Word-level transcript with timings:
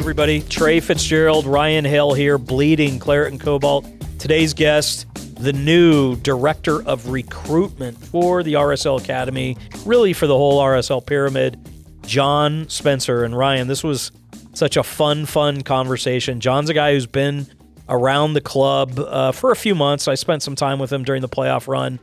everybody. 0.00 0.40
Trey 0.40 0.80
Fitzgerald, 0.80 1.44
Ryan 1.44 1.84
Hale 1.84 2.14
here, 2.14 2.38
bleeding 2.38 2.98
claret 2.98 3.32
and 3.32 3.38
cobalt. 3.38 3.86
Today's 4.18 4.54
guest, 4.54 5.06
the 5.34 5.52
new 5.52 6.16
director 6.16 6.82
of 6.84 7.10
recruitment 7.10 7.98
for 8.06 8.42
the 8.42 8.54
RSL 8.54 8.98
Academy, 8.98 9.58
really 9.84 10.14
for 10.14 10.26
the 10.26 10.34
whole 10.34 10.58
RSL 10.58 11.04
pyramid, 11.04 11.58
John 12.00 12.66
Spencer. 12.70 13.24
And 13.24 13.36
Ryan, 13.36 13.68
this 13.68 13.84
was 13.84 14.10
such 14.54 14.78
a 14.78 14.82
fun, 14.82 15.26
fun 15.26 15.60
conversation. 15.60 16.40
John's 16.40 16.70
a 16.70 16.74
guy 16.74 16.94
who's 16.94 17.06
been 17.06 17.46
around 17.86 18.32
the 18.32 18.40
club 18.40 18.98
uh, 18.98 19.32
for 19.32 19.50
a 19.50 19.56
few 19.56 19.74
months. 19.74 20.08
I 20.08 20.14
spent 20.14 20.42
some 20.42 20.56
time 20.56 20.78
with 20.78 20.90
him 20.90 21.04
during 21.04 21.20
the 21.20 21.28
playoff 21.28 21.68
run. 21.68 21.98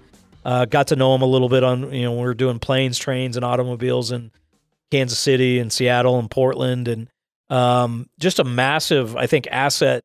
Uh, 0.46 0.66
got 0.66 0.90
to 0.90 0.96
know 0.96 1.16
him 1.16 1.24
a 1.24 1.28
little 1.28 1.50
bit 1.50 1.64
on, 1.64 1.92
you 1.92 2.04
know, 2.04 2.12
we 2.14 2.22
were 2.22 2.36
doing 2.36 2.60
planes, 2.60 3.00
trains, 3.00 3.38
and 3.38 3.44
automobiles 3.44 4.12
in 4.12 4.30
Kansas 4.92 5.18
City 5.18 5.58
and 5.58 5.74
Seattle 5.74 6.20
and 6.20 6.30
Portland. 6.30 6.88
And 6.88 7.10
um, 7.50 8.10
just 8.20 8.40
a 8.40 8.44
massive, 8.44 9.16
I 9.16 9.28
think, 9.28 9.48
asset 9.52 10.04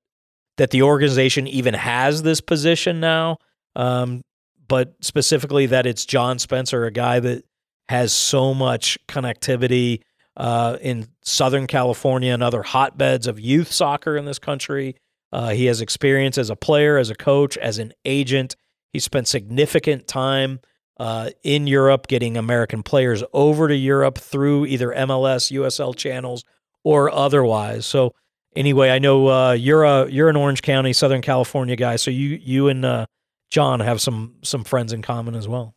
that 0.59 0.71
the 0.71 0.83
organization 0.83 1.47
even 1.47 1.75
has 1.75 2.23
this 2.23 2.41
position 2.41 3.01
now. 3.01 3.39
Um, 3.75 4.23
but 4.69 4.95
specifically 5.01 5.67
that 5.67 5.87
it's 5.87 6.07
John 6.07 6.39
Spencer, 6.39 6.85
a 6.85 6.91
guy 6.91 7.21
that 7.21 7.45
has 7.89 8.13
so 8.13 8.55
much 8.55 8.99
connectivity 9.09 10.01
uh, 10.37 10.79
in 10.81 11.09
Southern 11.23 11.67
California 11.67 12.33
and 12.33 12.43
other 12.43 12.63
hotbeds 12.63 13.27
of 13.27 13.39
youth 13.39 13.71
soccer 13.71 14.17
in 14.17 14.25
this 14.25 14.39
country. 14.39 14.97
Uh, 15.33 15.51
he 15.51 15.67
has 15.67 15.81
experience 15.81 16.39
as 16.39 16.51
a 16.51 16.57
player, 16.57 16.97
as 16.97 17.11
a 17.11 17.15
coach, 17.15 17.57
as 17.59 17.79
an 17.79 17.93
agent. 18.05 18.57
He 18.93 18.99
spent 18.99 19.29
significant 19.29 20.07
time 20.07 20.61
uh, 20.99 21.31
in 21.43 21.67
Europe 21.67 22.07
getting 22.07 22.37
American 22.37 22.83
players 22.83 23.25
over 23.33 23.69
to 23.69 23.75
Europe 23.75 24.19
through 24.19 24.67
either 24.67 24.89
MLS, 24.89 25.51
USL 25.51 25.97
channels, 25.97 26.45
or 26.85 27.11
otherwise. 27.11 27.87
So 27.87 28.15
anyway, 28.57 28.91
I 28.91 28.99
know 28.99 29.29
uh, 29.29 29.53
you're 29.53 29.85
a 29.85 30.09
you're 30.09 30.29
an 30.29 30.37
Orange 30.37 30.63
County, 30.63 30.93
Southern 30.93 31.23
California 31.23 31.77
guy. 31.77 31.97
So 31.97 32.11
you 32.11 32.39
you 32.43 32.69
and 32.69 32.85
uh, 32.85 33.07
John 33.51 33.81
have 33.81 34.01
some 34.01 34.37
some 34.43 34.65
friends 34.65 34.93
in 34.93 35.03
common 35.03 35.35
as 35.35 35.49
well. 35.49 35.75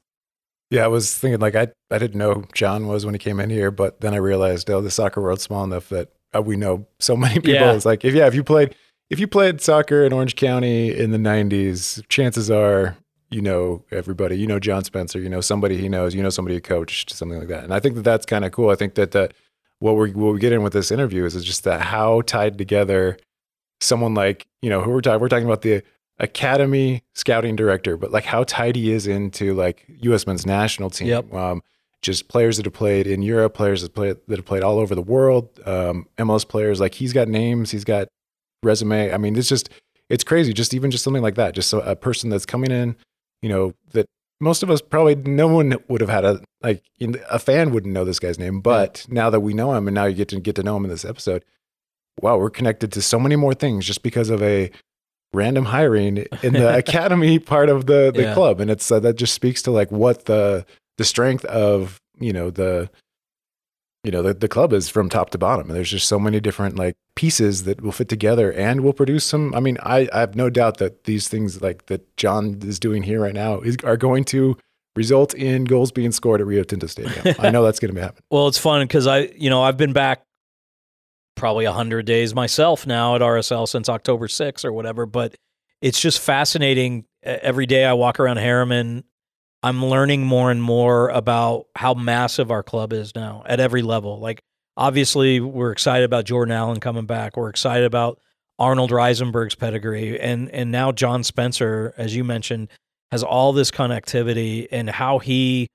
Yeah, 0.72 0.84
I 0.84 0.88
was 0.88 1.16
thinking 1.16 1.40
like 1.40 1.56
I 1.56 1.68
I 1.92 1.98
didn't 1.98 2.18
know 2.18 2.46
John 2.54 2.88
was 2.88 3.06
when 3.06 3.14
he 3.14 3.20
came 3.20 3.40
in 3.40 3.50
here, 3.50 3.72
but 3.72 4.02
then 4.02 4.14
I 4.14 4.18
realized 4.18 4.70
oh 4.70 4.82
the 4.82 4.92
soccer 4.92 5.22
world's 5.22 5.44
small 5.44 5.64
enough 5.64 5.90
that 5.90 6.10
uh, 6.36 6.42
we 6.42 6.56
know 6.56 6.88
so 7.00 7.16
many 7.18 7.36
people. 7.36 7.54
Yeah. 7.54 7.74
It's 7.74 7.86
like 7.86 8.04
if 8.04 8.14
yeah 8.14 8.28
if 8.28 8.36
you 8.36 8.44
played 8.44 8.76
if 9.10 9.20
you 9.20 9.28
played 9.28 9.62
soccer 9.62 10.04
in 10.04 10.14
Orange 10.14 10.36
County 10.36 10.98
in 10.98 11.12
the 11.12 11.18
'90s, 11.18 12.08
chances 12.10 12.50
are 12.50 12.98
you 13.30 13.42
know 13.42 13.84
everybody. 13.92 14.38
You 14.38 14.48
know 14.48 14.60
John 14.60 14.84
Spencer. 14.84 15.20
You 15.20 15.30
know 15.30 15.42
somebody 15.42 15.78
he 15.78 15.90
knows. 15.90 16.16
You 16.16 16.24
know 16.24 16.30
somebody 16.30 16.56
who 16.56 16.62
coached 16.62 17.12
something 17.12 17.38
like 17.38 17.48
that. 17.50 17.64
And 17.64 17.74
I 17.74 17.80
think 17.80 17.96
that 17.96 18.04
that's 18.04 18.26
kind 18.26 18.44
of 18.44 18.52
cool. 18.52 18.70
I 18.70 18.76
think 18.76 18.96
that 18.96 19.12
that 19.12 19.34
what 19.86 19.98
we 19.98 20.12
what 20.12 20.34
we 20.34 20.40
get 20.40 20.52
in 20.52 20.64
with 20.64 20.74
this 20.74 20.92
interview 20.92 21.26
is, 21.26 21.36
is 21.36 21.44
just 21.44 21.64
that 21.64 21.80
how 21.80 22.22
tied 22.22 22.58
together 22.58 23.18
someone 23.80 24.16
like 24.16 24.48
you 24.64 24.70
know 24.70 24.82
who 24.82 24.90
we're 24.90 25.02
talking 25.02 25.22
we're 25.22 25.30
talking 25.30 25.46
about 25.46 25.62
the 25.62 25.84
academy 26.18 27.04
scouting 27.14 27.56
director, 27.56 27.96
but 27.96 28.12
like 28.12 28.26
how 28.26 28.44
tied 28.46 28.76
he 28.76 28.92
is 28.92 29.06
into 29.06 29.54
like 29.54 29.86
U.S. 30.02 30.26
men's 30.26 30.46
national 30.46 30.90
team. 30.90 31.08
Yep. 31.10 31.34
Um, 31.34 31.62
just 32.02 32.30
players 32.30 32.58
that 32.58 32.66
have 32.66 32.74
played 32.74 33.06
in 33.06 33.22
Europe, 33.22 33.54
players 33.54 33.84
that 33.84 33.94
play 33.94 34.14
that 34.14 34.36
have 34.36 34.46
played 34.46 34.64
all 34.64 34.80
over 34.80 34.96
the 34.96 35.04
world, 35.04 35.50
um, 35.66 36.08
MLS 36.18 36.48
players. 36.48 36.80
Like 36.80 36.96
he's 36.96 37.14
got 37.14 37.28
names, 37.28 37.70
he's 37.70 37.84
got 37.84 38.08
resume. 38.64 39.14
I 39.14 39.18
mean, 39.18 39.36
it's 39.36 39.50
just 39.50 39.70
it's 40.10 40.24
crazy. 40.24 40.52
Just 40.52 40.74
even 40.74 40.90
just 40.90 41.04
something 41.04 41.24
like 41.24 41.36
that. 41.36 41.54
Just 41.54 41.74
a, 41.74 41.92
a 41.92 41.96
person 41.96 42.32
that's 42.32 42.46
coming 42.46 42.72
in, 42.72 42.96
you 43.44 43.50
know, 43.50 43.74
that 43.92 44.08
most 44.40 44.64
of 44.64 44.70
us 44.70 44.82
probably 44.82 45.16
no 45.16 45.48
one 45.48 45.76
would 45.88 46.02
have 46.02 46.10
had 46.10 46.26
a 46.26 46.42
like 46.62 46.84
a 47.30 47.40
fan 47.40 47.72
wouldn't 47.72 47.94
know 47.94 48.06
this 48.06 48.20
guy's 48.20 48.40
name, 48.40 48.62
but 48.62 49.06
yeah. 49.08 49.14
now 49.14 49.30
that 49.30 49.40
we 49.40 49.54
know 49.54 49.74
him 49.74 49.88
and 49.88 49.96
now 49.96 50.06
you 50.06 50.16
get 50.16 50.30
to 50.30 50.40
get 50.40 50.56
to 50.56 50.64
know 50.64 50.78
him 50.78 50.86
in 50.86 50.92
this 50.92 51.06
episode, 51.06 51.44
wow, 52.22 52.38
we're 52.38 52.50
connected 52.50 52.92
to 52.94 53.02
so 53.02 53.20
many 53.20 53.36
more 53.36 53.54
things 53.54 53.86
just 53.86 54.04
because 54.04 54.30
of 54.30 54.42
a 54.42 54.72
random 55.34 55.66
hiring 55.66 56.26
in 56.44 56.54
the 56.54 56.78
academy 56.78 57.40
part 57.40 57.70
of 57.70 57.86
the 57.86 58.12
the 58.14 58.24
yeah. 58.24 58.34
club, 58.34 58.60
and 58.60 58.70
it's 58.70 58.92
uh, 58.92 59.00
that 59.00 59.16
just 59.16 59.34
speaks 59.34 59.62
to 59.64 59.72
like 59.72 59.92
what 59.92 60.26
the 60.26 60.66
the 60.98 61.06
strength 61.06 61.46
of 61.46 62.02
you 62.20 62.34
know 62.34 62.50
the 62.50 62.90
you 64.04 64.12
know 64.12 64.22
the, 64.22 64.34
the 64.34 64.48
club 64.48 64.72
is 64.72 64.88
from 64.88 65.10
top 65.10 65.32
to 65.32 65.38
bottom 65.38 65.68
and 65.68 65.76
there's 65.76 65.90
just 65.90 66.08
so 66.08 66.20
many 66.20 66.40
different 66.40 66.78
like 66.78 66.96
pieces 67.16 67.64
that 67.64 67.82
will 67.82 67.92
fit 67.92 68.10
together 68.10 68.52
and 68.52 68.82
will 68.82 68.94
produce 68.94 69.24
some 69.24 69.54
i 69.56 69.60
mean 69.60 69.78
i, 69.84 70.08
I 70.12 70.20
have 70.20 70.36
no 70.36 70.50
doubt 70.50 70.78
that 70.78 71.06
these 71.06 71.28
things 71.28 71.62
like 71.62 71.86
that 71.86 72.16
john 72.18 72.60
is 72.64 72.80
doing 72.80 73.04
here 73.04 73.22
right 73.22 73.34
now 73.34 73.62
is, 73.62 73.78
are 73.84 73.98
going 73.98 74.26
to 74.26 74.58
result 74.96 75.34
in 75.34 75.64
goals 75.66 75.92
being 75.92 76.12
scored 76.12 76.42
at 76.42 76.48
rio 76.48 76.64
tinto 76.64 76.88
stadium. 76.88 77.36
I 77.40 77.50
know 77.52 77.64
that's 77.64 77.80
going 77.80 77.94
to 77.94 78.02
happen. 78.02 78.24
Well 78.30 78.48
it's 78.48 78.58
fun 78.58 78.82
because 78.84 79.08
i 79.08 79.30
you 79.38 79.50
know 79.50 79.62
i've 79.62 79.78
been 79.78 79.94
back 79.94 80.24
probably 81.36 81.66
100 81.66 82.06
days 82.06 82.34
myself 82.34 82.88
now 82.88 83.16
at 83.16 83.22
rsl 83.22 83.68
since 83.68 83.90
october 83.90 84.28
6 84.28 84.64
or 84.64 84.72
whatever 84.72 85.06
but 85.06 85.36
it's 85.82 86.00
just 86.00 86.20
fascinating. 86.20 87.06
Every 87.24 87.66
day 87.66 87.86
i 87.86 87.94
walk 87.94 88.20
around 88.20 88.38
harriman 88.38 89.04
I'm 89.66 89.84
learning 89.84 90.24
more 90.24 90.52
and 90.52 90.62
more 90.62 91.10
about 91.10 91.66
how 91.76 91.96
massive 91.96 92.52
our 92.52 92.62
club 92.62 92.94
is 92.94 93.16
now 93.16 93.42
at 93.48 93.60
every 93.60 93.82
level. 93.82 94.20
Like, 94.20 94.44
obviously, 94.78 95.40
we're 95.40 95.72
excited 95.72 96.06
about 96.06 96.26
Jordan 96.26 96.54
Allen 96.54 96.80
coming 96.80 97.06
back. 97.06 97.38
We're 97.38 97.50
excited 97.50 97.86
about 97.86 98.20
Arnold 98.58 98.92
Rijsenburg's 98.92 99.56
pedigree, 99.56 100.20
and 100.20 100.50
and 100.52 100.72
now 100.72 100.92
John 100.92 101.24
Spencer, 101.24 101.94
as 101.98 102.16
you 102.16 102.24
mentioned, 102.24 102.70
has 103.12 103.24
all 103.24 103.54
this 103.54 103.72
connectivity 103.72 104.68
and 104.72 104.90
how 104.90 105.20
he 105.20 105.68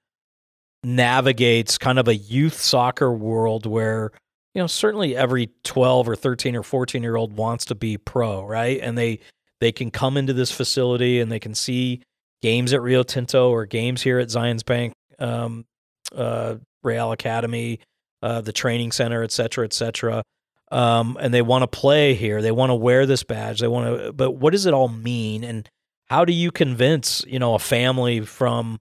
navigates 0.83 1.77
kind 1.77 1.99
of 1.99 2.09
a 2.09 2.17
youth 2.17 2.55
soccer 2.55 3.13
world 3.13 3.67
where 3.67 4.13
you 4.55 4.63
know 4.63 4.67
certainly 4.67 5.15
every 5.15 5.51
12 5.63 6.09
or 6.09 6.17
13 6.17 6.57
or 6.57 6.63
14 6.63 7.03
year 7.03 7.17
old 7.17 7.37
wants 7.37 7.67
to 7.67 7.75
be 7.75 7.99
pro 7.99 8.47
right 8.47 8.81
and 8.81 8.97
they 8.97 9.21
they 9.61 9.73
can 9.73 9.91
come 9.91 10.17
into 10.17 10.33
this 10.33 10.51
facility 10.51 11.21
and 11.21 11.31
they 11.31 11.39
can 11.39 11.55
see 11.55 12.01
games 12.43 12.73
at 12.73 12.83
Rio 12.83 13.03
Tinto 13.03 13.51
or 13.51 13.67
games 13.67 14.03
here 14.03 14.19
at 14.19 14.29
Zions 14.29 14.65
Bank, 14.65 14.93
um, 15.19 15.65
uh, 16.15 16.57
Real 16.83 17.13
Academy, 17.13 17.81
uh, 18.23 18.41
the 18.41 18.53
training 18.53 18.93
center, 18.93 19.23
et 19.23 19.33
cetera, 19.33 19.65
et 19.65 19.73
cetera. 19.73 20.23
Um, 20.71 21.17
and 21.21 21.35
they 21.35 21.43
want 21.43 21.63
to 21.63 21.67
play 21.67 22.15
here. 22.15 22.43
They 22.43 22.53
want 22.53 22.71
to 22.71 22.75
wear 22.75 23.07
this 23.07 23.25
badge. 23.25 23.61
They 23.61 23.69
want 23.69 23.99
to, 23.99 24.13
but 24.13 24.33
what 24.33 24.53
does 24.53 24.67
it 24.67 24.75
all 24.75 24.89
mean? 24.89 25.43
And 25.43 25.69
how 26.07 26.25
do 26.25 26.33
you 26.33 26.51
convince, 26.51 27.25
you 27.27 27.39
know, 27.39 27.55
a 27.55 27.59
family 27.59 28.21
from 28.21 28.79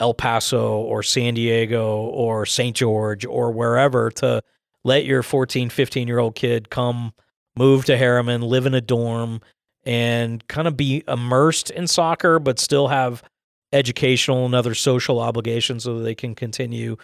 El 0.00 0.14
Paso 0.14 0.78
or 0.78 1.02
San 1.02 1.34
Diego 1.34 2.02
or 2.02 2.44
St. 2.44 2.76
George 2.76 3.24
or 3.24 3.52
wherever 3.52 4.10
to 4.10 4.42
let 4.84 5.04
your 5.04 5.22
14, 5.22 5.70
15 5.70 6.08
year 6.08 6.18
old 6.18 6.34
kid 6.34 6.70
come 6.70 7.12
move 7.56 7.84
to 7.84 7.96
Harriman, 7.96 8.42
live 8.42 8.66
in 8.66 8.74
a 8.74 8.80
dorm, 8.80 9.40
and 9.84 10.46
kind 10.48 10.66
of 10.66 10.76
be 10.76 11.04
immersed 11.06 11.70
in 11.70 11.86
soccer, 11.86 12.38
but 12.38 12.58
still 12.58 12.88
have 12.88 13.22
educational 13.72 14.44
and 14.44 14.54
other 14.54 14.74
social 14.74 15.20
obligations 15.20 15.84
so 15.84 16.00
they 16.00 16.14
can 16.14 16.34
continue 16.34 16.96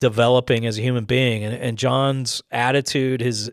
developing 0.00 0.66
as 0.66 0.78
a 0.78 0.82
human 0.82 1.04
being. 1.04 1.44
And, 1.44 1.54
and 1.54 1.78
John's 1.78 2.42
attitude, 2.50 3.20
his 3.20 3.50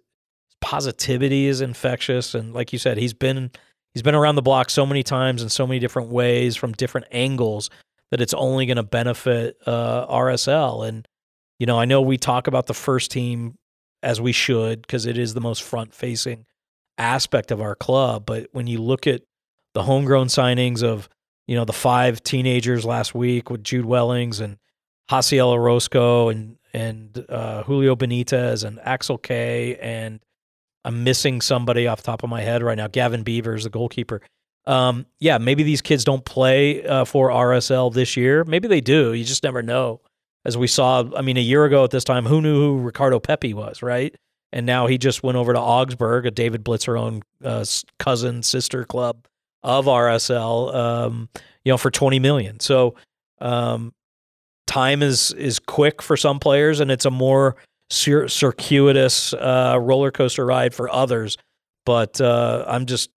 positivity 0.62 1.48
is 1.48 1.62
infectious. 1.62 2.36
And 2.36 2.54
like 2.54 2.74
you 2.74 2.80
said, 2.80 2.98
he's 2.98 3.14
been 3.14 3.52
he's 3.94 4.04
been 4.04 4.16
around 4.16 4.36
the 4.36 4.42
block 4.42 4.70
so 4.70 4.86
many 4.86 5.04
times 5.04 5.42
in 5.42 5.50
so 5.50 5.68
many 5.68 5.80
different 5.80 6.10
ways 6.10 6.56
from 6.56 6.72
different 6.74 7.08
angles 7.12 7.70
that 8.12 8.22
it's 8.22 8.34
only 8.34 8.66
going 8.66 8.78
to 8.78 8.84
benefit 8.84 9.58
uh, 9.66 10.08
RSL. 10.08 10.88
And 10.88 11.08
you 11.60 11.66
know, 11.66 11.80
I 11.80 11.86
know 11.86 12.02
we 12.02 12.18
talk 12.18 12.48
about 12.48 12.68
the 12.68 12.74
first 12.74 13.12
team 13.12 13.58
as 14.02 14.20
we 14.20 14.32
should 14.32 14.82
because 14.82 15.06
it 15.06 15.18
is 15.18 15.34
the 15.34 15.42
most 15.42 15.64
front 15.64 15.94
facing 15.94 16.46
aspect 16.98 17.52
of 17.52 17.62
our 17.62 17.76
club. 17.76 18.26
But 18.26 18.48
when 18.52 18.68
you 18.68 18.80
look 18.82 19.08
at 19.08 19.22
the 19.74 19.84
homegrown 19.84 20.28
signings 20.28 20.84
of, 20.84 21.10
you 21.48 21.56
know, 21.56 21.66
the 21.66 21.74
five 21.74 22.22
teenagers 22.22 22.86
last 22.86 23.16
week 23.16 23.50
with 23.50 23.64
Jude 23.64 23.86
Wellings 23.86 24.40
and 24.40 24.58
Hasiel 25.10 25.52
Orozco 25.52 26.30
and 26.30 26.58
and 26.74 27.26
uh, 27.30 27.64
Julio 27.64 27.96
Benitez 27.96 28.64
and 28.64 28.80
Axel 28.84 29.18
Kei 29.18 29.76
and 29.78 30.20
I'm 30.86 31.04
missing 31.04 31.40
somebody 31.40 31.88
off 31.88 32.00
the 32.00 32.04
top 32.04 32.24
of 32.24 32.30
my 32.30 32.42
head 32.42 32.62
right 32.62 32.76
now. 32.76 32.88
Gavin 32.88 33.24
Beavers, 33.24 33.64
the 33.64 33.70
goalkeeper. 33.70 34.22
Um, 34.66 35.06
yeah, 35.20 35.38
maybe 35.38 35.64
these 35.64 35.82
kids 35.82 36.04
don't 36.04 36.26
play 36.26 36.86
uh, 36.86 37.06
for 37.06 37.30
RSL 37.30 37.94
this 37.94 38.18
year. 38.18 38.44
Maybe 38.44 38.68
they 38.68 38.82
do. 38.82 39.14
You 39.14 39.24
just 39.24 39.44
never 39.44 39.62
know. 39.62 40.02
As 40.46 40.58
we 40.58 40.68
saw, 40.68 41.06
I 41.16 41.22
mean, 41.22 41.38
a 41.38 41.42
year 41.42 41.64
ago 41.64 41.86
at 41.86 41.92
this 41.92 42.04
time, 42.04 42.26
who 42.26 42.42
knew 42.42 42.60
who 42.60 42.82
Ricardo 42.82 43.20
Pepi 43.20 43.54
was, 43.54 43.82
right? 43.82 44.14
and 44.54 44.68
now 44.68 44.86
he 44.86 44.98
just 44.98 45.24
went 45.24 45.36
over 45.36 45.52
to 45.52 45.60
Augsburg, 45.60 46.28
a 46.28 46.32
David 46.32 46.64
Blitzer 46.64 46.98
own 46.98 47.24
uh, 47.44 47.66
cousin 47.98 48.44
sister 48.44 48.86
club 48.86 49.26
of 49.64 49.86
RSL, 49.86 50.74
um, 50.74 51.30
you 51.66 51.74
know, 51.74 51.78
for 51.78 51.90
twenty 51.90 52.20
million. 52.20 52.60
So 52.60 52.96
um, 53.42 53.94
time 54.68 55.02
is 55.04 55.32
is 55.34 55.60
quick 55.60 56.02
for 56.02 56.18
some 56.18 56.40
players, 56.40 56.80
and 56.80 56.92
it's 56.92 57.06
a 57.06 57.12
more 57.12 57.56
cir- 57.90 58.28
circuitous 58.28 59.34
uh, 59.34 59.78
roller 59.80 60.12
coaster 60.12 60.46
ride 60.46 60.74
for 60.74 60.90
others. 60.90 61.38
But 61.86 62.22
uh, 62.22 62.66
I'm 62.68 62.86
just 62.86 63.10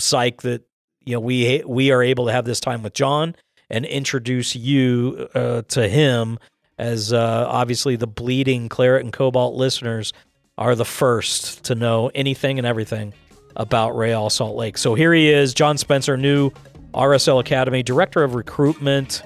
psyched 0.00 0.42
that 0.42 0.62
you 1.04 1.14
know 1.14 1.20
we 1.20 1.62
we 1.66 1.90
are 1.90 2.02
able 2.02 2.26
to 2.26 2.32
have 2.32 2.44
this 2.44 2.60
time 2.60 2.82
with 2.82 2.94
John 2.94 3.34
and 3.68 3.86
introduce 3.86 4.56
you 4.56 5.28
uh, 5.34 5.62
to 5.68 5.88
him 5.88 6.38
as 6.78 7.12
uh, 7.12 7.46
obviously 7.46 7.96
the 7.96 8.06
bleeding 8.06 8.68
claret 8.68 9.04
and 9.04 9.12
cobalt 9.12 9.54
listeners 9.54 10.12
are 10.58 10.74
the 10.74 10.84
first 10.84 11.64
to 11.64 11.74
know 11.74 12.10
anything 12.14 12.58
and 12.58 12.66
everything 12.66 13.12
about 13.56 13.96
Real 13.96 14.30
Salt 14.30 14.56
Lake. 14.56 14.78
So 14.78 14.94
here 14.94 15.12
he 15.12 15.30
is, 15.30 15.54
John 15.54 15.78
Spencer, 15.78 16.16
new 16.16 16.50
RSL 16.94 17.40
Academy 17.40 17.82
Director 17.82 18.22
of 18.22 18.34
Recruitment, 18.34 19.22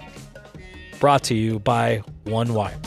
brought 1.00 1.24
to 1.24 1.34
you 1.34 1.58
by 1.58 2.02
One 2.24 2.54
Wire. 2.54 2.78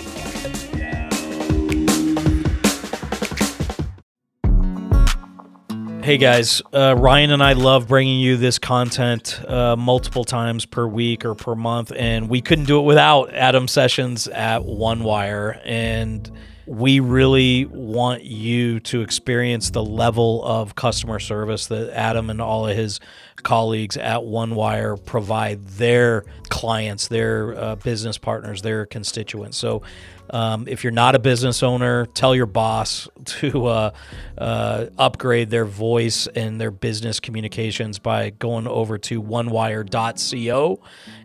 Hey 6.07 6.18
guys, 6.18 6.62
uh, 6.74 6.95
Ryan 6.98 7.31
and 7.31 7.44
I 7.44 7.51
love 7.51 7.89
bringing 7.89 8.21
you 8.21 8.38
this 8.38 8.59
content 8.59 9.42
uh, 9.45 9.75
multiple 9.75 10.24
times 10.24 10.65
per 10.65 10.88
week 10.88 11.25
or 11.25 11.36
per 11.36 11.54
month, 11.54 11.92
and 11.94 12.30
we 12.30 12.39
couldn't 12.39 12.63
do 12.63 12.80
it 12.80 12.83
without 12.83 13.33
Adam 13.33 13.68
Sessions 13.68 14.30
at 14.30 14.63
One 14.63 15.04
Wire. 15.04 15.59
And 15.65 16.31
we 16.67 16.99
really 16.99 17.65
want 17.65 18.25
you 18.25 18.81
to 18.81 19.01
experience 19.01 19.69
the 19.69 19.83
level 19.83 20.43
of 20.43 20.75
customer 20.75 21.17
service 21.17 21.67
that 21.67 21.89
Adam 21.97 22.29
and 22.29 22.41
all 22.41 22.67
of 22.67 22.75
his 22.75 22.99
colleagues 23.43 23.95
at 23.95 24.19
OneWire 24.19 25.03
provide 25.05 25.65
their 25.65 26.25
clients, 26.49 27.07
their 27.07 27.57
uh, 27.57 27.75
business 27.77 28.17
partners, 28.17 28.61
their 28.63 28.85
constituents. 28.85 29.57
So 29.57 29.81
um, 30.29 30.68
if 30.68 30.83
you're 30.83 30.91
not 30.91 31.15
a 31.15 31.19
business 31.19 31.63
owner, 31.63 32.06
tell 32.07 32.35
your 32.35 32.45
boss 32.45 33.07
to 33.25 33.65
uh, 33.65 33.91
uh, 34.38 34.85
upgrade 34.97 35.50
their 35.50 35.65
voice 35.65 36.27
and 36.27 36.59
their 36.59 36.71
business 36.71 37.19
communications 37.19 38.00
by 38.00 38.29
going 38.31 38.68
over 38.68 38.97
to 38.97 39.21
onewire.co 39.21 40.79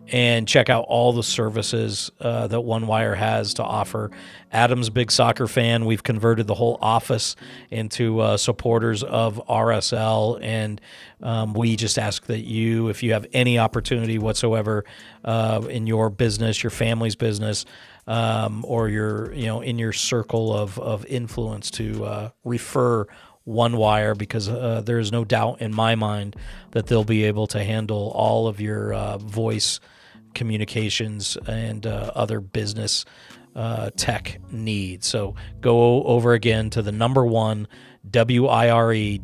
and 0.07 0.47
check 0.47 0.69
out 0.69 0.85
all 0.89 1.13
the 1.13 1.23
services 1.23 2.11
uh, 2.19 2.47
that 2.47 2.57
OneWire 2.57 3.15
has 3.15 3.53
to 3.55 3.63
offer. 3.63 4.11
Adam's 4.51 4.89
big 4.89 5.11
soccer 5.11 5.47
fan. 5.47 5.85
We've 5.85 6.03
converted 6.03 6.45
the 6.45 6.53
whole 6.53 6.77
office 6.81 7.35
into 7.71 8.19
uh, 8.19 8.37
supporters 8.37 9.01
of 9.03 9.41
RSL, 9.47 10.39
and 10.41 10.81
um, 11.21 11.53
we 11.53 11.75
just 11.75 11.97
ask 11.97 12.25
that 12.25 12.41
you, 12.41 12.89
if 12.89 13.01
you 13.01 13.13
have 13.13 13.25
any 13.33 13.57
opportunity 13.57 14.19
whatsoever 14.19 14.83
uh, 15.23 15.61
in 15.69 15.87
your 15.87 16.09
business, 16.09 16.61
your 16.61 16.69
family's 16.69 17.15
business, 17.15 17.65
um, 18.07 18.65
or 18.67 18.89
your 18.89 19.33
you 19.33 19.45
know 19.45 19.61
in 19.61 19.79
your 19.79 19.93
circle 19.93 20.53
of 20.53 20.77
of 20.79 21.05
influence 21.05 21.71
to 21.71 22.05
uh, 22.05 22.29
refer 22.43 23.05
one 23.45 23.77
wire 23.77 24.15
because 24.15 24.47
uh, 24.47 24.81
there 24.85 24.99
is 24.99 25.11
no 25.11 25.25
doubt 25.25 25.61
in 25.61 25.73
my 25.73 25.95
mind 25.95 26.35
that 26.71 26.87
they'll 26.87 27.03
be 27.03 27.25
able 27.25 27.47
to 27.47 27.63
handle 27.63 28.11
all 28.15 28.47
of 28.47 28.61
your 28.61 28.93
uh, 28.93 29.17
voice 29.17 29.79
communications 30.33 31.37
and 31.47 31.85
uh, 31.85 32.11
other 32.15 32.39
business 32.39 33.05
uh, 33.55 33.89
tech 33.95 34.39
needs. 34.51 35.07
So 35.07 35.35
go 35.61 36.03
over 36.03 36.33
again 36.33 36.69
to 36.71 36.81
the 36.81 36.91
number 36.91 37.25
one 37.25 37.67
wire.co 38.11 39.17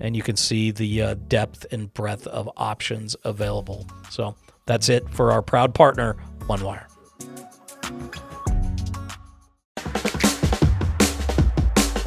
and 0.00 0.16
you 0.16 0.22
can 0.22 0.36
see 0.36 0.70
the 0.70 1.02
uh, 1.02 1.14
depth 1.28 1.66
and 1.70 1.92
breadth 1.92 2.26
of 2.26 2.48
options 2.56 3.14
available. 3.24 3.86
So 4.10 4.34
that's 4.66 4.88
it 4.88 5.08
for 5.10 5.30
our 5.32 5.42
proud 5.42 5.74
partner, 5.74 6.16
OneWire. 6.40 6.89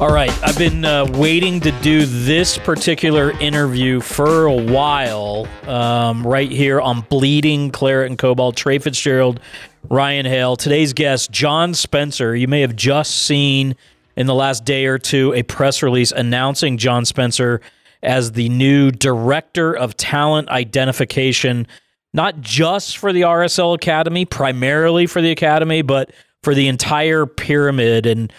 All 0.00 0.12
right, 0.12 0.30
I've 0.42 0.58
been 0.58 0.84
uh, 0.84 1.06
waiting 1.14 1.60
to 1.60 1.70
do 1.80 2.04
this 2.04 2.58
particular 2.58 3.30
interview 3.40 4.00
for 4.00 4.46
a 4.46 4.52
while, 4.52 5.46
um, 5.68 6.26
right 6.26 6.50
here 6.50 6.80
on 6.80 7.02
Bleeding 7.02 7.70
Claret 7.70 8.10
and 8.10 8.18
Cobalt. 8.18 8.56
Trey 8.56 8.78
Fitzgerald, 8.78 9.40
Ryan 9.88 10.26
Hale. 10.26 10.56
Today's 10.56 10.92
guest, 10.92 11.30
John 11.30 11.74
Spencer. 11.74 12.34
You 12.34 12.48
may 12.48 12.60
have 12.62 12.74
just 12.74 13.22
seen 13.22 13.76
in 14.16 14.26
the 14.26 14.34
last 14.34 14.64
day 14.64 14.86
or 14.86 14.98
two 14.98 15.32
a 15.32 15.44
press 15.44 15.82
release 15.82 16.12
announcing 16.12 16.76
John 16.76 17.04
Spencer 17.04 17.60
as 18.02 18.32
the 18.32 18.48
new 18.48 18.90
Director 18.90 19.74
of 19.74 19.96
Talent 19.96 20.48
Identification, 20.48 21.66
not 22.14 22.40
just 22.40 22.96
for 22.96 23.12
the 23.12 23.22
RSL 23.22 23.74
Academy, 23.74 24.24
primarily 24.24 25.06
for 25.06 25.20
the 25.20 25.32
Academy, 25.32 25.82
but 25.82 26.12
for 26.42 26.54
the 26.54 26.68
entire 26.68 27.26
pyramid. 27.26 28.06
And 28.06 28.32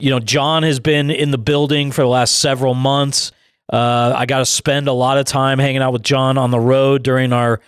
you 0.00 0.10
know, 0.10 0.18
John 0.18 0.62
has 0.62 0.80
been 0.80 1.10
in 1.10 1.30
the 1.30 1.38
building 1.38 1.92
for 1.92 2.02
the 2.02 2.08
last 2.08 2.38
several 2.38 2.74
months. 2.74 3.32
Uh, 3.70 4.14
I 4.16 4.26
got 4.26 4.38
to 4.38 4.46
spend 4.46 4.88
a 4.88 4.92
lot 4.92 5.18
of 5.18 5.26
time 5.26 5.58
hanging 5.58 5.82
out 5.82 5.92
with 5.92 6.02
John 6.02 6.38
on 6.38 6.50
the 6.50 6.58
road 6.58 7.02
during 7.02 7.32
our 7.32 7.60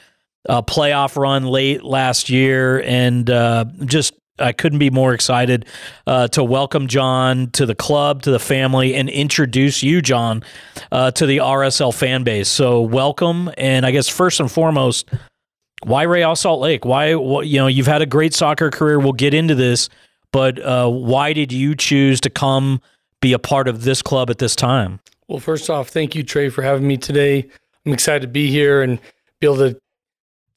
uh, 0.48 0.62
playoff 0.62 1.16
run 1.16 1.44
late 1.44 1.84
last 1.84 2.30
year, 2.30 2.80
and 2.82 3.28
uh, 3.28 3.66
just 3.84 4.14
I 4.38 4.52
couldn't 4.52 4.78
be 4.78 4.88
more 4.88 5.12
excited 5.12 5.66
uh, 6.06 6.28
to 6.28 6.42
welcome 6.42 6.86
John 6.86 7.50
to 7.50 7.66
the 7.66 7.74
club, 7.74 8.22
to 8.22 8.30
the 8.30 8.38
family, 8.38 8.94
and 8.94 9.10
introduce 9.10 9.82
you, 9.82 10.00
John, 10.00 10.42
uh, 10.90 11.10
to 11.10 11.26
the 11.26 11.38
RSL 11.38 11.92
fan 11.92 12.24
base. 12.24 12.48
So 12.48 12.80
welcome, 12.80 13.50
and 13.58 13.84
I 13.84 13.90
guess 13.90 14.08
first 14.08 14.40
and 14.40 14.50
foremost, 14.50 15.10
why 15.82 16.02
Real 16.02 16.36
Salt 16.36 16.60
Lake? 16.60 16.84
Why 16.84 17.08
you 17.08 17.58
know 17.58 17.66
you've 17.66 17.86
had 17.86 18.02
a 18.02 18.06
great 18.06 18.34
soccer 18.34 18.70
career. 18.70 18.98
We'll 18.98 19.12
get 19.12 19.34
into 19.34 19.54
this 19.54 19.88
but 20.32 20.60
uh, 20.64 20.88
why 20.88 21.32
did 21.32 21.52
you 21.52 21.74
choose 21.74 22.20
to 22.22 22.30
come 22.30 22.80
be 23.20 23.32
a 23.32 23.38
part 23.38 23.68
of 23.68 23.84
this 23.84 24.02
club 24.02 24.30
at 24.30 24.38
this 24.38 24.54
time? 24.56 25.00
Well, 25.28 25.40
first 25.40 25.70
off, 25.70 25.88
thank 25.88 26.14
you, 26.14 26.22
Trey, 26.22 26.48
for 26.48 26.62
having 26.62 26.86
me 26.86 26.96
today. 26.96 27.48
I'm 27.84 27.92
excited 27.92 28.22
to 28.22 28.28
be 28.28 28.50
here 28.50 28.82
and 28.82 29.00
be 29.40 29.46
able 29.46 29.56
to 29.56 29.80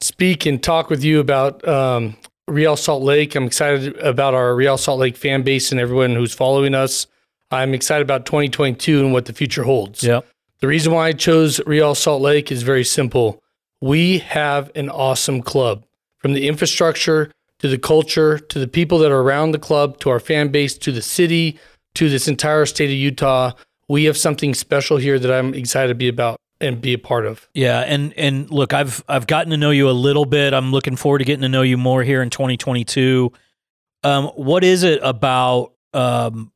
speak 0.00 0.46
and 0.46 0.62
talk 0.62 0.90
with 0.90 1.02
you 1.02 1.20
about 1.20 1.66
um, 1.66 2.16
Real 2.46 2.76
Salt 2.76 3.02
Lake. 3.02 3.34
I'm 3.34 3.44
excited 3.44 3.96
about 3.98 4.34
our 4.34 4.54
Real 4.54 4.76
Salt 4.76 4.98
Lake 5.00 5.16
fan 5.16 5.42
base 5.42 5.70
and 5.70 5.80
everyone 5.80 6.14
who's 6.14 6.34
following 6.34 6.74
us. 6.74 7.06
I'm 7.50 7.74
excited 7.74 8.02
about 8.02 8.26
2022 8.26 9.00
and 9.00 9.12
what 9.12 9.26
the 9.26 9.32
future 9.32 9.62
holds. 9.62 10.02
Yep. 10.02 10.26
The 10.60 10.66
reason 10.66 10.92
why 10.92 11.08
I 11.08 11.12
chose 11.12 11.60
Real 11.66 11.94
Salt 11.94 12.22
Lake 12.22 12.50
is 12.50 12.62
very 12.62 12.84
simple. 12.84 13.42
We 13.80 14.18
have 14.18 14.70
an 14.74 14.88
awesome 14.88 15.42
club 15.42 15.84
from 16.18 16.32
the 16.32 16.48
infrastructure 16.48 17.30
to 17.58 17.68
the 17.68 17.78
culture, 17.78 18.38
to 18.38 18.58
the 18.58 18.68
people 18.68 18.98
that 18.98 19.10
are 19.12 19.20
around 19.20 19.52
the 19.52 19.58
club, 19.58 19.98
to 20.00 20.10
our 20.10 20.20
fan 20.20 20.48
base, 20.48 20.76
to 20.78 20.92
the 20.92 21.02
city, 21.02 21.58
to 21.94 22.08
this 22.08 22.28
entire 22.28 22.66
state 22.66 22.90
of 22.90 22.96
Utah. 22.96 23.52
We 23.88 24.04
have 24.04 24.16
something 24.16 24.54
special 24.54 24.96
here 24.96 25.18
that 25.18 25.32
I'm 25.32 25.54
excited 25.54 25.88
to 25.88 25.94
be 25.94 26.08
about 26.08 26.38
and 26.60 26.80
be 26.80 26.94
a 26.94 26.98
part 26.98 27.26
of. 27.26 27.48
Yeah, 27.54 27.80
and 27.80 28.12
and 28.14 28.50
look, 28.50 28.72
I've 28.72 29.04
I've 29.08 29.26
gotten 29.26 29.50
to 29.50 29.56
know 29.56 29.70
you 29.70 29.88
a 29.88 29.92
little 29.92 30.24
bit. 30.24 30.54
I'm 30.54 30.72
looking 30.72 30.96
forward 30.96 31.18
to 31.18 31.24
getting 31.24 31.42
to 31.42 31.48
know 31.48 31.62
you 31.62 31.76
more 31.76 32.02
here 32.02 32.22
in 32.22 32.30
2022. 32.30 33.32
Um, 34.02 34.26
what 34.28 34.64
is 34.64 34.82
it 34.82 35.00
about? 35.02 35.72
Um, 35.92 36.52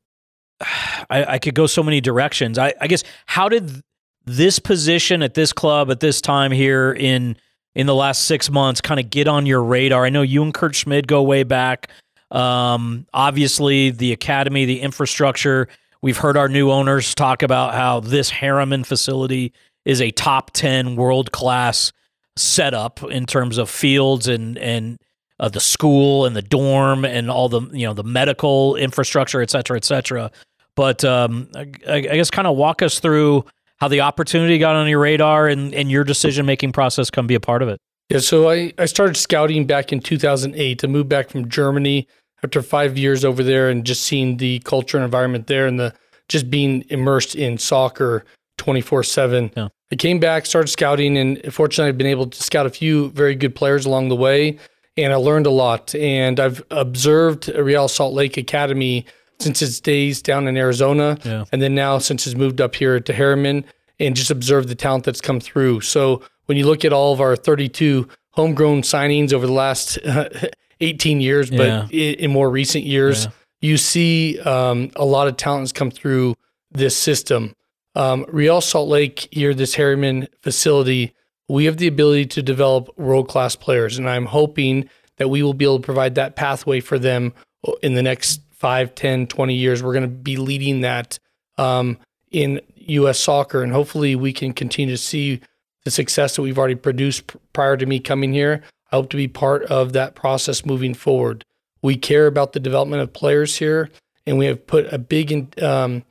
I, 1.09 1.25
I 1.25 1.39
could 1.39 1.55
go 1.55 1.67
so 1.67 1.81
many 1.81 2.01
directions. 2.01 2.57
I, 2.57 2.73
I 2.79 2.87
guess 2.87 3.03
how 3.25 3.49
did 3.49 3.81
this 4.29 4.59
position 4.59 5.23
at 5.23 5.33
this 5.33 5.51
club 5.51 5.89
at 5.89 5.99
this 5.99 6.21
time 6.21 6.51
here 6.51 6.91
in 6.91 7.35
in 7.75 7.85
the 7.85 7.95
last 7.95 8.23
six 8.25 8.49
months 8.49 8.81
kind 8.81 8.99
of 8.99 9.09
get 9.09 9.27
on 9.27 9.45
your 9.45 9.63
radar? 9.63 10.05
I 10.05 10.09
know 10.09 10.21
you 10.21 10.43
and 10.43 10.53
Kurt 10.53 10.75
Schmidt 10.75 11.07
go 11.07 11.23
way 11.23 11.43
back. 11.43 11.89
Um, 12.31 13.07
obviously, 13.13 13.89
the 13.89 14.11
academy, 14.11 14.65
the 14.65 14.81
infrastructure. 14.81 15.67
We've 16.01 16.17
heard 16.17 16.37
our 16.37 16.47
new 16.47 16.71
owners 16.71 17.15
talk 17.15 17.41
about 17.43 17.73
how 17.73 17.99
this 17.99 18.29
Harriman 18.29 18.83
facility 18.83 19.51
is 19.83 20.01
a 20.01 20.11
top 20.11 20.51
10 20.51 20.95
world 20.95 21.31
class 21.31 21.91
setup 22.35 23.03
in 23.03 23.25
terms 23.25 23.57
of 23.57 23.69
fields 23.69 24.27
and, 24.27 24.57
and, 24.57 24.97
uh, 25.39 25.49
the 25.49 25.59
school 25.59 26.25
and 26.25 26.35
the 26.35 26.41
dorm 26.41 27.05
and 27.05 27.31
all 27.31 27.49
the 27.49 27.61
you 27.71 27.87
know 27.87 27.93
the 27.93 28.03
medical 28.03 28.75
infrastructure, 28.75 29.41
et 29.41 29.49
cetera, 29.49 29.77
et 29.77 29.85
cetera. 29.85 30.31
But 30.75 31.03
um, 31.03 31.49
I, 31.55 31.71
I 31.87 31.99
guess 32.01 32.29
kind 32.29 32.47
of 32.47 32.57
walk 32.57 32.81
us 32.81 32.99
through 32.99 33.45
how 33.79 33.87
the 33.87 34.01
opportunity 34.01 34.57
got 34.57 34.75
on 34.75 34.87
your 34.87 34.99
radar 34.99 35.47
and, 35.47 35.73
and 35.73 35.89
your 35.89 36.03
decision 36.03 36.45
making 36.45 36.71
process 36.71 37.09
come 37.09 37.27
be 37.27 37.35
a 37.35 37.39
part 37.39 37.61
of 37.61 37.69
it. 37.69 37.79
Yeah, 38.09 38.19
so 38.19 38.49
I, 38.49 38.73
I 38.77 38.85
started 38.85 39.15
scouting 39.15 39.65
back 39.67 39.93
in 39.93 39.99
2008. 39.99 40.83
I 40.83 40.87
moved 40.87 41.09
back 41.09 41.29
from 41.29 41.47
Germany 41.47 42.07
after 42.43 42.61
five 42.61 42.97
years 42.97 43.23
over 43.23 43.43
there 43.43 43.69
and 43.69 43.85
just 43.85 44.03
seeing 44.03 44.37
the 44.37 44.59
culture 44.59 44.97
and 44.97 45.03
environment 45.03 45.47
there 45.47 45.67
and 45.67 45.79
the 45.79 45.93
just 46.27 46.49
being 46.49 46.85
immersed 46.89 47.35
in 47.35 47.57
soccer 47.57 48.25
24 48.57 49.03
7. 49.03 49.51
I 49.91 49.95
came 49.95 50.19
back, 50.19 50.45
started 50.45 50.67
scouting, 50.67 51.17
and 51.17 51.53
fortunately, 51.53 51.89
I've 51.89 51.97
been 51.97 52.07
able 52.07 52.27
to 52.27 52.43
scout 52.43 52.65
a 52.65 52.69
few 52.69 53.09
very 53.11 53.35
good 53.35 53.55
players 53.55 53.85
along 53.85 54.09
the 54.09 54.15
way. 54.15 54.59
And 54.97 55.13
I 55.13 55.15
learned 55.15 55.45
a 55.45 55.51
lot. 55.51 55.95
And 55.95 56.39
I've 56.39 56.61
observed 56.69 57.47
Real 57.47 57.87
Salt 57.87 58.13
Lake 58.13 58.37
Academy 58.37 59.05
since 59.39 59.59
his 59.59 59.79
days 59.79 60.21
down 60.21 60.47
in 60.47 60.57
Arizona, 60.57 61.17
yeah. 61.23 61.45
and 61.51 61.61
then 61.61 61.73
now 61.73 61.97
since 61.97 62.25
he's 62.25 62.35
moved 62.35 62.59
up 62.59 62.75
here 62.75 62.99
to 62.99 63.13
Harriman, 63.13 63.65
and 63.99 64.15
just 64.15 64.31
observe 64.31 64.67
the 64.67 64.75
talent 64.75 65.03
that's 65.03 65.21
come 65.21 65.39
through. 65.39 65.81
So 65.81 66.21
when 66.45 66.57
you 66.57 66.65
look 66.65 66.85
at 66.85 66.93
all 66.93 67.13
of 67.13 67.21
our 67.21 67.35
32 67.35 68.07
homegrown 68.31 68.81
signings 68.81 69.33
over 69.33 69.45
the 69.45 69.53
last 69.53 69.97
uh, 70.05 70.29
18 70.81 71.21
years, 71.21 71.49
but 71.49 71.67
yeah. 71.67 71.87
in, 71.91 72.15
in, 72.15 72.31
more 72.31 72.49
recent 72.49 72.85
years, 72.85 73.25
yeah. 73.25 73.31
you 73.61 73.77
see 73.77 74.39
um, 74.41 74.91
a 74.95 75.05
lot 75.05 75.27
of 75.27 75.35
talents 75.35 75.71
come 75.71 75.91
through 75.91 76.35
this 76.71 76.95
system. 76.95 77.53
Um, 77.95 78.25
Real 78.29 78.61
Salt 78.61 78.87
Lake 78.87 79.27
here, 79.31 79.53
this 79.53 79.75
Harriman 79.75 80.27
facility, 80.41 81.13
we 81.49 81.65
have 81.65 81.77
the 81.77 81.87
ability 81.87 82.27
to 82.27 82.41
develop 82.41 82.97
world 82.97 83.27
class 83.27 83.55
players, 83.55 83.97
and 83.97 84.09
I'm 84.09 84.27
hoping 84.27 84.89
that 85.17 85.27
we 85.27 85.43
will 85.43 85.53
be 85.53 85.65
able 85.65 85.79
to 85.79 85.85
provide 85.85 86.15
that 86.15 86.35
pathway 86.35 86.79
for 86.79 86.97
them 86.97 87.33
in 87.81 87.95
the 87.95 88.03
next 88.03 88.41
5, 88.59 88.93
10, 88.95 89.27
20 89.27 89.53
years, 89.55 89.81
we're 89.81 89.93
going 89.93 90.03
to 90.03 90.07
be 90.09 90.37
leading 90.37 90.81
that 90.81 91.17
um, 91.57 91.97
in 92.31 92.61
U.S. 92.75 93.19
soccer. 93.19 93.63
And 93.63 93.71
hopefully 93.71 94.15
we 94.15 94.33
can 94.33 94.53
continue 94.53 94.93
to 94.93 95.01
see 95.01 95.41
the 95.85 95.91
success 95.91 96.35
that 96.35 96.41
we've 96.41 96.57
already 96.57 96.75
produced 96.75 97.31
prior 97.53 97.77
to 97.77 97.85
me 97.85 97.99
coming 97.99 98.33
here. 98.33 98.61
I 98.91 98.97
hope 98.97 99.09
to 99.11 99.17
be 99.17 99.27
part 99.27 99.63
of 99.63 99.93
that 99.93 100.13
process 100.15 100.65
moving 100.65 100.93
forward. 100.93 101.45
We 101.81 101.95
care 101.95 102.27
about 102.27 102.51
the 102.53 102.59
development 102.59 103.01
of 103.01 103.13
players 103.13 103.55
here, 103.57 103.89
and 104.25 104.37
we 104.37 104.45
have 104.47 104.67
put 104.67 104.91
a 104.91 104.97
big 104.97 105.57
um, 105.63 106.03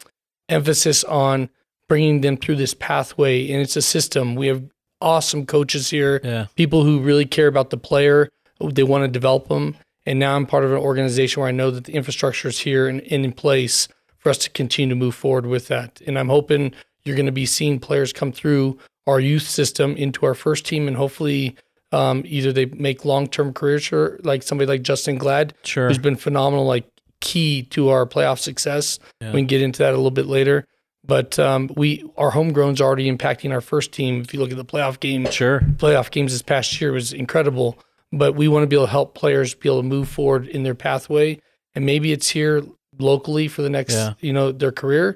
emphasis 0.48 1.04
on 1.04 1.50
bringing 1.88 2.22
them 2.22 2.36
through 2.36 2.56
this 2.56 2.72
pathway. 2.74 3.50
And 3.50 3.60
it's 3.60 3.76
a 3.76 3.82
system. 3.82 4.34
We 4.34 4.46
have 4.46 4.62
awesome 5.00 5.44
coaches 5.44 5.90
here, 5.90 6.20
Yeah. 6.24 6.46
people 6.56 6.84
who 6.84 7.00
really 7.00 7.26
care 7.26 7.46
about 7.46 7.70
the 7.70 7.76
player. 7.76 8.30
They 8.60 8.82
want 8.82 9.04
to 9.04 9.08
develop 9.08 9.48
them. 9.48 9.76
And 10.08 10.18
now 10.18 10.34
I'm 10.34 10.46
part 10.46 10.64
of 10.64 10.72
an 10.72 10.78
organization 10.78 11.40
where 11.40 11.48
I 11.48 11.52
know 11.52 11.70
that 11.70 11.84
the 11.84 11.92
infrastructure 11.92 12.48
is 12.48 12.58
here 12.60 12.88
and, 12.88 13.00
and 13.02 13.24
in 13.26 13.32
place 13.32 13.88
for 14.16 14.30
us 14.30 14.38
to 14.38 14.50
continue 14.50 14.88
to 14.94 14.98
move 14.98 15.14
forward 15.14 15.44
with 15.44 15.68
that. 15.68 16.00
And 16.06 16.18
I'm 16.18 16.30
hoping 16.30 16.72
you're 17.04 17.14
going 17.14 17.26
to 17.26 17.32
be 17.32 17.44
seeing 17.44 17.78
players 17.78 18.12
come 18.12 18.32
through 18.32 18.78
our 19.06 19.20
youth 19.20 19.42
system 19.46 19.94
into 19.96 20.24
our 20.24 20.34
first 20.34 20.64
team 20.64 20.88
and 20.88 20.96
hopefully 20.96 21.56
um, 21.92 22.22
either 22.26 22.52
they 22.52 22.64
make 22.66 23.04
long-term 23.04 23.52
careers 23.52 23.92
or 23.92 24.18
like 24.22 24.42
somebody 24.42 24.66
like 24.66 24.82
Justen 24.82 25.18
Glad, 25.18 25.52
Sure. 25.62 25.88
who's 25.88 25.98
been 25.98 26.16
phenomenal, 26.16 26.64
like 26.66 26.86
key 27.20 27.64
to 27.64 27.90
our 27.90 28.06
playoff 28.06 28.38
success. 28.38 28.98
Yeah. 29.20 29.32
We 29.32 29.40
can 29.40 29.46
get 29.46 29.60
into 29.62 29.78
that 29.80 29.92
a 29.92 29.96
little 29.96 30.10
bit 30.10 30.26
later. 30.26 30.66
But 31.04 31.38
um, 31.38 31.70
we 31.76 32.04
our 32.18 32.30
homegrown's 32.30 32.80
already 32.80 33.10
impacting 33.10 33.50
our 33.52 33.60
first 33.62 33.92
team. 33.92 34.20
If 34.20 34.34
you 34.34 34.40
look 34.40 34.50
at 34.50 34.56
the 34.58 34.64
playoff 34.64 35.00
game, 35.00 35.30
Sure. 35.30 35.60
playoff 35.76 36.10
games 36.10 36.32
this 36.32 36.42
past 36.42 36.78
year 36.80 36.92
was 36.92 37.12
incredible. 37.12 37.78
But 38.12 38.34
we 38.34 38.48
want 38.48 38.62
to 38.62 38.66
be 38.66 38.76
able 38.76 38.86
to 38.86 38.90
help 38.92 39.14
players 39.14 39.54
be 39.54 39.68
able 39.68 39.82
to 39.82 39.86
move 39.88 40.08
forward 40.08 40.46
in 40.46 40.62
their 40.62 40.74
pathway. 40.74 41.40
And 41.74 41.84
maybe 41.84 42.12
it's 42.12 42.30
here 42.30 42.62
locally 42.98 43.48
for 43.48 43.62
the 43.62 43.70
next, 43.70 43.94
Yeah. 43.94 44.14
you 44.20 44.32
know, 44.32 44.50
their 44.52 44.72
career. 44.72 45.14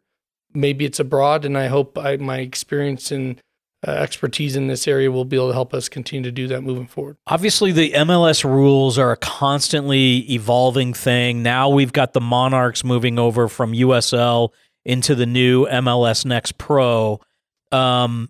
Maybe 0.54 0.84
it's 0.84 1.00
abroad. 1.00 1.44
And 1.44 1.56
I 1.56 1.68
hope 1.68 1.96
I, 1.96 2.16
my 2.18 2.38
experience 2.38 3.10
and 3.10 3.40
uh, 3.86 3.90
expertise 3.92 4.54
in 4.54 4.66
this 4.68 4.86
area 4.86 5.10
will 5.10 5.24
be 5.24 5.36
able 5.36 5.48
to 5.48 5.54
help 5.54 5.74
us 5.74 5.88
continue 5.88 6.22
to 6.22 6.30
do 6.30 6.46
that 6.48 6.60
moving 6.60 6.86
forward. 6.86 7.16
Obviously, 7.26 7.72
the 7.72 7.92
MLS 7.92 8.44
rules 8.44 8.98
are 8.98 9.10
a 9.10 9.16
constantly 9.16 10.18
evolving 10.30 10.92
thing. 10.94 11.42
Now 11.42 11.68
we've 11.70 11.92
got 11.92 12.12
the 12.12 12.20
Monarchs 12.20 12.84
moving 12.84 13.18
over 13.18 13.48
from 13.48 13.72
USL 13.72 14.50
into 14.84 15.14
the 15.14 15.26
new 15.26 15.66
MLS 15.66 16.24
Next 16.24 16.58
Pro. 16.58 17.20
Um, 17.72 18.28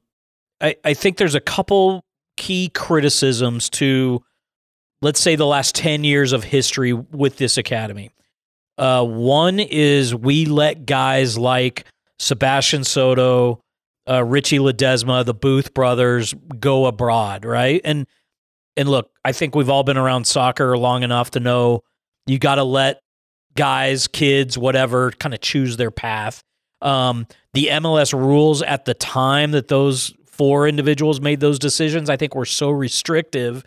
I, 0.60 0.76
I 0.84 0.94
think 0.94 1.16
there's 1.16 1.34
a 1.34 1.40
couple 1.40 2.04
key 2.36 2.70
criticisms 2.72 3.68
to, 3.70 4.22
let's 5.02 5.20
say, 5.20 5.36
the 5.36 5.46
last 5.46 5.74
10 5.74 6.04
years 6.04 6.32
of 6.32 6.44
history 6.44 6.92
with 6.92 7.36
this 7.36 7.58
academy. 7.58 8.10
Uh, 8.78 9.04
one 9.04 9.60
is 9.60 10.14
we 10.14 10.46
let 10.46 10.86
guys 10.86 11.36
like 11.36 11.84
Sebastian 12.18 12.84
Soto, 12.84 13.60
uh, 14.08 14.24
Richie 14.24 14.58
Ledesma, 14.58 15.24
the 15.24 15.34
Booth 15.34 15.74
brothers 15.74 16.34
go 16.58 16.86
abroad, 16.86 17.44
right? 17.44 17.80
And 17.84 18.06
and 18.74 18.88
look, 18.88 19.10
I 19.22 19.32
think 19.32 19.54
we've 19.54 19.68
all 19.68 19.82
been 19.82 19.98
around 19.98 20.26
soccer 20.26 20.78
long 20.78 21.02
enough 21.02 21.32
to 21.32 21.40
know 21.40 21.82
you 22.26 22.38
got 22.38 22.54
to 22.54 22.64
let 22.64 23.00
guys, 23.54 24.08
kids, 24.08 24.56
whatever, 24.56 25.10
kind 25.10 25.34
of 25.34 25.42
choose 25.42 25.76
their 25.76 25.90
path. 25.90 26.42
Um, 26.80 27.26
the 27.52 27.66
MLS 27.66 28.18
rules 28.18 28.62
at 28.62 28.86
the 28.86 28.94
time 28.94 29.50
that 29.50 29.68
those 29.68 30.14
four 30.24 30.66
individuals 30.66 31.20
made 31.20 31.40
those 31.40 31.58
decisions, 31.58 32.08
I 32.08 32.16
think 32.16 32.34
were 32.34 32.46
so 32.46 32.70
restrictive 32.70 33.62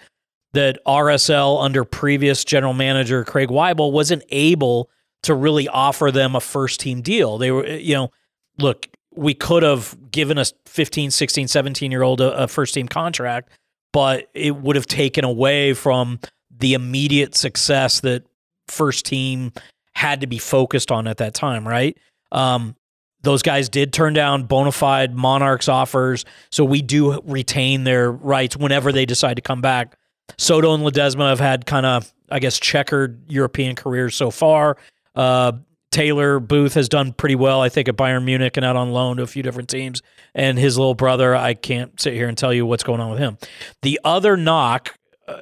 that 0.56 0.80
RSL 0.88 1.62
under 1.64 1.84
previous 1.84 2.46
general 2.46 2.74
manager 2.74 3.24
Craig 3.26 3.50
Waibel 3.50 3.92
wasn't 3.92 4.24
able 4.30 4.90
to 5.24 5.36
really 5.36 5.68
offer 5.68 6.12
them 6.12 6.36
a 6.36 6.40
first 6.40 6.80
team 6.80 7.02
deal. 7.02 7.38
They 7.38 7.52
were, 7.52 7.68
you 7.68 7.94
know, 7.94 8.12
look, 8.58 8.88
we 9.14 9.34
could 9.34 9.64
have 9.64 9.98
given 10.12 10.38
a 10.38 10.46
15, 10.66 11.12
16, 11.12 11.48
17 11.50 11.92
year 11.92 12.04
old 12.04 12.22
a, 12.22 12.44
a 12.44 12.48
first 12.48 12.74
team 12.74 12.88
contract, 12.88 13.50
but 13.92 14.30
it 14.34 14.56
would 14.56 14.78
have 14.78 14.88
taken 14.88 15.26
away 15.26 15.74
from 15.74 16.20
the 16.58 16.74
immediate 16.74 17.36
success 17.36 18.00
that 18.00 18.24
first 18.68 19.06
team 19.06 19.52
had 19.94 20.22
to 20.22 20.28
be 20.28 20.38
focused 20.38 20.90
on 20.90 21.06
at 21.06 21.18
that 21.18 21.34
time, 21.34 21.68
right? 21.68 21.98
Um, 22.32 22.76
those 23.24 23.42
guys 23.42 23.68
did 23.68 23.92
turn 23.92 24.14
down 24.14 24.44
bona 24.44 24.72
fide 24.72 25.14
Monarchs 25.14 25.68
offers, 25.68 26.24
so 26.50 26.64
we 26.64 26.82
do 26.82 27.20
retain 27.22 27.84
their 27.84 28.10
rights 28.10 28.56
whenever 28.56 28.94
they 28.94 29.06
decide 29.06 29.36
to 29.36 29.42
come 29.42 29.62
back. 29.62 29.98
Soto 30.38 30.74
and 30.74 30.84
Ledesma 30.84 31.30
have 31.30 31.40
had 31.40 31.66
kind 31.66 31.86
of, 31.86 32.12
I 32.30 32.40
guess, 32.40 32.60
checkered 32.60 33.22
European 33.32 33.76
careers 33.76 34.16
so 34.16 34.32
far. 34.32 34.78
Uh, 35.16 35.54
Taylor 35.92 36.42
Booth 36.42 36.74
has 36.74 36.90
done 36.90 37.14
pretty 37.14 37.36
well, 37.36 37.62
I 37.62 37.70
think, 37.70 37.88
at 37.88 37.96
Bayern 37.96 38.26
Munich 38.26 38.58
and 38.58 38.66
out 38.66 38.76
on 38.76 38.92
loan 38.92 39.18
to 39.18 39.24
a 39.24 39.28
few 39.28 39.42
different 39.42 39.70
teams. 39.70 40.02
And 40.34 40.60
his 40.60 40.78
little 40.78 40.94
brother, 40.94 41.34
I 41.34 41.54
can't 41.54 42.00
sit 42.02 42.14
here 42.14 42.28
and 42.28 42.38
tell 42.38 42.54
you 42.54 42.66
what's 42.66 42.84
going 42.84 43.00
on 43.00 43.12
with 43.12 43.20
him. 43.20 43.38
The 43.82 44.00
other 44.04 44.36
knock, 44.36 44.96
uh, 45.28 45.40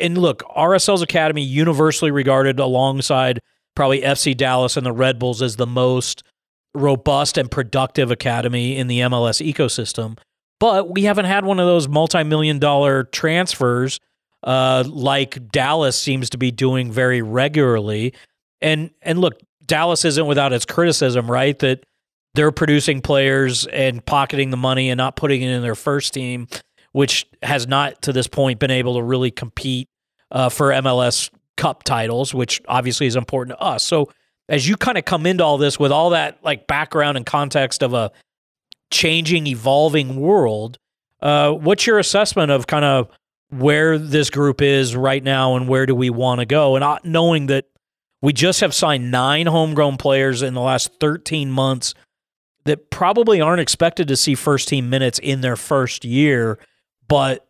and 0.00 0.18
look, 0.18 0.42
RSL's 0.42 1.02
academy 1.02 1.42
universally 1.42 2.10
regarded 2.10 2.58
alongside 2.58 3.40
probably 3.76 4.00
FC 4.00 4.36
Dallas 4.36 4.76
and 4.76 4.84
the 4.84 4.92
Red 4.92 5.20
Bulls 5.20 5.42
as 5.42 5.54
the 5.54 5.66
most 5.66 6.24
robust 6.74 7.38
and 7.38 7.48
productive 7.48 8.10
academy 8.10 8.76
in 8.76 8.88
the 8.88 9.00
MLS 9.00 9.40
ecosystem. 9.40 10.18
But 10.60 10.92
we 10.92 11.04
haven't 11.04 11.26
had 11.26 11.44
one 11.44 11.60
of 11.60 11.66
those 11.66 11.88
multi-million 11.88 12.58
dollar 12.58 13.04
transfers 13.04 14.00
uh, 14.42 14.84
like 14.86 15.50
Dallas 15.50 16.00
seems 16.00 16.30
to 16.30 16.38
be 16.38 16.50
doing 16.50 16.92
very 16.92 17.22
regularly. 17.22 18.14
And 18.60 18.90
and 19.02 19.20
look, 19.20 19.40
Dallas 19.64 20.04
isn't 20.04 20.26
without 20.26 20.52
its 20.52 20.64
criticism, 20.64 21.30
right? 21.30 21.58
That 21.58 21.84
they're 22.34 22.52
producing 22.52 23.00
players 23.00 23.66
and 23.66 24.04
pocketing 24.04 24.50
the 24.50 24.56
money 24.56 24.90
and 24.90 24.98
not 24.98 25.16
putting 25.16 25.42
it 25.42 25.50
in 25.50 25.62
their 25.62 25.74
first 25.74 26.14
team, 26.14 26.46
which 26.92 27.26
has 27.42 27.66
not 27.66 28.02
to 28.02 28.12
this 28.12 28.26
point 28.26 28.58
been 28.58 28.70
able 28.70 28.94
to 28.94 29.02
really 29.02 29.30
compete 29.30 29.88
uh, 30.30 30.48
for 30.48 30.70
MLS 30.70 31.30
Cup 31.56 31.82
titles, 31.82 32.32
which 32.32 32.60
obviously 32.68 33.06
is 33.06 33.16
important 33.16 33.58
to 33.58 33.62
us. 33.64 33.82
So 33.82 34.08
as 34.48 34.68
you 34.68 34.76
kind 34.76 34.96
of 34.96 35.04
come 35.04 35.26
into 35.26 35.44
all 35.44 35.58
this 35.58 35.78
with 35.78 35.90
all 35.90 36.10
that 36.10 36.38
like 36.44 36.66
background 36.66 37.16
and 37.16 37.26
context 37.26 37.82
of 37.82 37.94
a 37.94 38.12
changing, 38.90 39.46
evolving 39.46 40.16
world, 40.16 40.78
uh, 41.20 41.52
what's 41.52 41.86
your 41.86 41.98
assessment 41.98 42.50
of 42.50 42.66
kind 42.66 42.84
of 42.84 43.08
where 43.50 43.98
this 43.98 44.30
group 44.30 44.60
is 44.60 44.94
right 44.94 45.22
now 45.22 45.56
and 45.56 45.68
where 45.68 45.86
do 45.86 45.94
we 45.94 46.10
want 46.10 46.40
to 46.40 46.46
go? 46.46 46.76
And 46.76 46.84
uh, 46.84 46.98
knowing 47.04 47.46
that 47.46 47.66
we 48.20 48.32
just 48.32 48.60
have 48.60 48.74
signed 48.74 49.10
nine 49.10 49.46
homegrown 49.46 49.96
players 49.96 50.42
in 50.42 50.54
the 50.54 50.60
last 50.60 50.90
13 51.00 51.50
months 51.50 51.94
that 52.64 52.90
probably 52.90 53.40
aren't 53.40 53.60
expected 53.60 54.08
to 54.08 54.16
see 54.16 54.34
first 54.34 54.68
team 54.68 54.90
minutes 54.90 55.18
in 55.18 55.40
their 55.40 55.56
first 55.56 56.04
year, 56.04 56.58
but 57.06 57.46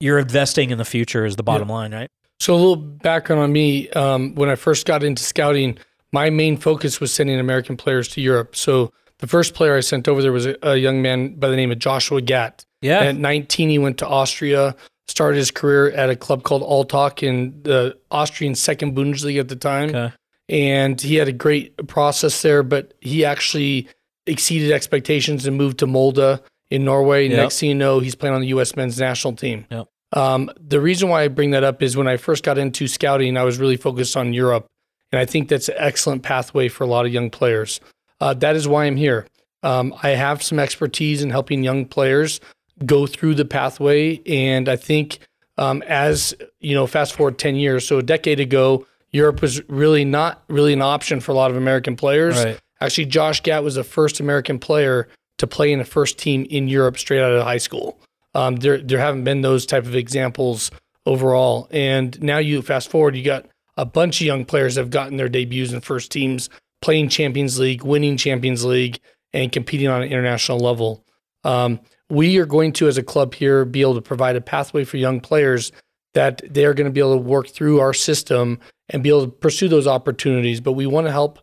you're 0.00 0.18
investing 0.18 0.70
in 0.70 0.78
the 0.78 0.84
future 0.84 1.24
is 1.24 1.36
the 1.36 1.42
bottom 1.42 1.68
line, 1.68 1.92
right? 1.92 2.10
So 2.40 2.54
a 2.54 2.56
little 2.56 2.76
background 2.76 3.42
on 3.42 3.52
me. 3.52 3.88
Um, 3.90 4.34
when 4.34 4.48
I 4.48 4.54
first 4.54 4.86
got 4.86 5.02
into 5.02 5.22
scouting, 5.22 5.78
my 6.12 6.30
main 6.30 6.56
focus 6.56 7.00
was 7.00 7.12
sending 7.12 7.38
American 7.38 7.76
players 7.76 8.08
to 8.08 8.20
Europe. 8.20 8.56
So 8.56 8.92
the 9.18 9.26
first 9.26 9.54
player 9.54 9.76
I 9.76 9.80
sent 9.80 10.08
over 10.08 10.22
there 10.22 10.32
was 10.32 10.46
a, 10.46 10.56
a 10.62 10.76
young 10.76 11.02
man 11.02 11.34
by 11.34 11.48
the 11.48 11.56
name 11.56 11.70
of 11.70 11.78
Joshua 11.78 12.20
Gatt. 12.20 12.64
Yeah. 12.80 13.00
At 13.00 13.16
19, 13.16 13.68
he 13.70 13.78
went 13.78 13.98
to 13.98 14.06
Austria, 14.06 14.76
started 15.08 15.38
his 15.38 15.50
career 15.50 15.90
at 15.90 16.10
a 16.10 16.16
club 16.16 16.44
called 16.44 16.62
Altach 16.62 17.22
in 17.22 17.62
the 17.62 17.98
Austrian 18.10 18.54
second 18.54 18.96
Bundesliga 18.96 19.40
at 19.40 19.48
the 19.48 19.56
time. 19.56 19.90
Okay. 19.90 20.12
And 20.48 21.00
he 21.00 21.16
had 21.16 21.28
a 21.28 21.32
great 21.32 21.88
process 21.88 22.40
there, 22.42 22.62
but 22.62 22.94
he 23.00 23.24
actually 23.24 23.88
exceeded 24.26 24.70
expectations 24.70 25.46
and 25.46 25.56
moved 25.56 25.78
to 25.78 25.86
Molde 25.86 26.40
in 26.70 26.84
Norway. 26.84 27.28
Yep. 27.28 27.36
Next 27.36 27.60
thing 27.60 27.70
you 27.70 27.74
know, 27.74 27.98
he's 27.98 28.14
playing 28.14 28.34
on 28.34 28.40
the 28.40 28.48
U.S. 28.48 28.76
men's 28.76 28.98
national 28.98 29.34
team. 29.34 29.66
Yep. 29.70 29.88
Um, 30.12 30.50
the 30.58 30.80
reason 30.80 31.08
why 31.08 31.24
I 31.24 31.28
bring 31.28 31.50
that 31.50 31.64
up 31.64 31.82
is 31.82 31.96
when 31.96 32.08
I 32.08 32.16
first 32.16 32.44
got 32.44 32.56
into 32.56 32.88
scouting, 32.88 33.36
I 33.36 33.44
was 33.44 33.58
really 33.58 33.76
focused 33.76 34.16
on 34.16 34.32
Europe. 34.32 34.66
And 35.12 35.18
I 35.18 35.24
think 35.24 35.48
that's 35.48 35.68
an 35.68 35.76
excellent 35.78 36.22
pathway 36.22 36.68
for 36.68 36.84
a 36.84 36.86
lot 36.86 37.06
of 37.06 37.12
young 37.12 37.30
players. 37.30 37.80
Uh, 38.20 38.34
that 38.34 38.56
is 38.56 38.66
why 38.66 38.84
I'm 38.84 38.96
here. 38.96 39.26
Um, 39.62 39.94
I 40.02 40.10
have 40.10 40.42
some 40.42 40.58
expertise 40.58 41.22
in 41.22 41.30
helping 41.30 41.64
young 41.64 41.84
players 41.84 42.40
go 42.84 43.06
through 43.06 43.34
the 43.34 43.44
pathway. 43.44 44.20
And 44.26 44.68
I 44.68 44.76
think 44.76 45.18
um, 45.56 45.82
as, 45.82 46.34
you 46.60 46.74
know, 46.74 46.86
fast 46.86 47.14
forward 47.14 47.38
10 47.38 47.56
years, 47.56 47.86
so 47.86 47.98
a 47.98 48.02
decade 48.02 48.40
ago, 48.40 48.86
Europe 49.10 49.42
was 49.42 49.66
really 49.68 50.04
not 50.04 50.44
really 50.48 50.72
an 50.72 50.82
option 50.82 51.20
for 51.20 51.32
a 51.32 51.34
lot 51.34 51.50
of 51.50 51.56
American 51.56 51.96
players. 51.96 52.36
Right. 52.36 52.60
Actually, 52.80 53.06
Josh 53.06 53.42
Gatt 53.42 53.64
was 53.64 53.74
the 53.74 53.84
first 53.84 54.20
American 54.20 54.58
player 54.58 55.08
to 55.38 55.46
play 55.46 55.72
in 55.72 55.80
a 55.80 55.84
first 55.84 56.18
team 56.18 56.46
in 56.50 56.68
Europe 56.68 56.98
straight 56.98 57.20
out 57.20 57.32
of 57.32 57.42
high 57.42 57.58
school. 57.58 57.98
Um, 58.34 58.56
there, 58.56 58.78
there 58.78 58.98
haven't 58.98 59.24
been 59.24 59.40
those 59.40 59.66
type 59.66 59.84
of 59.84 59.96
examples 59.96 60.70
overall. 61.06 61.68
And 61.70 62.20
now 62.22 62.38
you 62.38 62.60
fast 62.62 62.90
forward, 62.90 63.16
you 63.16 63.24
got 63.24 63.46
a 63.76 63.84
bunch 63.84 64.20
of 64.20 64.26
young 64.26 64.44
players 64.44 64.74
that 64.74 64.82
have 64.82 64.90
gotten 64.90 65.16
their 65.16 65.28
debuts 65.28 65.72
in 65.72 65.80
first 65.80 66.12
teams, 66.12 66.50
playing 66.80 67.08
Champions 67.08 67.58
League, 67.58 67.82
winning 67.82 68.16
Champions 68.16 68.64
League, 68.64 69.00
and 69.32 69.52
competing 69.52 69.88
on 69.88 70.02
an 70.02 70.08
international 70.08 70.58
level. 70.58 71.04
Um, 71.44 71.80
we 72.10 72.38
are 72.38 72.46
going 72.46 72.72
to, 72.74 72.88
as 72.88 72.96
a 72.96 73.02
club 73.02 73.34
here, 73.34 73.64
be 73.64 73.82
able 73.82 73.94
to 73.94 74.00
provide 74.00 74.36
a 74.36 74.40
pathway 74.40 74.84
for 74.84 74.96
young 74.96 75.20
players 75.20 75.72
that 76.14 76.40
they're 76.50 76.74
going 76.74 76.86
to 76.86 76.92
be 76.92 77.00
able 77.00 77.16
to 77.16 77.22
work 77.22 77.48
through 77.48 77.80
our 77.80 77.92
system 77.92 78.58
and 78.88 79.02
be 79.02 79.10
able 79.10 79.26
to 79.26 79.30
pursue 79.30 79.68
those 79.68 79.86
opportunities. 79.86 80.60
But 80.60 80.72
we 80.72 80.86
want 80.86 81.06
to 81.06 81.12
help 81.12 81.38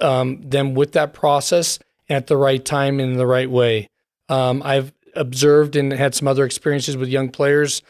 um, 0.00 0.40
them 0.42 0.74
with 0.74 0.92
that 0.92 1.12
process 1.12 1.78
at 2.08 2.26
the 2.26 2.36
right 2.36 2.64
time 2.64 3.00
in 3.00 3.16
the 3.16 3.26
right 3.26 3.50
way. 3.50 3.88
Um, 4.28 4.62
I've 4.64 4.92
observed 5.14 5.76
and 5.76 5.92
had 5.92 6.14
some 6.14 6.28
other 6.28 6.44
experiences 6.44 6.96
with 6.96 7.08
young 7.08 7.28
players 7.28 7.82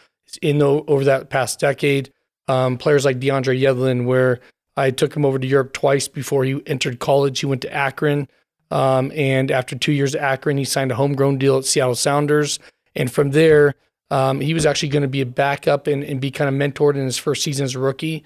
in 0.43 0.59
the, 0.59 0.67
over 0.67 1.05
that 1.05 1.31
past 1.31 1.61
decade. 1.61 2.13
Um, 2.49 2.79
players 2.79 3.05
like 3.05 3.21
DeAndre 3.21 3.61
Yedlin, 3.61 4.07
where 4.07 4.41
I 4.79 4.91
took 4.91 5.15
him 5.15 5.25
over 5.25 5.39
to 5.39 5.47
Europe 5.47 5.73
twice 5.73 6.09
before 6.09 6.45
he 6.45 6.63
entered 6.67 6.99
college. 7.01 7.41
He 7.41 7.47
went 7.47 7.63
to 7.63 7.73
Akron. 7.73 8.29
Um, 8.71 9.11
and 9.15 9.51
after 9.51 9.77
two 9.77 9.93
years 9.93 10.15
at 10.15 10.23
Akron, 10.23 10.59
he 10.59 10.65
signed 10.65 10.93
a 10.93 10.95
homegrown 10.95 11.39
deal 11.39 11.59
at 11.59 11.65
Seattle 11.65 11.95
Sounders. 11.95 12.59
And 12.95 13.11
from 13.11 13.31
there, 13.31 13.75
um, 14.11 14.41
he 14.41 14.55
was 14.55 14.67
actually 14.67 14.91
going 14.91 15.03
to 15.03 15.09
be 15.09 15.21
a 15.21 15.27
backup 15.27 15.87
and, 15.87 16.03
and 16.05 16.21
be 16.21 16.31
kind 16.31 16.49
of 16.49 16.55
mentored 16.55 16.95
in 16.95 17.05
his 17.05 17.19
first 17.19 17.43
season 17.43 17.65
as 17.65 17.75
a 17.75 17.79
rookie. 17.79 18.25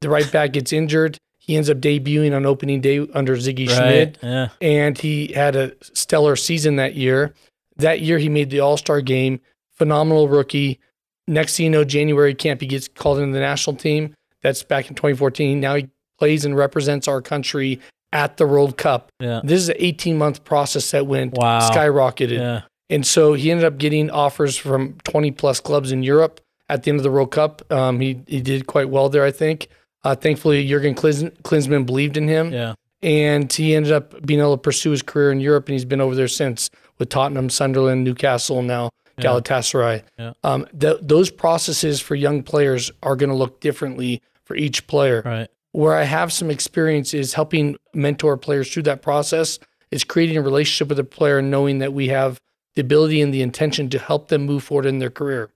The 0.00 0.08
right 0.08 0.30
back 0.30 0.52
gets 0.52 0.72
injured. 0.72 1.18
He 1.38 1.56
ends 1.56 1.70
up 1.70 1.78
debuting 1.78 2.36
on 2.36 2.44
opening 2.46 2.80
day 2.80 3.06
under 3.14 3.34
Sigi 3.36 3.68
Right. 3.68 3.76
Schmid, 3.76 4.18
Yeah. 4.22 4.48
and 4.60 4.98
he 4.98 5.28
had 5.32 5.56
a 5.56 5.72
stellar 5.94 6.36
season 6.36 6.76
that 6.76 6.94
year. 6.94 7.34
That 7.76 8.00
year, 8.00 8.18
he 8.18 8.28
made 8.28 8.50
the 8.50 8.60
All 8.60 8.76
Star 8.76 9.00
game. 9.00 9.40
Phenomenal 9.72 10.28
rookie. 10.28 10.78
Next 11.26 11.56
thing 11.56 11.64
you 11.64 11.70
know, 11.70 11.84
January 11.84 12.34
camp, 12.34 12.60
he 12.60 12.66
gets 12.66 12.88
called 12.88 13.18
into 13.18 13.32
the 13.32 13.40
national 13.40 13.76
team. 13.76 14.14
That's 14.48 14.62
back 14.62 14.88
in 14.88 14.94
2014. 14.94 15.60
Now 15.60 15.74
he 15.74 15.88
plays 16.18 16.46
and 16.46 16.56
represents 16.56 17.06
our 17.06 17.20
country 17.20 17.80
at 18.14 18.38
the 18.38 18.46
World 18.46 18.78
Cup. 18.78 19.12
Yeah. 19.20 19.42
This 19.44 19.60
is 19.60 19.68
an 19.68 19.76
18 19.78 20.16
month 20.16 20.42
process 20.44 20.90
that 20.92 21.06
went 21.06 21.34
Wow. 21.34 21.68
skyrocketed. 21.70 22.38
Yeah. 22.38 22.62
And 22.88 23.06
so 23.06 23.34
he 23.34 23.50
ended 23.50 23.66
up 23.66 23.76
getting 23.76 24.10
offers 24.10 24.56
from 24.56 24.94
20 25.04 25.32
plus 25.32 25.60
clubs 25.60 25.92
in 25.92 26.02
Europe 26.02 26.40
at 26.70 26.82
the 26.84 26.90
end 26.90 26.98
of 26.98 27.02
the 27.04 27.10
World 27.10 27.30
Cup. 27.30 27.60
Um, 27.70 28.00
he, 28.00 28.20
he 28.26 28.40
did 28.40 28.66
quite 28.66 28.88
well 28.88 29.10
there, 29.10 29.22
I 29.24 29.30
think. 29.30 29.68
Uh, 30.02 30.14
thankfully, 30.14 30.66
Jurgen 30.66 30.94
Klins- 30.94 31.30
Klinsmann 31.42 31.84
believed 31.84 32.16
in 32.16 32.26
him, 32.26 32.50
Yeah. 32.50 32.72
and 33.02 33.52
he 33.52 33.74
ended 33.74 33.92
up 33.92 34.24
being 34.24 34.40
able 34.40 34.56
to 34.56 34.62
pursue 34.62 34.92
his 34.92 35.02
career 35.02 35.30
in 35.30 35.40
Europe, 35.40 35.68
and 35.68 35.74
he's 35.74 35.84
been 35.84 36.00
over 36.00 36.14
there 36.14 36.28
since 36.28 36.70
with 36.96 37.10
Tottenham, 37.10 37.50
Sunderland, 37.50 38.04
Newcastle, 38.04 38.60
and 38.60 38.68
now. 38.68 38.88
Galatasaray. 39.20 40.04
Yeah. 40.16 40.32
Um, 40.44 40.64
th- 40.78 40.98
those 41.02 41.28
processes 41.28 42.00
for 42.00 42.14
young 42.14 42.44
players 42.44 42.92
are 43.02 43.16
going 43.16 43.30
to 43.30 43.34
look 43.36 43.60
differently 43.60 44.22
for 44.48 44.56
each 44.56 44.86
player 44.86 45.22
Right. 45.24 45.48
where 45.72 45.94
I 45.94 46.04
have 46.04 46.32
some 46.32 46.50
experience 46.50 47.12
is 47.14 47.34
helping 47.34 47.76
mentor 47.94 48.36
players 48.38 48.72
through 48.72 48.84
that 48.84 49.02
process, 49.02 49.58
is 49.90 50.02
creating 50.04 50.38
a 50.38 50.42
relationship 50.42 50.88
with 50.88 50.98
a 50.98 51.04
player 51.04 51.38
and 51.38 51.50
knowing 51.50 51.78
that 51.78 51.92
we 51.92 52.08
have 52.08 52.40
the 52.74 52.80
ability 52.80 53.20
and 53.20 53.32
the 53.32 53.42
intention 53.42 53.90
to 53.90 53.98
help 53.98 54.28
them 54.28 54.46
move 54.46 54.64
forward 54.64 54.86
in 54.86 54.98
their 54.98 55.10
career. 55.10 55.50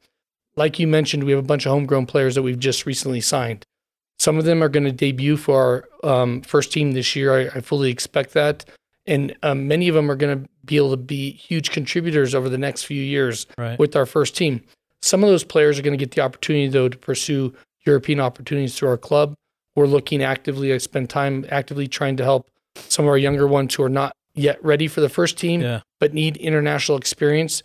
Like 0.57 0.79
you 0.79 0.87
mentioned, 0.87 1.25
we 1.25 1.33
have 1.33 1.39
a 1.41 1.47
bunch 1.47 1.65
of 1.65 1.73
homegrown 1.73 2.05
players 2.07 2.35
that 2.35 2.43
we've 2.43 2.59
just 2.59 2.85
recently 2.85 3.23
signed. 3.23 3.65
Some 4.19 4.37
of 4.37 4.45
them 4.45 4.63
are 4.63 4.69
going 4.69 4.85
to 4.85 4.93
debut 4.93 5.37
for 5.39 5.89
our 6.05 6.11
um, 6.23 6.43
first 6.43 6.71
team 6.73 6.93
this 6.93 7.17
year. 7.17 7.35
I, 7.35 7.57
I 7.57 7.61
fully 7.63 7.91
expect 7.91 8.35
that. 8.35 8.67
And 9.07 9.35
um, 9.43 9.67
many 9.67 9.89
of 9.89 9.95
them 9.95 10.11
are 10.11 10.15
going 10.17 10.43
to 10.45 10.49
be 10.65 10.77
able 10.77 10.91
to 10.91 10.97
be 10.99 11.33
huge 11.33 11.71
contributors 11.71 12.35
over 12.35 12.49
the 12.51 12.59
next 12.59 12.85
few 12.85 13.03
years 13.03 13.47
Right. 13.57 13.79
with 13.79 13.97
our 13.97 14.07
first 14.07 14.37
team. 14.37 14.61
Some 15.01 15.25
of 15.25 15.31
those 15.31 15.43
players 15.43 15.79
are 15.79 15.83
going 15.83 15.99
to 15.99 16.05
get 16.05 16.15
the 16.15 16.21
opportunity, 16.21 16.69
though, 16.69 16.89
to 16.89 16.97
pursue 16.99 17.53
European 17.85 18.21
opportunities 18.21 18.77
through 18.77 18.89
our 18.91 18.97
club. 18.99 19.35
We're 19.75 19.87
looking 19.87 20.23
actively, 20.23 20.73
I 20.73 20.79
spend 20.79 21.11
time 21.11 21.47
actively 21.51 21.89
trying 21.89 22.17
to 22.19 22.25
help 22.25 22.49
some 22.77 23.05
of 23.05 23.09
our 23.09 23.19
younger 23.19 23.47
ones 23.47 23.75
who 23.75 23.83
are 23.83 23.89
not 23.89 24.13
yet 24.35 24.63
ready 24.65 24.89
for 24.89 25.01
the 25.01 25.09
first 25.09 25.37
team, 25.39 25.61
Yeah. 25.61 25.81
but 26.01 26.15
need 26.15 26.37
international 26.37 26.99
experience. 26.99 27.63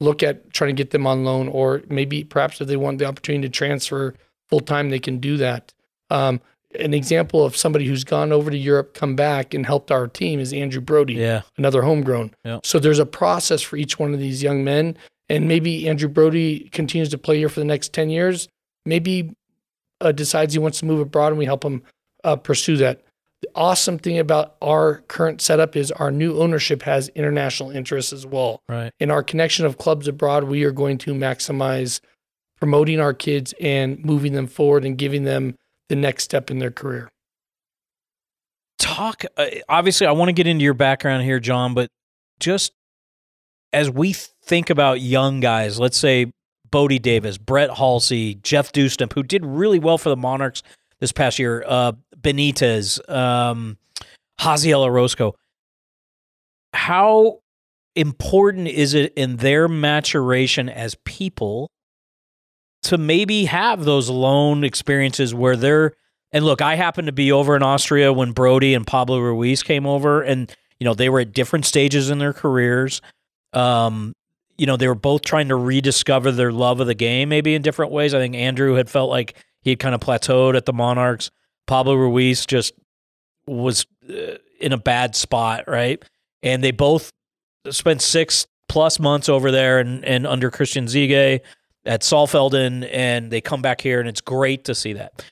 Look 0.00 0.22
at 0.22 0.52
trying 0.52 0.74
to 0.76 0.82
get 0.82 0.90
them 0.90 1.06
on 1.06 1.24
loan, 1.24 1.48
or 1.48 1.82
maybe 1.88 2.24
perhaps 2.24 2.60
if 2.60 2.68
they 2.68 2.76
want 2.76 2.98
the 2.98 3.06
opportunity 3.06 3.48
to 3.48 3.52
transfer 3.52 4.14
full 4.48 4.60
time, 4.60 4.90
they 4.90 4.98
can 4.98 5.18
do 5.18 5.36
that. 5.38 5.72
Um, 6.10 6.40
an 6.78 6.92
example 6.92 7.42
of 7.44 7.56
somebody 7.56 7.86
who's 7.86 8.04
gone 8.04 8.32
over 8.32 8.50
to 8.50 8.56
Europe, 8.56 8.92
come 8.92 9.16
back, 9.16 9.54
and 9.54 9.64
helped 9.64 9.90
our 9.90 10.06
team 10.06 10.38
is 10.40 10.52
Andrew 10.52 10.80
Brody 10.82 11.14
Yeah. 11.14 11.42
another 11.56 11.82
homegrown. 11.82 12.32
Yeah. 12.44 12.60
So 12.64 12.78
there's 12.78 12.98
a 12.98 13.06
process 13.06 13.62
for 13.62 13.76
each 13.78 13.98
one 13.98 14.12
of 14.12 14.20
these 14.20 14.42
young 14.42 14.62
men. 14.62 14.96
And 15.28 15.48
maybe 15.48 15.88
Andrew 15.88 16.08
Brody 16.08 16.68
continues 16.70 17.08
to 17.10 17.18
play 17.18 17.38
here 17.38 17.48
for 17.48 17.60
the 17.60 17.64
next 17.66 17.92
10 17.92 18.10
years. 18.10 18.48
Maybe 18.84 19.32
uh, 20.00 20.12
decides 20.12 20.52
he 20.52 20.58
wants 20.58 20.80
to 20.80 20.86
move 20.86 21.00
abroad 21.00 21.28
and 21.28 21.38
we 21.38 21.44
help 21.44 21.64
him 21.64 21.82
uh, 22.24 22.36
pursue 22.36 22.76
that. 22.78 23.02
The 23.42 23.48
awesome 23.54 23.98
thing 23.98 24.18
about 24.18 24.56
our 24.62 25.02
current 25.08 25.40
setup 25.42 25.76
is 25.76 25.92
our 25.92 26.10
new 26.10 26.40
ownership 26.40 26.82
has 26.82 27.08
international 27.10 27.70
interests 27.70 28.12
as 28.12 28.26
well. 28.26 28.60
Right. 28.68 28.92
In 28.98 29.10
our 29.10 29.22
connection 29.22 29.66
of 29.66 29.76
clubs 29.78 30.08
abroad, 30.08 30.44
we 30.44 30.64
are 30.64 30.72
going 30.72 30.96
to 30.98 31.12
maximize 31.12 32.00
promoting 32.58 32.98
our 32.98 33.12
kids 33.12 33.52
and 33.60 34.02
moving 34.04 34.32
them 34.32 34.46
forward 34.46 34.84
and 34.84 34.96
giving 34.96 35.24
them 35.24 35.54
the 35.88 35.96
next 35.96 36.24
step 36.24 36.50
in 36.50 36.58
their 36.58 36.70
career. 36.70 37.10
talk 38.78 39.24
uh, 39.36 39.46
obviously 39.68 40.06
i 40.06 40.10
want 40.12 40.28
to 40.28 40.32
get 40.32 40.46
into 40.46 40.64
your 40.64 40.74
background 40.74 41.22
here 41.22 41.38
john 41.40 41.74
but 41.74 41.88
just 42.40 42.72
as 43.72 43.90
we 43.90 44.12
think 44.12 44.70
about 44.70 45.00
young 45.00 45.40
guys 45.40 45.78
let's 45.78 45.96
say 45.96 46.32
bodie 46.76 46.98
davis 46.98 47.38
brett 47.38 47.70
halsey 47.70 48.34
jeff 48.42 48.70
Dustin, 48.72 49.08
who 49.14 49.22
did 49.22 49.46
really 49.46 49.78
well 49.78 49.96
for 49.96 50.10
the 50.10 50.16
monarchs 50.16 50.62
this 51.00 51.10
past 51.10 51.38
year 51.38 51.64
uh, 51.66 51.92
benitez 52.20 53.08
um, 53.10 53.78
haziel 54.38 54.84
orozco 54.84 55.34
how 56.74 57.38
important 57.94 58.68
is 58.68 58.92
it 58.92 59.14
in 59.16 59.36
their 59.36 59.68
maturation 59.68 60.68
as 60.68 60.94
people 61.06 61.70
to 62.82 62.98
maybe 62.98 63.46
have 63.46 63.86
those 63.86 64.10
loan 64.10 64.62
experiences 64.62 65.34
where 65.34 65.56
they're 65.56 65.94
and 66.32 66.44
look, 66.44 66.60
I 66.60 66.74
happened 66.74 67.06
to 67.06 67.12
be 67.12 67.32
over 67.32 67.56
in 67.56 67.62
Austria 67.62 68.12
when 68.12 68.32
Brody 68.32 68.74
and 68.74 68.86
Pablo 68.86 69.20
Ruiz 69.20 69.62
came 69.62 69.86
over, 69.86 70.20
and 70.20 70.54
you 70.78 70.84
know 70.84 70.92
they 70.92 71.08
were 71.08 71.20
at 71.20 71.32
different 71.32 71.64
stages 71.64 72.10
in 72.10 72.18
their 72.18 72.34
careers. 72.34 73.00
Um, 73.52 74.12
you 74.58 74.66
know 74.66 74.76
they 74.76 74.88
were 74.88 74.94
both 74.94 75.22
trying 75.22 75.48
to 75.48 75.56
rediscover 75.56 76.32
their 76.32 76.52
love 76.52 76.80
of 76.80 76.86
the 76.86 76.94
game, 76.94 77.28
maybe 77.28 77.54
in 77.54 77.62
different 77.62 77.92
ways. 77.92 78.14
I 78.14 78.18
think 78.18 78.34
Andrew 78.34 78.74
had 78.74 78.90
felt 78.90 79.10
like 79.10 79.34
he 79.62 79.70
had 79.70 79.78
kind 79.78 79.94
of 79.94 80.00
plateaued 80.00 80.56
at 80.56 80.66
the 80.66 80.72
Monarchs. 80.72 81.30
Pablo 81.66 81.94
Ruiz 81.94 82.46
just 82.46 82.72
was 83.46 83.86
uh, 84.08 84.36
in 84.60 84.72
a 84.72 84.78
bad 84.78 85.14
spot, 85.14 85.64
right? 85.66 86.02
And 86.42 86.62
they 86.62 86.70
both 86.70 87.12
spent 87.70 88.02
six 88.02 88.46
plus 88.68 88.98
months 88.98 89.28
over 89.28 89.50
there 89.50 89.78
and, 89.78 90.04
and 90.04 90.26
under 90.26 90.50
Christian 90.50 90.86
Ziege 90.86 91.40
at 91.84 92.02
Saalfelden, 92.02 92.88
and 92.92 93.30
they 93.30 93.40
come 93.40 93.62
back 93.62 93.80
here, 93.80 94.00
and 94.00 94.08
it's 94.08 94.20
great 94.20 94.64
to 94.64 94.74
see 94.74 94.92
that. 94.94 95.24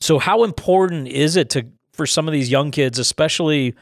So, 0.00 0.18
how 0.18 0.44
important 0.44 1.08
is 1.08 1.36
it 1.36 1.50
to 1.50 1.66
for 1.92 2.06
some 2.06 2.26
of 2.26 2.32
these 2.32 2.50
young 2.50 2.70
kids, 2.70 2.98
especially 2.98 3.74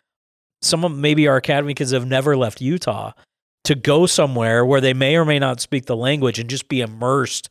some 0.62 0.84
of 0.84 0.92
maybe 0.92 1.28
our 1.28 1.36
academy 1.36 1.74
kids 1.74 1.92
have 1.92 2.06
never 2.06 2.36
left 2.36 2.60
Utah, 2.60 3.12
to 3.64 3.74
go 3.74 4.06
somewhere 4.06 4.64
where 4.64 4.80
they 4.80 4.94
may 4.94 5.16
or 5.16 5.24
may 5.24 5.38
not 5.38 5.60
speak 5.60 5.86
the 5.86 5.96
language 5.96 6.38
and 6.38 6.48
just 6.48 6.68
be 6.68 6.80
immersed 6.80 7.48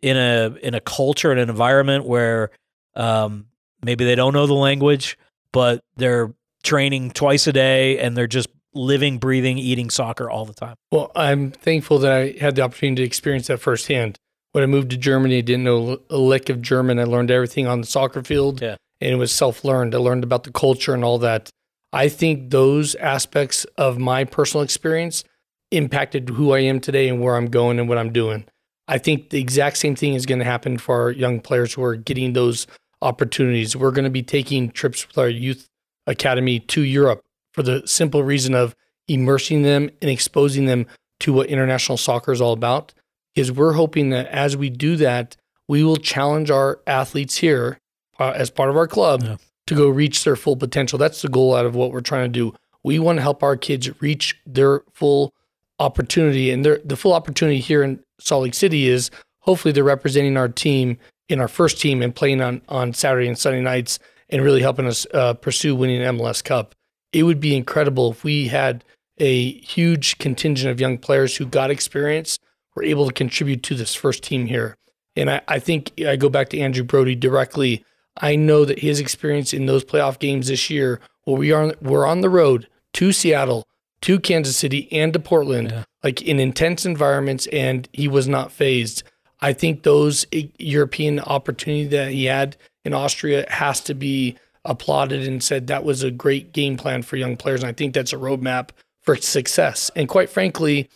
in 0.00 0.16
a 0.16 0.54
in 0.62 0.74
a 0.74 0.80
culture 0.80 1.30
and 1.30 1.40
an 1.40 1.48
environment 1.50 2.04
where 2.04 2.50
um, 2.94 3.46
maybe 3.82 4.04
they 4.04 4.14
don't 4.14 4.32
know 4.32 4.46
the 4.46 4.54
language, 4.54 5.18
but 5.52 5.80
they're 5.96 6.32
training 6.62 7.10
twice 7.10 7.46
a 7.46 7.52
day 7.52 7.98
and 7.98 8.16
they're 8.16 8.26
just 8.26 8.48
living, 8.74 9.18
breathing, 9.18 9.58
eating 9.58 9.90
soccer 9.90 10.30
all 10.30 10.44
the 10.44 10.54
time. 10.54 10.74
Well, 10.92 11.10
I'm 11.16 11.50
thankful 11.50 11.98
that 12.00 12.12
I 12.12 12.34
had 12.40 12.54
the 12.56 12.62
opportunity 12.62 13.02
to 13.02 13.06
experience 13.06 13.46
that 13.48 13.58
firsthand. 13.58 14.16
When 14.52 14.62
I 14.62 14.66
moved 14.66 14.90
to 14.90 14.96
Germany, 14.96 15.38
I 15.38 15.40
didn't 15.42 15.64
know 15.64 15.98
a 16.10 16.16
lick 16.16 16.48
of 16.48 16.62
German. 16.62 16.98
I 16.98 17.04
learned 17.04 17.30
everything 17.30 17.66
on 17.66 17.80
the 17.80 17.86
soccer 17.86 18.22
field, 18.22 18.60
Yeah. 18.62 18.76
and 19.00 19.10
it 19.12 19.16
was 19.16 19.30
self 19.32 19.64
learned. 19.64 19.94
I 19.94 19.98
learned 19.98 20.24
about 20.24 20.44
the 20.44 20.52
culture 20.52 20.94
and 20.94 21.04
all 21.04 21.18
that. 21.18 21.50
I 21.92 22.08
think 22.08 22.50
those 22.50 22.94
aspects 22.96 23.64
of 23.76 23.98
my 23.98 24.24
personal 24.24 24.62
experience 24.62 25.24
impacted 25.70 26.30
who 26.30 26.52
I 26.52 26.60
am 26.60 26.80
today 26.80 27.08
and 27.08 27.20
where 27.20 27.36
I'm 27.36 27.46
going 27.46 27.78
and 27.78 27.88
what 27.88 27.98
I'm 27.98 28.12
doing. 28.12 28.44
I 28.86 28.98
think 28.98 29.30
the 29.30 29.40
exact 29.40 29.76
same 29.76 29.94
thing 29.94 30.14
is 30.14 30.24
going 30.26 30.38
to 30.38 30.44
happen 30.44 30.78
for 30.78 31.00
our 31.02 31.10
young 31.10 31.40
players 31.40 31.74
who 31.74 31.82
are 31.82 31.96
getting 31.96 32.32
those 32.32 32.66
opportunities. 33.02 33.76
We're 33.76 33.90
going 33.90 34.04
to 34.04 34.10
be 34.10 34.22
taking 34.22 34.70
trips 34.70 35.06
with 35.06 35.18
our 35.18 35.28
youth 35.28 35.68
academy 36.06 36.58
to 36.60 36.82
Europe 36.82 37.22
for 37.52 37.62
the 37.62 37.82
simple 37.86 38.22
reason 38.22 38.54
of 38.54 38.74
immersing 39.06 39.62
them 39.62 39.90
and 40.00 40.10
exposing 40.10 40.66
them 40.66 40.86
to 41.20 41.32
what 41.32 41.48
international 41.48 41.98
soccer 41.98 42.32
is 42.32 42.40
all 42.40 42.52
about. 42.52 42.94
Because 43.34 43.52
we're 43.52 43.74
hoping 43.74 44.10
that 44.10 44.26
as 44.28 44.56
we 44.56 44.70
do 44.70 44.96
that, 44.96 45.36
we 45.68 45.84
will 45.84 45.96
challenge 45.96 46.50
our 46.50 46.80
athletes 46.86 47.36
here 47.36 47.78
uh, 48.18 48.32
as 48.34 48.50
part 48.50 48.70
of 48.70 48.76
our 48.76 48.86
club 48.88 49.22
Yeah. 49.22 49.36
to 49.66 49.74
go 49.74 49.88
reach 49.88 50.24
their 50.24 50.34
full 50.36 50.56
potential. 50.56 50.98
That's 50.98 51.20
the 51.22 51.28
goal 51.28 51.54
out 51.54 51.66
of 51.66 51.74
what 51.74 51.92
we're 51.92 52.00
trying 52.00 52.24
to 52.32 52.38
do. 52.38 52.54
We 52.82 52.98
want 52.98 53.18
to 53.18 53.22
help 53.22 53.42
our 53.42 53.56
kids 53.56 53.90
reach 54.00 54.40
their 54.46 54.80
full 54.94 55.34
opportunity, 55.78 56.50
and 56.50 56.64
the 56.64 56.96
full 56.96 57.12
opportunity 57.12 57.60
here 57.60 57.82
in 57.82 58.00
Salt 58.20 58.44
Lake 58.44 58.54
City 58.54 58.88
is 58.88 59.10
hopefully 59.40 59.72
they're 59.72 59.84
representing 59.84 60.36
our 60.36 60.48
team 60.48 60.98
in 61.28 61.40
our 61.40 61.48
first 61.48 61.80
team 61.80 62.02
and 62.02 62.14
playing 62.14 62.40
on 62.40 62.62
on 62.68 62.94
Saturday 62.94 63.28
and 63.28 63.38
Sunday 63.38 63.60
nights 63.60 63.98
and 64.30 64.42
really 64.42 64.60
helping 64.60 64.86
us 64.86 65.06
uh, 65.14 65.34
pursue 65.34 65.74
winning 65.74 66.00
MLS 66.00 66.42
Cup. 66.42 66.74
It 67.12 67.22
would 67.22 67.40
be 67.40 67.56
incredible 67.56 68.10
if 68.12 68.24
we 68.24 68.48
had 68.48 68.84
a 69.18 69.52
huge 69.52 70.18
contingent 70.18 70.70
of 70.70 70.80
young 70.80 70.98
players 70.98 71.36
who 71.36 71.46
got 71.46 71.70
experience, 71.70 72.38
were 72.74 72.84
able 72.84 73.06
to 73.06 73.12
contribute 73.12 73.62
to 73.64 73.74
this 73.74 73.94
first 73.94 74.22
team 74.22 74.46
here. 74.46 74.76
And 75.16 75.30
I, 75.30 75.40
I 75.48 75.58
think 75.58 75.92
I 76.06 76.16
go 76.16 76.28
back 76.28 76.50
to 76.50 76.58
Andrew 76.60 76.84
Brody 76.84 77.14
directly. 77.14 77.84
I 78.18 78.36
know 78.36 78.64
that 78.64 78.80
his 78.80 79.00
experience 79.00 79.52
in 79.52 79.66
those 79.66 79.84
playoff 79.84 80.18
games 80.18 80.48
this 80.48 80.70
year, 80.70 81.00
where 81.24 81.36
we 81.36 81.52
are, 81.52 81.74
we're 81.80 82.06
on 82.06 82.20
the 82.20 82.30
road 82.30 82.68
to 82.94 83.12
Seattle, 83.12 83.66
to 84.02 84.18
Kansas 84.20 84.56
City, 84.56 84.88
and 84.92 85.12
to 85.12 85.18
Portland, 85.18 85.70
Yeah. 85.70 85.84
like 86.04 86.22
in 86.22 86.38
intense 86.38 86.86
environments, 86.86 87.46
and 87.48 87.88
he 87.92 88.06
was 88.08 88.28
not 88.28 88.52
fazed. 88.52 89.02
I 89.40 89.52
think 89.52 89.82
those 89.82 90.26
e- 90.32 90.50
European 90.58 91.20
opportunity 91.20 91.86
that 91.88 92.10
he 92.12 92.24
had 92.26 92.56
in 92.84 92.92
Austria 92.94 93.44
has 93.48 93.80
to 93.82 93.94
be 93.94 94.36
applauded 94.64 95.26
and 95.26 95.42
said 95.42 95.66
that 95.66 95.84
was 95.84 96.02
a 96.02 96.10
great 96.10 96.52
game 96.52 96.76
plan 96.76 97.02
for 97.02 97.16
young 97.16 97.36
players. 97.36 97.62
And 97.62 97.68
I 97.68 97.72
think 97.72 97.94
that's 97.94 98.12
a 98.12 98.16
roadmap 98.16 98.70
for 99.02 99.16
success. 99.16 99.90
And 99.96 100.08
quite 100.08 100.28
frankly, 100.28 100.88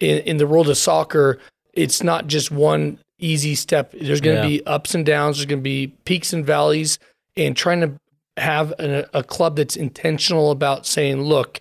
in, 0.00 0.18
in 0.20 0.36
the 0.36 0.46
world 0.46 0.68
of 0.68 0.76
soccer, 0.76 1.38
it's 1.72 2.02
not 2.02 2.26
just 2.26 2.50
one 2.50 2.98
easy 3.18 3.54
step. 3.54 3.92
There's 3.92 4.20
going 4.20 4.36
to 4.36 4.42
Yeah. 4.42 4.58
be 4.58 4.66
ups 4.66 4.94
and 4.94 5.04
downs. 5.04 5.36
There's 5.38 5.46
going 5.46 5.60
to 5.60 5.62
be 5.64 5.88
peaks 6.04 6.32
and 6.32 6.44
valleys. 6.44 6.98
And 7.36 7.56
trying 7.56 7.80
to 7.80 7.92
have 8.36 8.72
a, 8.78 9.08
a 9.14 9.22
club 9.22 9.56
that's 9.56 9.76
intentional 9.76 10.50
about 10.50 10.86
saying, 10.86 11.22
look, 11.22 11.60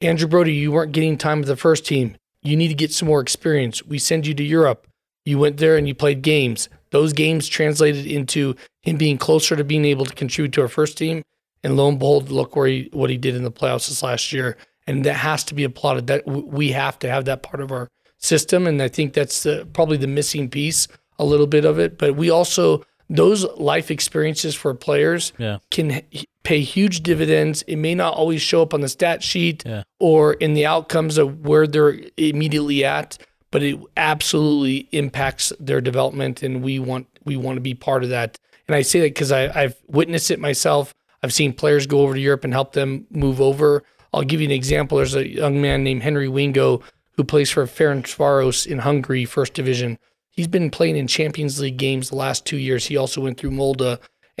Andrew 0.00 0.28
Brody, 0.28 0.52
you 0.52 0.70
weren't 0.70 0.92
getting 0.92 1.18
time 1.18 1.40
with 1.40 1.48
the 1.48 1.56
first 1.56 1.84
team. 1.84 2.16
You 2.42 2.56
need 2.56 2.68
to 2.68 2.74
get 2.74 2.92
some 2.92 3.08
more 3.08 3.20
experience. 3.20 3.84
We 3.84 3.98
send 3.98 4.26
you 4.26 4.34
to 4.34 4.44
Europe. 4.44 4.86
You 5.24 5.38
went 5.38 5.56
there 5.56 5.76
and 5.76 5.88
you 5.88 5.94
played 5.94 6.22
games. 6.22 6.68
Those 6.90 7.12
games 7.12 7.48
translated 7.48 8.06
into 8.06 8.54
him 8.82 8.96
being 8.96 9.18
closer 9.18 9.56
to 9.56 9.64
being 9.64 9.84
able 9.84 10.06
to 10.06 10.14
contribute 10.14 10.52
to 10.52 10.62
our 10.62 10.68
first 10.68 10.96
team. 10.96 11.22
And 11.64 11.76
lo 11.76 11.88
and 11.88 11.98
behold, 11.98 12.30
look 12.30 12.54
where 12.54 12.68
he, 12.68 12.88
what 12.92 13.10
he 13.10 13.16
did 13.16 13.34
in 13.34 13.42
the 13.42 13.50
playoffs 13.50 13.88
this 13.88 14.02
last 14.02 14.32
year. 14.32 14.56
And 14.86 15.04
that 15.04 15.14
has 15.14 15.42
to 15.44 15.54
be 15.54 15.64
applauded. 15.64 16.06
That 16.06 16.26
we 16.26 16.70
have 16.72 16.98
to 17.00 17.10
have 17.10 17.24
that 17.24 17.42
part 17.42 17.60
of 17.60 17.72
our 17.72 17.88
system. 18.18 18.68
And 18.68 18.80
I 18.80 18.88
think 18.88 19.14
that's 19.14 19.42
the, 19.42 19.68
probably 19.72 19.96
the 19.96 20.06
missing 20.06 20.48
piece, 20.48 20.86
a 21.18 21.24
little 21.24 21.48
bit 21.48 21.64
of 21.64 21.80
it. 21.80 21.98
But 21.98 22.14
we 22.14 22.30
also 22.30 22.84
those 23.08 23.44
life 23.56 23.90
experiences 23.90 24.54
for 24.54 24.74
players 24.74 25.32
Yeah. 25.38 25.58
can 25.70 26.02
pay 26.42 26.60
huge 26.60 27.02
dividends. 27.02 27.62
It 27.66 27.76
may 27.76 27.94
not 27.94 28.14
always 28.14 28.42
show 28.42 28.62
up 28.62 28.74
on 28.74 28.80
the 28.80 28.88
stat 28.88 29.22
sheet 29.22 29.62
Yeah. 29.66 29.82
or 29.98 30.34
in 30.34 30.54
the 30.54 30.66
outcomes 30.66 31.18
of 31.18 31.46
where 31.46 31.66
they're 31.66 31.98
immediately 32.16 32.84
at, 32.84 33.18
but 33.50 33.62
it 33.62 33.78
absolutely 33.96 34.88
impacts 34.92 35.52
their 35.58 35.80
development, 35.80 36.42
and 36.42 36.62
we 36.62 36.78
want 36.78 37.06
we 37.24 37.36
want 37.36 37.56
to 37.56 37.60
be 37.60 37.74
part 37.74 38.02
of 38.04 38.08
that. 38.10 38.38
And 38.66 38.74
I 38.74 38.80
say 38.82 39.00
that 39.00 39.10
because 39.14 39.30
I've 39.32 39.74
witnessed 39.86 40.30
it 40.30 40.38
myself. 40.38 40.94
I've 41.22 41.32
seen 41.32 41.52
players 41.52 41.86
go 41.86 42.00
over 42.00 42.14
to 42.14 42.20
Europe 42.20 42.44
and 42.44 42.52
help 42.54 42.72
them 42.72 43.06
move 43.10 43.38
over. 43.40 43.82
I'll 44.14 44.22
give 44.22 44.40
you 44.40 44.46
an 44.46 44.52
example. 44.52 44.96
There's 44.96 45.14
a 45.14 45.28
young 45.28 45.60
man 45.60 45.84
named 45.84 46.02
Henry 46.02 46.28
Wingo 46.28 46.80
who 47.16 47.24
plays 47.24 47.50
for 47.50 47.66
Ferencvaros 47.66 48.66
in 48.66 48.78
Hungary, 48.78 49.24
first 49.26 49.52
division. 49.52 49.98
He's 50.38 50.46
been 50.46 50.70
playing 50.70 50.96
in 50.96 51.08
Champions 51.08 51.58
League 51.58 51.78
games 51.78 52.10
the 52.10 52.14
last 52.14 52.46
two 52.46 52.58
years. 52.58 52.86
He 52.86 52.96
also 52.96 53.20
went 53.20 53.40
through 53.40 53.50
Molde, 53.50 53.80
and 53.80 53.98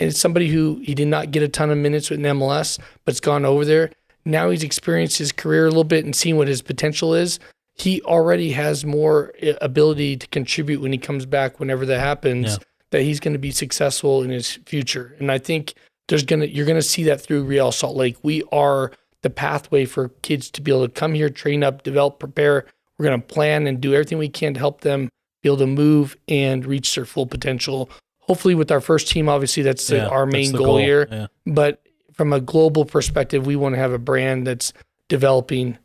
it's 0.08 0.20
somebody 0.20 0.46
who 0.46 0.80
he 0.80 0.94
did 0.94 1.08
not 1.08 1.32
get 1.32 1.42
a 1.42 1.48
ton 1.48 1.70
of 1.70 1.78
minutes 1.78 2.08
with 2.08 2.20
an 2.20 2.38
MLS, 2.38 2.78
but's 3.04 3.18
gone 3.18 3.44
over 3.44 3.64
there. 3.64 3.90
Now 4.24 4.48
he's 4.48 4.62
experienced 4.62 5.18
his 5.18 5.32
career 5.32 5.64
a 5.64 5.70
little 5.70 5.82
bit 5.82 6.04
and 6.04 6.14
seen 6.14 6.36
what 6.36 6.46
his 6.46 6.62
potential 6.62 7.14
is. 7.14 7.40
He 7.74 8.00
already 8.02 8.52
has 8.52 8.84
more 8.84 9.32
uh, 9.42 9.54
ability 9.60 10.18
to 10.18 10.28
contribute 10.28 10.80
when 10.80 10.92
he 10.92 10.98
comes 10.98 11.26
back, 11.26 11.58
whenever 11.58 11.84
that 11.86 11.98
happens. 11.98 12.52
Yeah. 12.52 12.58
That 12.90 13.02
he's 13.02 13.18
going 13.18 13.32
to 13.32 13.40
be 13.40 13.50
successful 13.50 14.22
in 14.22 14.30
his 14.30 14.52
future, 14.66 15.16
and 15.18 15.32
I 15.32 15.38
think 15.38 15.74
there's 16.06 16.22
gonna 16.22 16.44
you're 16.44 16.64
gonna 16.64 16.80
see 16.80 17.02
that 17.04 17.20
through 17.20 17.42
Real 17.42 17.72
Salt 17.72 17.96
Lake. 17.96 18.16
We 18.22 18.44
are 18.52 18.92
the 19.22 19.30
pathway 19.30 19.84
for 19.84 20.10
kids 20.22 20.48
to 20.52 20.62
be 20.62 20.70
able 20.70 20.86
to 20.86 20.92
come 20.94 21.14
here, 21.14 21.28
train 21.28 21.64
up, 21.64 21.82
develop, 21.82 22.20
prepare. 22.20 22.66
We're 22.96 23.06
gonna 23.06 23.18
plan 23.18 23.66
and 23.66 23.80
do 23.80 23.94
everything 23.94 24.18
we 24.18 24.28
can 24.28 24.54
to 24.54 24.60
help 24.60 24.82
them 24.82 25.10
be 25.48 25.54
able 25.54 25.58
to 25.58 25.66
move 25.66 26.16
and 26.28 26.64
reach 26.66 26.94
their 26.94 27.04
full 27.04 27.26
potential. 27.26 27.88
Hopefully, 28.20 28.54
with 28.54 28.70
our 28.70 28.80
first 28.80 29.08
team, 29.08 29.28
obviously 29.28 29.62
that's 29.62 29.86
the- 29.86 29.96
Yeah, 29.96 30.06
our 30.08 30.26
that's 30.26 30.32
main 30.32 30.52
the 30.52 30.58
goal, 30.58 30.76
here. 30.78 31.08
Yeah. 31.10 31.26
But 31.46 31.82
from 32.12 32.32
a 32.32 32.40
global 32.40 32.84
perspective, 32.84 33.46
we 33.46 33.56
want 33.56 33.74
to 33.74 33.78
have 33.78 33.92
a 33.92 33.98
brand 33.98 34.46
that's 34.46 34.72
developing. 35.08 35.78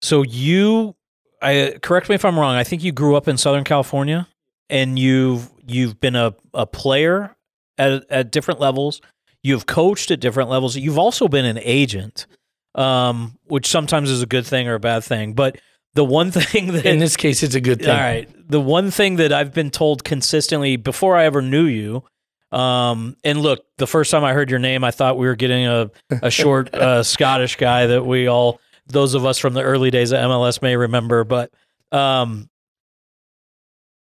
So 0.00 0.22
you, 0.22 0.94
I 1.40 1.76
correct 1.82 2.08
me 2.08 2.14
if 2.14 2.24
I'm 2.24 2.38
wrong. 2.38 2.54
I 2.54 2.64
think 2.64 2.82
you 2.82 2.92
grew 2.92 3.16
up 3.16 3.28
in 3.28 3.36
Southern 3.36 3.64
California, 3.64 4.28
and 4.68 4.98
you've 4.98 5.48
you've 5.66 6.00
been 6.00 6.16
a, 6.16 6.34
a 6.54 6.66
player 6.66 7.36
at 7.78 8.04
at 8.10 8.30
different 8.32 8.60
levels. 8.60 9.00
You've 9.42 9.66
coached 9.66 10.10
at 10.10 10.20
different 10.20 10.50
levels. 10.50 10.76
You've 10.76 10.98
also 10.98 11.28
been 11.28 11.44
an 11.44 11.58
agent, 11.62 12.26
um, 12.74 13.38
which 13.46 13.66
sometimes 13.66 14.10
is 14.10 14.22
a 14.22 14.26
good 14.26 14.46
thing 14.46 14.68
or 14.68 14.74
a 14.74 14.80
bad 14.80 15.02
thing. 15.04 15.32
But 15.34 15.58
the 15.94 16.04
one 16.04 16.30
thing 16.30 16.72
that 16.72 16.86
In 16.86 16.98
this 16.98 17.16
case, 17.16 17.42
it's 17.42 17.54
a 17.54 17.60
good 17.60 17.80
thing. 17.80 17.90
all 17.90 17.96
right. 17.96 18.28
The 18.48 18.60
one 18.60 18.90
thing 18.90 19.16
that 19.16 19.32
I've 19.32 19.52
been 19.52 19.70
told 19.70 20.04
consistently 20.04 20.76
before 20.76 21.16
I 21.16 21.24
ever 21.24 21.42
knew 21.42 21.64
you, 21.64 22.04
um, 22.50 23.16
and 23.24 23.40
look, 23.40 23.64
the 23.78 23.86
first 23.86 24.10
time 24.10 24.24
I 24.24 24.34
heard 24.34 24.50
your 24.50 24.58
name, 24.58 24.84
I 24.84 24.90
thought 24.90 25.16
we 25.16 25.26
were 25.26 25.36
getting 25.36 25.66
a, 25.66 25.90
a 26.10 26.30
short 26.30 26.74
uh, 26.74 27.02
Scottish 27.02 27.56
guy 27.56 27.86
that 27.86 28.04
we 28.04 28.26
all, 28.26 28.60
those 28.86 29.14
of 29.14 29.24
us 29.24 29.38
from 29.38 29.54
the 29.54 29.62
early 29.62 29.90
days 29.90 30.12
of 30.12 30.18
MLS 30.18 30.60
may 30.60 30.76
remember, 30.76 31.24
but 31.24 31.50
um, 31.92 32.50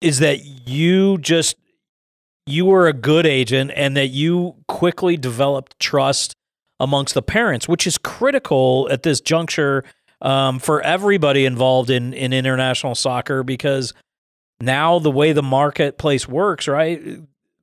is 0.01 0.19
that 0.19 0.43
you 0.43 1.17
just, 1.19 1.55
you 2.45 2.65
were 2.65 2.87
a 2.87 2.93
good 2.93 3.25
agent 3.25 3.71
and 3.75 3.95
that 3.95 4.07
you 4.07 4.55
quickly 4.67 5.15
developed 5.15 5.79
trust 5.79 6.35
amongst 6.79 7.13
the 7.13 7.21
parents, 7.21 7.69
which 7.69 7.85
is 7.85 7.97
critical 7.97 8.89
at 8.91 9.03
this 9.03 9.21
juncture 9.21 9.85
um, 10.21 10.59
for 10.59 10.81
everybody 10.81 11.45
involved 11.45 11.89
in 11.89 12.13
in 12.13 12.33
international 12.33 12.95
soccer 12.95 13.43
because 13.43 13.93
now 14.61 14.99
the 14.99 15.11
way 15.11 15.33
the 15.33 15.43
marketplace 15.43 16.27
works, 16.27 16.67
right? 16.67 17.01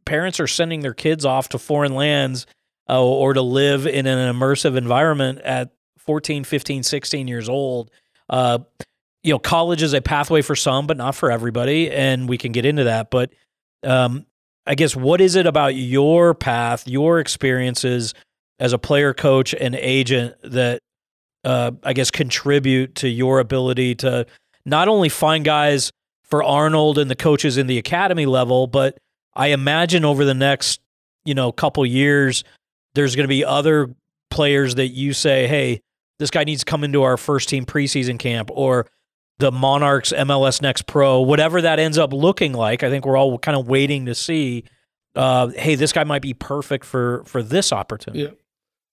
Parents 0.05 0.41
are 0.41 0.47
sending 0.47 0.81
their 0.81 0.95
kids 0.95 1.25
off 1.25 1.51
to 1.51 1.59
foreign 1.59 1.95
lands 1.95 2.47
uh, 2.89 3.03
or 3.03 3.35
to 3.35 3.43
live 3.43 3.87
in 3.87 4.07
an 4.07 4.35
immersive 4.35 4.77
environment 4.77 5.41
at 5.41 5.71
14, 5.99 6.45
15, 6.45 6.83
16 6.83 7.29
years 7.29 7.49
old. 7.49 7.91
Uh, 8.29 8.59
you 9.23 9.33
know, 9.33 9.39
college 9.39 9.83
is 9.83 9.93
a 9.93 10.01
pathway 10.01 10.43
for 10.43 10.57
some, 10.57 10.87
but 10.87 10.97
not 10.97 11.15
for 11.15 11.31
everybody, 11.31 11.91
and 11.91 12.29
we 12.29 12.39
can 12.39 12.53
get 12.53 12.65
into 12.65 12.85
that. 12.85 13.11
But 13.11 13.31
um, 13.85 14.27
I 14.67 14.75
guess 14.75 14.97
what 14.97 15.21
is 15.21 15.35
it 15.35 15.47
about 15.47 15.75
your 15.75 16.35
path, 16.35 16.89
your 16.89 17.21
experiences 17.21 18.15
as 18.59 18.73
a 18.73 18.79
player, 18.79 19.15
coach, 19.15 19.55
and 19.55 19.75
agent 19.75 20.35
that 20.43 20.81
uh, 21.45 21.73
I 21.83 21.93
guess 21.93 22.11
contribute 22.11 22.97
to 22.97 23.09
your 23.09 23.41
ability 23.41 23.97
to 23.97 24.27
not 24.65 24.89
only 24.89 25.09
find 25.09 25.45
guys 25.45 25.91
for 26.23 26.43
Arnold 26.43 26.99
and 26.99 27.11
the 27.11 27.17
coaches 27.17 27.57
in 27.57 27.67
the 27.67 27.79
academy 27.79 28.27
level, 28.27 28.67
but 28.67 28.99
I 29.35 29.49
imagine 29.49 30.05
over 30.05 30.25
the 30.25 30.35
next 30.35 30.81
you 31.25 31.35
know 31.35 31.53
couple 31.53 31.85
years, 31.87 32.45
there's 32.95 33.17
going 33.17 33.25
to 33.25 33.29
be 33.29 33.45
other 33.45 33.95
players 34.31 34.75
that 34.77 34.89
you 34.89 35.13
say, 35.13 35.47
hey, 35.47 35.81
this 36.19 36.31
guy 36.31 36.45
needs 36.45 36.65
to 36.65 36.71
come 36.71 36.85
into 36.85 37.03
our 37.03 37.17
first 37.17 37.49
team 37.49 37.65
preseason 37.65 38.19
camp 38.19 38.51
or 38.53 38.87
the 39.39 39.53
Monarchs 39.53 40.13
MLS 40.13 40.61
Next 40.61 40.87
Pro, 40.87 41.21
whatever 41.21 41.63
that 41.63 41.79
ends 41.79 41.97
up 41.97 42.13
looking 42.13 42.53
like. 42.53 42.83
I 42.83 42.91
think 42.91 43.07
we're 43.07 43.17
all 43.17 43.39
kind 43.39 43.57
of 43.57 43.69
waiting 43.69 44.07
to 44.07 44.15
see. 44.15 44.65
Uh, 45.15 45.49
hey, 45.49 45.75
this 45.75 45.93
guy 45.93 46.05
might 46.05 46.23
be 46.23 46.35
perfect 46.35 46.85
for 46.85 47.23
for 47.25 47.43
this 47.43 47.73
opportunity. 47.73 48.25
Yeah. 48.25 48.31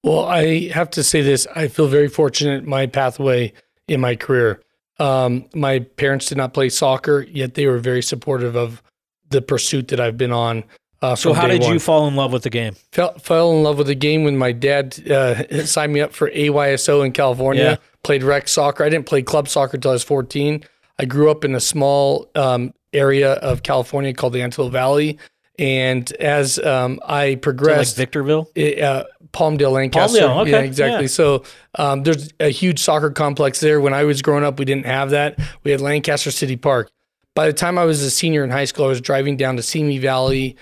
Well, 0.05 0.25
I 0.25 0.69
have 0.69 0.91
to 0.91 1.03
say 1.03 1.21
this. 1.23 1.47
I 1.55 1.67
feel 1.67 1.87
very 1.87 2.07
fortunate 2.07 2.63
in 2.63 2.69
my 2.69 2.85
pathway 2.85 3.53
in 3.87 3.99
my 3.99 4.15
career. 4.15 4.61
Um, 4.99 5.49
my 5.55 5.79
parents 5.79 6.27
did 6.27 6.37
not 6.37 6.53
play 6.53 6.69
soccer, 6.69 7.25
yet 7.29 7.55
they 7.55 7.65
were 7.65 7.79
very 7.79 8.03
supportive 8.03 8.55
of 8.55 8.83
the 9.29 9.41
pursuit 9.41 9.87
that 9.87 9.99
I've 9.99 10.15
been 10.15 10.31
on. 10.31 10.63
Uh, 11.01 11.15
So 11.15 11.33
how 11.33 11.47
did 11.47 11.63
you 11.63 11.79
fall 11.79 12.07
in 12.07 12.15
love 12.15 12.31
with 12.31 12.43
the 12.43 12.51
game? 12.51 12.75
fell, 12.91 13.17
fell 13.17 13.51
in 13.53 13.63
love 13.63 13.79
with 13.79 13.87
the 13.87 13.95
game 13.95 14.23
when 14.23 14.37
my 14.37 14.51
dad 14.51 15.09
uh, 15.09 15.65
signed 15.65 15.91
me 15.91 16.01
up 16.01 16.13
for 16.13 16.29
AYSO 16.29 17.03
in 17.03 17.11
California. 17.11 17.63
Yeah. 17.63 17.75
Played 18.03 18.21
rec 18.21 18.47
soccer. 18.47 18.83
I 18.83 18.89
didn't 18.89 19.07
play 19.07 19.23
club 19.23 19.47
soccer 19.49 19.75
until 19.77 19.89
I 19.91 19.95
was 19.95 20.03
14. 20.03 20.63
I 20.99 21.05
grew 21.05 21.31
up 21.31 21.43
in 21.43 21.55
a 21.55 21.59
small 21.59 22.29
um, 22.35 22.73
area 22.93 23.33
of 23.33 23.63
California 23.63 24.13
called 24.13 24.33
the 24.33 24.43
Antelope 24.43 24.71
Valley. 24.71 25.17
And 25.57 26.11
as 26.13 26.59
um, 26.59 26.99
I 27.05 27.25
Is 27.25 27.29
it 27.29 27.35
like 27.35 27.41
progressed, 27.41 27.97
Victorville? 27.97 28.49
it, 28.55 28.79
uh, 28.81 29.05
Palmdale, 29.31 29.71
Lancaster. 29.71 30.19
Palmdale, 30.19 30.41
okay, 30.41 30.51
Yeah, 30.51 30.59
exactly. 30.59 31.03
yeah. 31.03 31.07
So 31.07 31.43
um, 31.75 32.03
there's 32.03 32.29
a 32.39 32.49
huge 32.49 32.79
soccer 32.79 33.09
complex 33.11 33.59
there. 33.59 33.81
When 33.81 33.93
I 33.93 34.03
was 34.03 34.21
growing 34.21 34.43
up, 34.43 34.59
we 34.59 34.65
didn't 34.65 34.85
have 34.85 35.11
that. 35.11 35.39
We 35.63 35.71
had 35.71 35.81
Lancaster 35.81 36.31
City 36.31 36.55
Park. 36.55 36.89
By 37.35 37.47
the 37.47 37.53
time 37.53 37.77
I 37.77 37.83
was 37.83 38.01
a 38.01 38.09
senior 38.11 38.43
in 38.43 38.49
high 38.49 38.65
school, 38.65 38.85
I 38.85 38.89
was 38.89 39.01
driving 39.01 39.35
down 39.35 39.57
to 39.57 39.61
Simi 39.61 39.97
Valley 39.97 40.55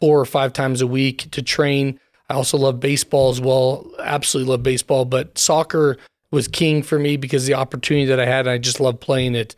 four 0.00 0.20
or 0.20 0.24
five 0.26 0.52
times 0.52 0.80
a 0.80 0.86
week 0.86 1.28
to 1.32 1.42
train. 1.42 1.98
I 2.28 2.34
also 2.34 2.56
love 2.56 2.78
baseball 2.78 3.30
as 3.30 3.40
well. 3.40 3.90
Absolutely 3.98 4.50
love 4.52 4.62
baseball, 4.62 5.04
but 5.04 5.36
soccer 5.36 5.96
was 6.30 6.46
king 6.46 6.82
for 6.84 6.98
me 6.98 7.16
because 7.16 7.46
the 7.46 7.54
opportunity 7.54 8.06
that 8.06 8.20
I 8.20 8.26
had, 8.26 8.46
I 8.46 8.58
just 8.58 8.78
love 8.78 9.00
playing 9.00 9.34
it. 9.34 9.56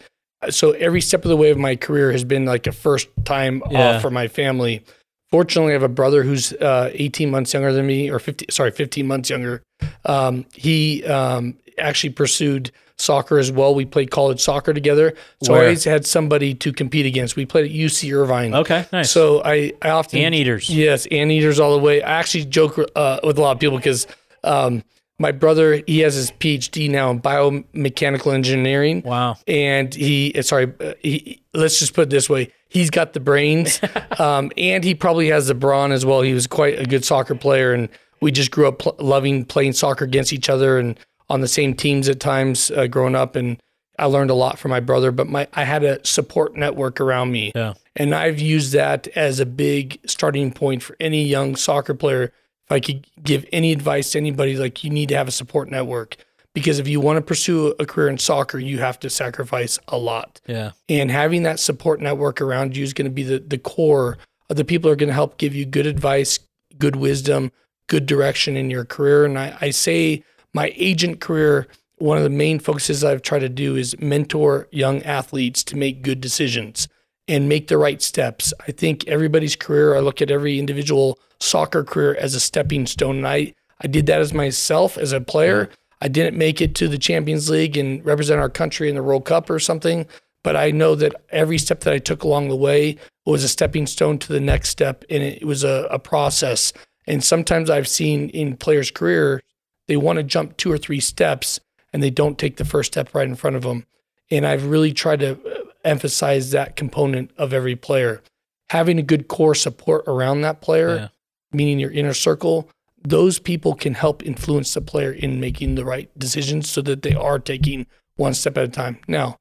So 0.51 0.73
every 0.73 1.01
step 1.01 1.25
of 1.25 1.29
the 1.29 1.37
way 1.37 1.51
of 1.51 1.59
my 1.59 1.77
career 1.77 2.13
has 2.13 2.25
been 2.25 2.45
like 2.45 2.67
a 2.67 2.73
first 2.73 3.09
time 3.25 3.63
Yeah. 3.71 3.97
off 3.97 4.03
for 4.03 4.11
my 4.11 4.29
family. 4.29 4.83
fortunately, 5.31 5.73
I 5.73 5.75
have 5.75 5.83
a 5.83 5.89
brother 5.89 6.23
who's 6.25 6.53
uh, 6.53 6.91
18 6.93 7.31
months 7.31 7.55
younger 7.55 7.73
than 7.73 7.87
me, 7.87 8.11
or 8.11 8.19
50, 8.19 8.47
sorry, 8.51 8.71
15 8.71 9.07
months 9.07 9.31
younger. 9.31 9.63
Um, 10.05 10.45
he 10.55 11.03
um, 11.07 11.57
actually 11.79 12.11
pursued 12.11 12.71
soccer 12.99 13.39
as 13.39 13.51
well. 13.51 13.75
We 13.75 13.87
played 13.87 14.11
college 14.11 14.41
soccer 14.41 14.75
together. 14.75 15.15
So 15.43 15.53
Where? 15.53 15.63
I 15.63 15.65
always 15.65 15.85
had 15.85 16.05
somebody 16.07 16.53
to 16.57 16.71
compete 16.73 17.07
against. 17.07 17.35
We 17.37 17.47
played 17.47 17.65
at 17.65 17.71
UC 17.73 18.13
Irvine. 18.15 18.55
Okay, 18.55 18.85
nice. 18.93 19.11
So 19.11 19.43
I, 19.43 19.73
I 19.81 19.89
often 19.91 20.19
Anteaters. 20.21 20.69
Yes, 20.69 21.07
anteaters 21.07 21.59
all 21.59 21.73
the 21.73 21.83
way. 21.83 22.03
I 22.03 22.19
actually 22.19 22.45
joke 22.45 22.79
uh, 22.95 23.21
with 23.25 23.39
a 23.39 23.41
lot 23.41 23.53
of 23.53 23.59
people 23.59 23.79
because 23.79 24.07
um, 24.45 24.83
my 25.23 25.33
brother 25.33 25.83
he 25.87 26.01
has 26.01 26.15
his 26.15 26.31
PhD 26.33 26.91
now 26.91 27.11
in 27.11 27.21
biomechanical 27.21 28.35
engineering, 28.35 29.03
Wow. 29.03 29.37
and 29.47 29.95
he 29.95 30.35
uh, 30.37 30.43
sorry, 30.43 30.73
uh, 30.81 30.93
he, 31.01 31.43
let's 31.55 31.79
just 31.79 31.95
put 31.95 32.03
it 32.03 32.11
this 32.11 32.29
way: 32.29 32.53
he's 32.69 32.91
got 32.91 33.13
the 33.15 33.21
brains, 33.21 33.81
um, 34.19 34.53
and 34.59 34.85
he 34.85 34.95
probably 34.95 35.29
has 35.29 35.47
the 35.47 35.55
brawn 35.55 35.93
as 35.93 36.05
well. 36.05 36.21
He 36.23 36.35
was 36.35 36.47
quite 36.47 36.79
a 36.79 36.85
good 36.85 37.05
soccer 37.05 37.35
player, 37.35 37.73
and 37.73 37.89
we 38.21 38.31
just 38.33 38.51
grew 38.51 38.69
up 38.69 38.81
pl- 38.81 38.97
loving 38.99 39.45
playing 39.45 39.73
soccer 39.73 40.05
against 40.05 40.33
each 40.33 40.49
other 40.51 40.79
and 40.79 40.99
on 41.31 41.41
the 41.41 41.49
same 41.49 41.73
teams 41.75 42.09
at 42.11 42.21
times 42.21 42.71
uh, 42.73 42.87
growing 42.87 43.15
up, 43.15 43.37
and. 43.37 43.61
I 43.99 44.07
learned 44.07 44.31
a 44.31 44.35
lot 44.35 44.59
from 44.59 44.71
my 44.71 44.81
brother, 44.81 45.13
but 45.13 45.29
my 45.29 45.47
I 45.53 45.65
had 45.65 45.85
a 45.85 46.05
support 46.05 46.57
network 46.57 46.99
around 46.99 47.31
me. 47.31 47.53
Yeah. 47.55 47.75
And 47.95 48.15
I've 48.15 48.41
used 48.41 48.73
that 48.73 49.07
as 49.09 49.39
a 49.39 49.45
big 49.47 50.01
starting 50.07 50.51
point 50.51 50.83
for 50.83 50.97
any 50.99 51.23
young 51.25 51.57
soccer 51.57 51.93
player. 51.93 52.33
If 52.67 52.73
I 52.73 52.81
could 52.81 53.07
give 53.23 53.45
any 53.53 53.73
advice 53.73 54.13
to 54.13 54.19
anybody, 54.19 54.57
like 54.57 54.85
you 54.85 54.91
need 54.91 55.09
to 55.11 55.17
have 55.17 55.29
a 55.29 55.33
support 55.33 55.71
network 55.71 56.17
because 56.55 56.79
if 56.79 56.87
you 56.87 57.01
want 57.01 57.17
to 57.17 57.23
pursue 57.23 57.75
a 57.79 57.87
career 57.87 58.09
in 58.09 58.19
soccer, 58.19 58.59
you 58.59 58.79
have 58.79 59.01
to 59.01 59.11
sacrifice 59.11 59.79
a 59.89 59.97
lot. 59.97 60.41
Yeah. 60.47 60.73
And 60.89 61.11
having 61.11 61.45
that 61.45 61.61
support 61.61 62.01
network 62.01 62.41
around 62.41 62.77
you 62.77 62.85
is 62.85 62.93
going 62.93 63.07
to 63.07 63.15
be 63.15 63.23
the, 63.23 63.39
the 63.39 63.59
core 63.59 64.19
of 64.51 64.57
the 64.57 64.65
people 64.65 64.89
who 64.89 64.93
are 64.93 64.97
going 64.97 65.09
to 65.09 65.15
help 65.15 65.39
give 65.39 65.55
you 65.55 65.65
good 65.65 65.87
advice, 65.87 66.39
good 66.79 66.97
wisdom, 66.97 67.53
good 67.87 68.07
direction 68.07 68.57
in 68.57 68.71
your 68.71 68.85
career. 68.85 69.25
And 69.25 69.39
I, 69.39 69.57
I 69.61 69.71
say 69.71 70.25
my 70.53 70.73
agent 70.77 71.21
career, 71.21 71.69
one 71.97 72.19
of 72.19 72.25
the 72.25 72.31
main 72.31 72.59
focuses 72.59 73.03
I've 73.03 73.23
tried 73.23 73.41
to 73.41 73.49
do 73.49 73.77
is 73.77 73.99
mentor 73.99 74.69
young 74.71 75.03
athletes 75.05 75.65
to 75.65 75.77
make 75.77 76.03
good 76.03 76.21
decisions 76.21 76.89
and 77.33 77.49
make 77.49 77.69
the 77.69 77.79
right 77.79 78.03
steps. 78.03 78.53
I 78.69 78.73
think 78.73 79.09
everybody's 79.09 79.57
career, 79.57 79.97
I 79.97 80.01
look 80.01 80.21
at 80.21 80.31
every 80.31 80.59
individual 80.59 81.19
soccer 81.41 81.83
career 81.83 82.15
as 82.17 82.35
a 82.35 82.41
stepping 82.41 82.85
stone. 82.85 83.17
And 83.17 83.27
I, 83.27 83.55
I 83.81 83.87
did 83.87 84.05
that 84.05 84.21
as 84.21 84.35
myself 84.35 84.99
as 84.99 85.13
a 85.13 85.21
player. 85.21 85.71
I 86.03 86.09
didn't 86.09 86.37
make 86.37 86.61
it 86.61 86.75
to 86.75 86.89
the 86.89 86.99
Champions 86.99 87.49
League 87.49 87.79
and 87.79 88.05
represent 88.05 88.39
our 88.39 88.51
country 88.51 88.91
in 88.91 88.97
the 88.97 89.03
World 89.03 89.25
Cup 89.25 89.49
or 89.49 89.59
something, 89.59 90.07
but 90.45 90.57
I 90.57 90.73
know 90.73 90.95
that 90.95 91.15
every 91.31 91.57
step 91.57 91.81
that 91.81 91.95
I 91.95 91.99
took 92.01 92.23
along 92.23 92.51
the 92.51 92.57
way 92.57 92.99
was 93.25 93.43
a 93.45 93.49
stepping 93.49 93.87
stone 93.87 94.19
to 94.19 94.31
the 94.31 94.41
next 94.41 94.69
step, 94.69 95.03
and 95.09 95.23
it 95.23 95.47
was 95.47 95.65
a, 95.65 95.89
a 95.91 95.99
process. 95.99 96.75
And 97.07 97.25
sometimes 97.25 97.71
I've 97.71 97.89
seen 97.89 98.29
in 98.29 98.59
players' 98.59 98.91
career, 98.91 99.41
they 99.89 99.97
want 99.97 100.19
to 100.19 100.23
jump 100.23 100.59
two 100.59 100.71
or 100.71 100.77
three 100.77 101.01
steps 101.01 101.61
and 101.95 102.03
they 102.03 102.11
don't 102.11 102.39
take 102.39 102.59
the 102.59 102.67
first 102.67 102.93
step 102.93 103.15
right 103.15 103.27
in 103.27 103.37
front 103.37 103.57
of 103.57 103.63
them. 103.63 103.87
And 104.31 104.47
I've 104.47 104.67
really 104.67 104.93
tried 104.93 105.21
to 105.21 105.39
emphasize 105.85 106.51
that 106.51 106.77
component 106.77 107.31
of 107.37 107.53
every 107.53 107.77
player. 107.77 108.23
Having 108.71 108.99
a 108.99 109.03
good 109.03 109.29
core 109.29 109.55
support 109.55 110.05
around 110.07 110.41
that 110.43 110.61
player, 110.61 110.97
Yeah. 110.97 111.09
meaning 111.53 111.79
your 111.79 111.91
inner 111.91 112.15
circle, 112.15 112.71
those 113.07 113.39
people 113.39 113.75
can 113.75 113.95
help 113.95 114.25
influence 114.25 114.75
the 114.75 114.81
player 114.81 115.13
in 115.13 115.41
making 115.41 115.75
the 115.75 115.85
right 115.85 116.09
decisions 116.19 116.71
so 116.71 116.81
that 116.83 117.03
they 117.03 117.15
are 117.15 117.39
taking 117.39 117.87
one 118.17 118.35
step 118.35 118.57
at 118.57 118.65
a 118.65 118.69
time. 118.69 118.99
Now, 119.09 119.37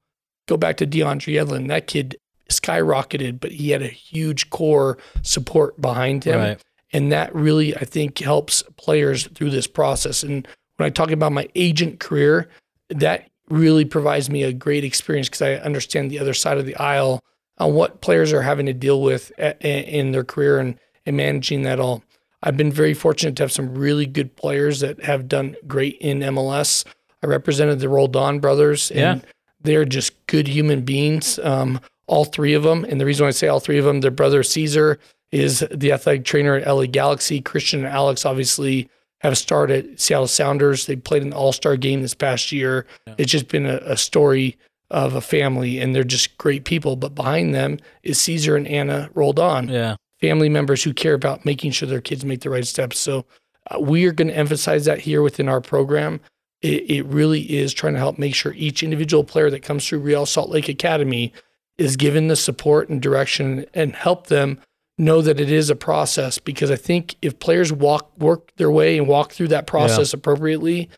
go 0.47 0.57
back 0.57 0.77
to 0.77 0.87
DeAndre 0.87 1.35
Yedlin. 1.35 1.67
That 1.67 1.87
kid 1.87 2.17
skyrocketed, 2.49 3.39
but 3.39 3.51
he 3.51 3.69
had 3.69 3.81
a 3.81 3.87
huge 3.87 4.49
core 4.49 4.97
support 5.21 5.79
behind 5.79 6.23
him. 6.23 6.39
Right. 6.39 6.61
And 6.91 7.11
that 7.11 7.33
really, 7.33 7.75
I 7.77 7.85
think, 7.85 8.19
helps 8.19 8.63
players 8.77 9.27
through 9.27 9.51
this 9.51 9.67
process. 9.67 10.23
And 10.23 10.45
when 10.75 10.87
I 10.87 10.89
talk 10.89 11.11
about 11.11 11.31
my 11.31 11.47
agent 11.55 11.99
career, 11.99 12.49
that 12.89 13.29
really 13.51 13.85
provides 13.85 14.29
me 14.29 14.43
a 14.43 14.53
great 14.53 14.83
experience 14.83 15.27
because 15.27 15.41
I 15.41 15.53
understand 15.55 16.09
the 16.09 16.19
other 16.19 16.33
side 16.33 16.57
of 16.57 16.65
the 16.65 16.75
aisle 16.77 17.19
on 17.57 17.73
what 17.73 18.01
players 18.01 18.33
are 18.33 18.41
having 18.41 18.65
to 18.65 18.73
deal 18.73 19.01
with 19.01 19.31
in 19.61 20.11
their 20.11 20.23
career 20.23 20.59
and, 20.59 20.79
and 21.05 21.17
managing 21.17 21.63
that 21.63 21.79
all. 21.79 22.03
I've 22.43 22.57
been 22.57 22.71
very 22.71 22.93
fortunate 22.95 23.35
to 23.35 23.43
have 23.43 23.51
some 23.51 23.75
really 23.77 24.05
good 24.07 24.35
players 24.35 24.79
that 24.79 25.03
have 25.03 25.27
done 25.27 25.55
great 25.67 25.97
in 25.99 26.19
MLS. 26.21 26.85
I 27.21 27.27
represented 27.27 27.79
the 27.79 27.89
Roldan 27.89 28.39
brothers, 28.39 28.89
and 28.89 29.21
Yeah. 29.21 29.29
they're 29.61 29.85
just 29.85 30.13
good 30.25 30.47
human 30.47 30.81
beings, 30.81 31.37
um, 31.43 31.79
all 32.07 32.25
three 32.25 32.53
of 32.55 32.63
them. 32.63 32.83
And 32.89 32.99
the 32.99 33.05
reason 33.05 33.25
why 33.25 33.27
I 33.27 33.31
say 33.31 33.47
all 33.47 33.59
three 33.59 33.77
of 33.77 33.85
them, 33.85 34.01
their 34.01 34.09
brother 34.09 34.41
Cesar 34.41 34.97
is 35.31 35.63
the 35.71 35.91
athletic 35.91 36.25
trainer 36.25 36.55
at 36.55 36.67
LA 36.67 36.87
Galaxy. 36.87 37.41
Cristian 37.41 37.79
and 37.79 37.87
Alex 37.87 38.25
obviously 38.25 38.89
have 39.21 39.37
started 39.37 39.91
at 39.93 39.99
Seattle 39.99 40.27
Sounders. 40.27 40.85
They 40.85 40.95
played 40.95 41.23
an 41.23 41.33
All 41.33 41.53
Star 41.53 41.77
game 41.77 42.01
this 42.01 42.13
past 42.13 42.51
year. 42.51 42.85
It's 43.17 43.31
just 43.31 43.47
been 43.47 43.65
a, 43.65 43.77
a 43.85 43.97
story 43.97 44.57
of 44.89 45.15
a 45.15 45.21
family, 45.21 45.79
and 45.79 45.95
they're 45.95 46.03
just 46.03 46.37
great 46.37 46.65
people. 46.65 46.95
But 46.95 47.15
behind 47.15 47.53
them 47.55 47.77
is 48.03 48.19
Cesar 48.19 48.55
and 48.55 48.67
Anna 48.67 49.09
Roldan 49.13 49.69
Yeah. 49.69 49.95
family 50.19 50.49
members 50.49 50.83
who 50.83 50.93
care 50.93 51.13
about 51.13 51.45
making 51.45 51.71
sure 51.71 51.87
their 51.87 52.01
kids 52.01 52.25
make 52.25 52.41
the 52.41 52.49
right 52.49 52.65
steps. 52.67 52.99
So 52.99 53.25
uh, 53.69 53.79
we 53.79 54.05
are 54.05 54.11
going 54.11 54.27
to 54.27 54.35
emphasize 54.37 54.85
that 54.85 54.99
here 54.99 55.21
within 55.21 55.47
our 55.47 55.61
program. 55.61 56.19
It, 56.61 56.89
it 56.89 57.05
really 57.05 57.41
is 57.41 57.73
trying 57.73 57.93
to 57.93 57.99
help 57.99 58.17
make 58.19 58.35
sure 58.35 58.53
each 58.55 58.83
individual 58.83 59.23
player 59.23 59.49
that 59.49 59.63
comes 59.63 59.87
through 59.87 59.99
Real 59.99 60.25
Salt 60.25 60.49
Lake 60.49 60.67
Academy 60.67 61.31
is 61.77 61.95
given 61.95 62.27
the 62.27 62.35
support 62.35 62.89
and 62.89 63.01
direction 63.01 63.65
and 63.73 63.95
help 63.95 64.27
them 64.27 64.59
know 65.01 65.21
that 65.21 65.39
it 65.39 65.51
is 65.51 65.69
a 65.69 65.75
process 65.75 66.37
because 66.37 66.71
I 66.71 66.75
think 66.75 67.15
if 67.21 67.39
players 67.39 67.73
walk 67.73 68.11
work 68.19 68.55
their 68.55 68.71
way 68.71 68.97
and 68.97 69.07
walk 69.07 69.33
through 69.33 69.49
that 69.49 69.67
process 69.67 70.13
appropriately, 70.13 70.89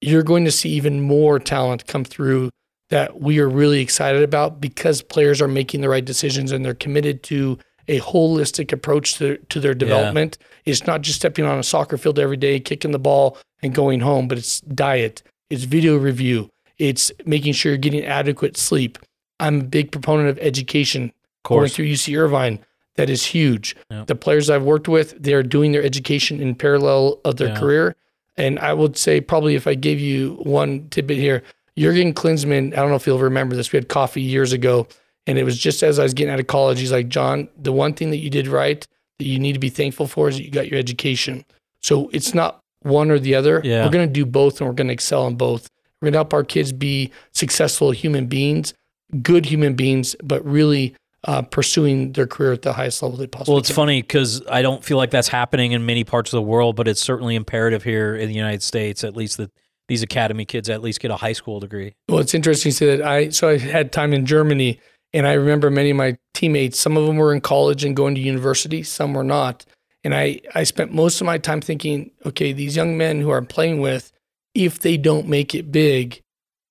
you're 0.00 0.22
going 0.22 0.44
to 0.44 0.52
see 0.52 0.70
even 0.70 1.00
more 1.00 1.38
talent 1.38 1.86
come 1.86 2.04
through 2.04 2.50
that 2.90 3.20
we 3.20 3.38
are 3.38 3.48
really 3.48 3.80
excited 3.80 4.22
about 4.22 4.60
because 4.60 5.02
players 5.02 5.42
are 5.42 5.48
making 5.48 5.80
the 5.80 5.88
right 5.88 6.04
decisions 6.04 6.52
and 6.52 6.64
they're 6.64 6.74
committed 6.74 7.22
to 7.22 7.58
a 7.88 8.00
holistic 8.00 8.72
approach 8.72 9.14
to, 9.14 9.38
to 9.48 9.60
their 9.60 9.74
development. 9.74 10.38
It's 10.64 10.86
not 10.86 11.00
just 11.00 11.18
stepping 11.18 11.44
on 11.44 11.58
a 11.58 11.62
soccer 11.62 11.96
field 11.96 12.18
every 12.18 12.36
day, 12.36 12.60
kicking 12.60 12.90
the 12.90 12.98
ball 12.98 13.38
and 13.62 13.74
going 13.74 14.00
home, 14.00 14.28
but 14.28 14.38
it's 14.38 14.60
diet, 14.60 15.22
it's 15.50 15.64
video 15.64 15.96
review, 15.96 16.50
it's 16.78 17.10
making 17.24 17.54
sure 17.54 17.72
you're 17.72 17.78
getting 17.78 18.04
adequate 18.04 18.56
sleep. 18.56 18.98
I'm 19.40 19.60
a 19.60 19.64
big 19.64 19.90
proponent 19.90 20.28
of 20.28 20.38
education. 20.38 21.12
Of 21.44 21.48
Going 21.48 21.68
through 21.68 21.86
UC 21.86 22.18
Irvine, 22.18 22.58
that 22.98 23.08
is 23.08 23.24
huge. 23.24 23.76
Yeah. 23.90 24.04
The 24.06 24.14
players 24.16 24.50
I've 24.50 24.64
worked 24.64 24.88
with, 24.88 25.14
they're 25.22 25.42
doing 25.44 25.70
their 25.72 25.82
education 25.82 26.40
in 26.40 26.54
parallel 26.56 27.20
of 27.24 27.36
their 27.36 27.48
Yeah. 27.48 27.58
career. 27.58 27.96
And 28.36 28.58
I 28.58 28.72
would 28.74 28.96
say 28.96 29.20
probably 29.20 29.54
if 29.54 29.66
I 29.66 29.74
gave 29.74 30.00
you 30.00 30.38
one 30.42 30.88
tidbit 30.90 31.16
here, 31.16 31.42
Jurgen 31.78 32.12
Klinsmann, 32.12 32.72
I 32.72 32.76
don't 32.76 32.90
know 32.90 32.96
if 32.96 33.06
you'll 33.06 33.20
remember 33.20 33.54
this. 33.54 33.72
We 33.72 33.76
had 33.76 33.88
coffee 33.88 34.20
years 34.20 34.52
ago, 34.52 34.88
and 35.28 35.38
it 35.38 35.44
was 35.44 35.56
just 35.56 35.82
as 35.84 35.98
I 36.00 36.02
was 36.02 36.12
getting 36.12 36.32
out 36.32 36.40
of 36.40 36.48
college. 36.48 36.80
He's 36.80 36.90
like, 36.92 37.08
John, 37.08 37.48
the 37.56 37.72
one 37.72 37.94
thing 37.94 38.10
that 38.10 38.16
you 38.18 38.30
did 38.30 38.48
right 38.48 38.84
that 39.20 39.26
you 39.26 39.38
need 39.38 39.52
to 39.52 39.58
be 39.60 39.70
thankful 39.70 40.06
for 40.08 40.28
is 40.28 40.36
that 40.36 40.44
you 40.44 40.50
got 40.50 40.68
your 40.68 40.78
education. 40.78 41.44
So 41.82 42.10
it's 42.12 42.34
not 42.34 42.60
one 42.82 43.10
or 43.12 43.18
the 43.20 43.34
other. 43.36 43.60
Yeah. 43.64 43.84
We're 43.84 43.90
going 43.92 44.08
to 44.08 44.12
do 44.12 44.26
both, 44.26 44.60
and 44.60 44.68
we're 44.68 44.74
going 44.74 44.88
to 44.88 44.92
excel 44.94 45.26
in 45.28 45.36
both. 45.36 45.68
We're 46.00 46.06
going 46.06 46.12
to 46.14 46.18
help 46.18 46.34
our 46.34 46.44
kids 46.44 46.72
be 46.72 47.12
successful 47.32 47.92
human 47.92 48.26
beings, 48.26 48.74
good 49.22 49.46
human 49.46 49.74
beings, 49.74 50.16
but 50.22 50.44
really 50.44 50.94
uh, 51.28 51.42
pursuing 51.42 52.12
their 52.12 52.26
career 52.26 52.54
at 52.54 52.62
the 52.62 52.72
highest 52.72 53.02
level 53.02 53.18
they 53.18 53.26
possibly 53.26 53.52
Well, 53.52 53.60
it's 53.60 53.68
can. 53.68 53.76
funny 53.76 54.00
because 54.00 54.42
I 54.48 54.62
don't 54.62 54.82
feel 54.82 54.96
like 54.96 55.10
that's 55.10 55.28
happening 55.28 55.72
in 55.72 55.84
many 55.84 56.02
parts 56.02 56.32
of 56.32 56.38
the 56.38 56.42
world, 56.42 56.74
but 56.74 56.88
it's 56.88 57.02
certainly 57.02 57.34
imperative 57.34 57.82
here 57.82 58.16
in 58.16 58.28
the 58.28 58.34
United 58.34 58.62
States, 58.62 59.04
at 59.04 59.14
least 59.14 59.36
that 59.36 59.52
these 59.88 60.02
academy 60.02 60.46
kids 60.46 60.70
at 60.70 60.80
least 60.80 61.00
get 61.00 61.10
a 61.10 61.16
high 61.16 61.34
school 61.34 61.60
degree. 61.60 61.94
Well, 62.08 62.20
it's 62.20 62.32
interesting 62.32 62.70
to 62.70 62.76
say 62.76 62.96
that 62.96 63.06
I 63.06 63.28
so 63.28 63.50
I 63.50 63.58
had 63.58 63.92
time 63.92 64.14
in 64.14 64.24
Germany, 64.24 64.80
and 65.12 65.26
I 65.26 65.34
remember 65.34 65.70
many 65.70 65.90
of 65.90 65.98
my 65.98 66.16
teammates. 66.32 66.80
Some 66.80 66.96
of 66.96 67.06
them 67.06 67.16
were 67.18 67.34
in 67.34 67.42
college 67.42 67.84
and 67.84 67.94
going 67.94 68.14
to 68.14 68.22
university, 68.22 68.82
some 68.82 69.12
were 69.12 69.22
not. 69.22 69.66
And 70.04 70.14
I 70.14 70.40
I 70.54 70.64
spent 70.64 70.94
most 70.94 71.20
of 71.20 71.26
my 71.26 71.36
time 71.36 71.60
thinking, 71.60 72.10
okay, 72.24 72.54
these 72.54 72.74
young 72.74 72.96
men 72.96 73.20
who 73.20 73.32
I'm 73.34 73.44
playing 73.46 73.80
with, 73.80 74.12
if 74.54 74.78
they 74.78 74.96
don't 74.96 75.28
make 75.28 75.54
it 75.54 75.70
big, 75.70 76.22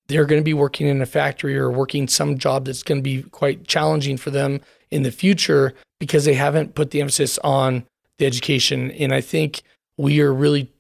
they're 0.08 0.26
going 0.26 0.42
to 0.42 0.46
be 0.46 0.54
working 0.54 0.88
in 0.88 1.02
a 1.02 1.06
factory 1.06 1.58
or 1.58 1.70
working 1.70 2.08
some 2.08 2.38
job 2.38 2.66
that's 2.66 2.84
going 2.84 3.00
to 3.00 3.04
be 3.04 3.24
quite 3.24 3.68
challenging 3.68 4.18
for 4.18 4.32
them 4.32 4.62
in 4.90 5.04
the 5.04 5.12
future 5.12 5.74
because 6.00 6.26
they 6.26 6.34
haven't 6.34 6.76
put 6.76 6.92
the 6.92 7.02
emphasis 7.02 7.38
on 7.40 7.86
the 8.18 8.26
education. 8.26 8.92
And 8.92 9.14
I 9.14 9.22
think 9.22 9.62
we 9.98 10.22
are 10.22 10.34
really 10.34 10.72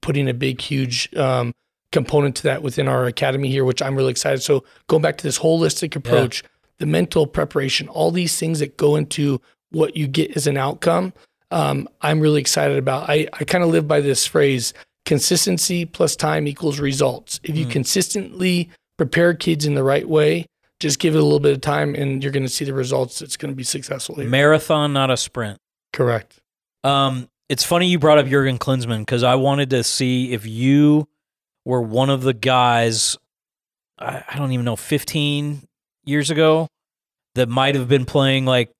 putting 0.00 0.28
a 0.28 0.34
big, 0.34 0.60
huge 0.60 1.14
um, 1.16 1.54
component 1.92 2.36
to 2.36 2.42
that 2.44 2.62
within 2.62 2.88
our 2.88 3.06
academy 3.06 3.48
here, 3.48 3.64
which 3.64 3.80
I'm 3.80 3.96
really 3.96 4.10
excited. 4.10 4.42
So 4.42 4.64
going 4.88 5.02
back 5.02 5.16
to 5.18 5.24
this 5.24 5.38
holistic 5.38 5.96
approach, 5.96 6.42
the 6.78 6.86
mental 6.86 7.26
preparation, 7.26 7.88
all 7.88 8.10
these 8.10 8.38
things 8.38 8.58
that 8.60 8.76
go 8.76 8.96
into 8.96 9.40
what 9.70 9.96
you 9.96 10.06
get 10.06 10.36
as 10.36 10.46
an 10.46 10.56
outcome, 10.56 11.12
um, 11.50 11.88
I'm 12.02 12.20
really 12.20 12.40
excited 12.40 12.76
about. 12.76 13.08
I, 13.08 13.28
I 13.32 13.44
kind 13.44 13.64
of 13.64 13.70
live 13.70 13.88
by 13.88 14.00
this 14.00 14.26
phrase 14.26 14.74
consistency 15.06 15.86
plus 15.86 16.14
time 16.16 16.46
equals 16.46 16.78
results. 16.78 17.40
If 17.42 17.56
you 17.56 17.64
consistently 17.64 18.68
prepare 18.98 19.32
kids 19.32 19.64
in 19.64 19.74
the 19.74 19.82
right 19.82 20.06
way, 20.06 20.46
just 20.80 20.98
give 20.98 21.14
it 21.14 21.18
a 21.18 21.22
little 21.22 21.40
bit 21.40 21.52
of 21.52 21.62
time 21.62 21.94
and 21.94 22.22
you're 22.22 22.32
going 22.32 22.42
to 22.42 22.50
see 22.50 22.66
the 22.66 22.74
results. 22.74 23.22
It's 23.22 23.38
going 23.38 23.50
to 23.50 23.56
be 23.56 23.64
successful 23.64 24.16
here. 24.16 24.28
Marathon, 24.28 24.92
not 24.92 25.10
a 25.10 25.16
sprint. 25.16 25.58
Correct. 25.94 26.38
Um, 26.84 27.28
it's 27.48 27.64
funny 27.64 27.86
you 27.86 27.98
brought 27.98 28.18
up 28.18 28.26
Jurgen 28.26 28.58
Klinsmann 28.58 29.00
because 29.00 29.22
I 29.22 29.36
wanted 29.36 29.70
to 29.70 29.82
see 29.82 30.32
if 30.32 30.44
you 30.44 31.08
were 31.64 31.80
one 31.80 32.10
of 32.10 32.22
the 32.22 32.34
guys. 32.34 33.16
I, 33.98 34.22
I 34.28 34.36
don't 34.36 34.52
even 34.52 34.64
know, 34.64 34.76
fifteen 34.76 35.62
years 36.04 36.30
ago, 36.30 36.68
that 37.36 37.48
might 37.48 37.74
have 37.74 37.88
been 37.88 38.04
playing 38.04 38.44
like 38.44 38.70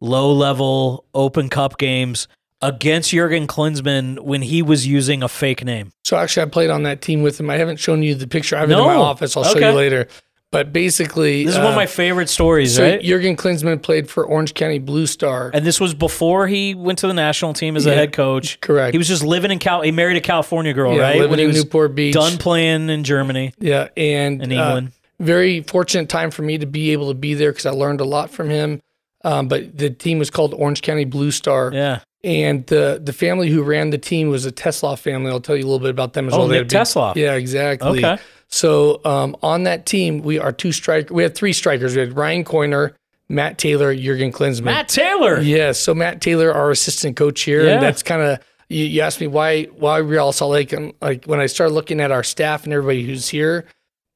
low 0.00 0.32
level 0.32 1.04
Open 1.14 1.48
Cup 1.48 1.78
games 1.78 2.28
against 2.60 3.10
Jurgen 3.10 3.46
Klinsmann 3.46 4.20
when 4.20 4.42
he 4.42 4.62
was 4.62 4.86
using 4.86 5.22
a 5.22 5.28
fake 5.28 5.64
name. 5.64 5.92
So 6.04 6.16
actually, 6.16 6.44
I 6.44 6.46
played 6.50 6.70
on 6.70 6.82
that 6.84 7.02
team 7.02 7.22
with 7.22 7.38
him. 7.38 7.50
I 7.50 7.56
haven't 7.56 7.78
shown 7.78 8.02
you 8.02 8.14
the 8.14 8.26
picture. 8.26 8.56
I 8.56 8.60
have 8.60 8.70
it 8.70 8.74
in 8.74 8.84
my 8.84 8.94
office. 8.94 9.36
I'll 9.36 9.44
show 9.44 9.58
you 9.58 9.70
later. 9.70 10.08
But 10.50 10.72
basically, 10.72 11.44
This 11.44 11.56
is 11.56 11.58
one 11.58 11.66
of 11.66 11.72
uh, 11.74 11.76
my 11.76 11.84
favorite 11.86 12.30
stories, 12.30 12.76
so 12.76 12.82
right? 12.82 13.02
Jurgen 13.02 13.36
Klinsmann 13.36 13.82
played 13.82 14.08
for 14.08 14.24
Orange 14.24 14.54
County 14.54 14.78
Blue 14.78 15.06
Star. 15.06 15.50
And 15.52 15.64
this 15.66 15.78
was 15.78 15.92
before 15.92 16.46
he 16.46 16.74
went 16.74 17.00
to 17.00 17.06
the 17.06 17.12
national 17.12 17.52
team 17.52 17.76
as 17.76 17.84
a 17.84 17.92
head 17.94 18.14
coach. 18.14 18.58
Correct. 18.62 18.94
He 18.94 18.98
was 18.98 19.08
just 19.08 19.22
living 19.22 19.50
in 19.50 19.58
Cal. 19.58 19.82
He 19.82 19.92
married 19.92 20.16
a 20.16 20.22
California 20.22 20.72
girl, 20.72 20.94
yeah, 20.96 21.02
right? 21.02 21.16
living 21.16 21.30
when 21.30 21.38
he 21.38 21.44
in 21.44 21.50
Newport 21.50 21.94
Beach. 21.94 22.14
done 22.14 22.38
playing 22.38 22.88
in 22.88 23.04
Germany 23.04 23.52
Yeah, 23.58 23.88
and 23.94 24.42
and 24.42 24.50
uh, 24.50 24.54
England. 24.56 24.92
very 25.20 25.60
fortunate 25.64 26.08
time 26.08 26.30
for 26.30 26.40
me 26.40 26.56
to 26.56 26.66
be 26.66 26.92
able 26.92 27.08
to 27.08 27.14
be 27.14 27.34
there 27.34 27.52
because 27.52 27.66
I 27.66 27.72
learned 27.72 28.00
a 28.00 28.06
lot 28.06 28.30
from 28.30 28.48
him. 28.48 28.80
Um, 29.24 29.48
but 29.48 29.76
the 29.76 29.90
team 29.90 30.18
was 30.18 30.30
called 30.30 30.54
Orange 30.54 30.80
County 30.80 31.04
Blue 31.04 31.30
Star, 31.30 31.72
yeah. 31.74 32.00
And 32.24 32.66
the 32.66 33.00
the 33.02 33.12
family 33.12 33.48
who 33.50 33.62
ran 33.62 33.90
the 33.90 33.98
team 33.98 34.28
was 34.28 34.44
a 34.44 34.50
Theslof 34.52 34.98
family. 34.98 35.30
I'll 35.30 35.40
tell 35.40 35.56
you 35.56 35.62
a 35.62 35.68
little 35.68 35.78
bit 35.78 35.90
about 35.90 36.14
them 36.14 36.26
as 36.26 36.34
Oh, 36.34 36.38
well. 36.40 36.48
Nick 36.48 36.68
big- 36.68 36.78
Theslof. 36.78 37.14
Yeah, 37.16 37.34
exactly. 37.34 38.04
Okay. 38.04 38.20
So 38.48 39.00
um, 39.04 39.36
on 39.42 39.64
that 39.64 39.86
team, 39.86 40.22
we 40.22 40.38
are 40.38 40.52
two 40.52 40.72
strike. 40.72 41.10
We 41.10 41.22
had 41.22 41.34
three 41.34 41.52
strikers. 41.52 41.94
We 41.94 42.00
had 42.00 42.16
Ryan 42.16 42.44
Coiner, 42.44 42.94
Matt 43.28 43.58
Taylor, 43.58 43.94
Jurgen 43.94 44.32
Klinsmann. 44.32 44.64
Matt 44.64 44.88
Taylor. 44.88 45.38
Yeah. 45.40 45.72
So 45.72 45.94
Matt 45.94 46.20
Taylor, 46.20 46.52
our 46.52 46.70
assistant 46.70 47.16
coach 47.16 47.42
here, 47.42 47.64
Yeah. 47.64 47.74
and 47.74 47.82
that's 47.82 48.02
kind 48.02 48.22
of 48.22 48.38
you, 48.68 48.84
you 48.84 49.00
asked 49.02 49.20
me 49.20 49.26
why 49.28 49.64
why 49.64 49.98
Real 49.98 50.32
Salt 50.32 50.50
Lake. 50.52 50.72
And 50.72 50.94
like 51.00 51.24
when 51.26 51.38
I 51.40 51.46
started 51.46 51.72
looking 51.74 52.00
at 52.00 52.10
our 52.10 52.24
staff 52.24 52.64
and 52.64 52.72
everybody 52.72 53.04
who's 53.04 53.28
here, 53.28 53.64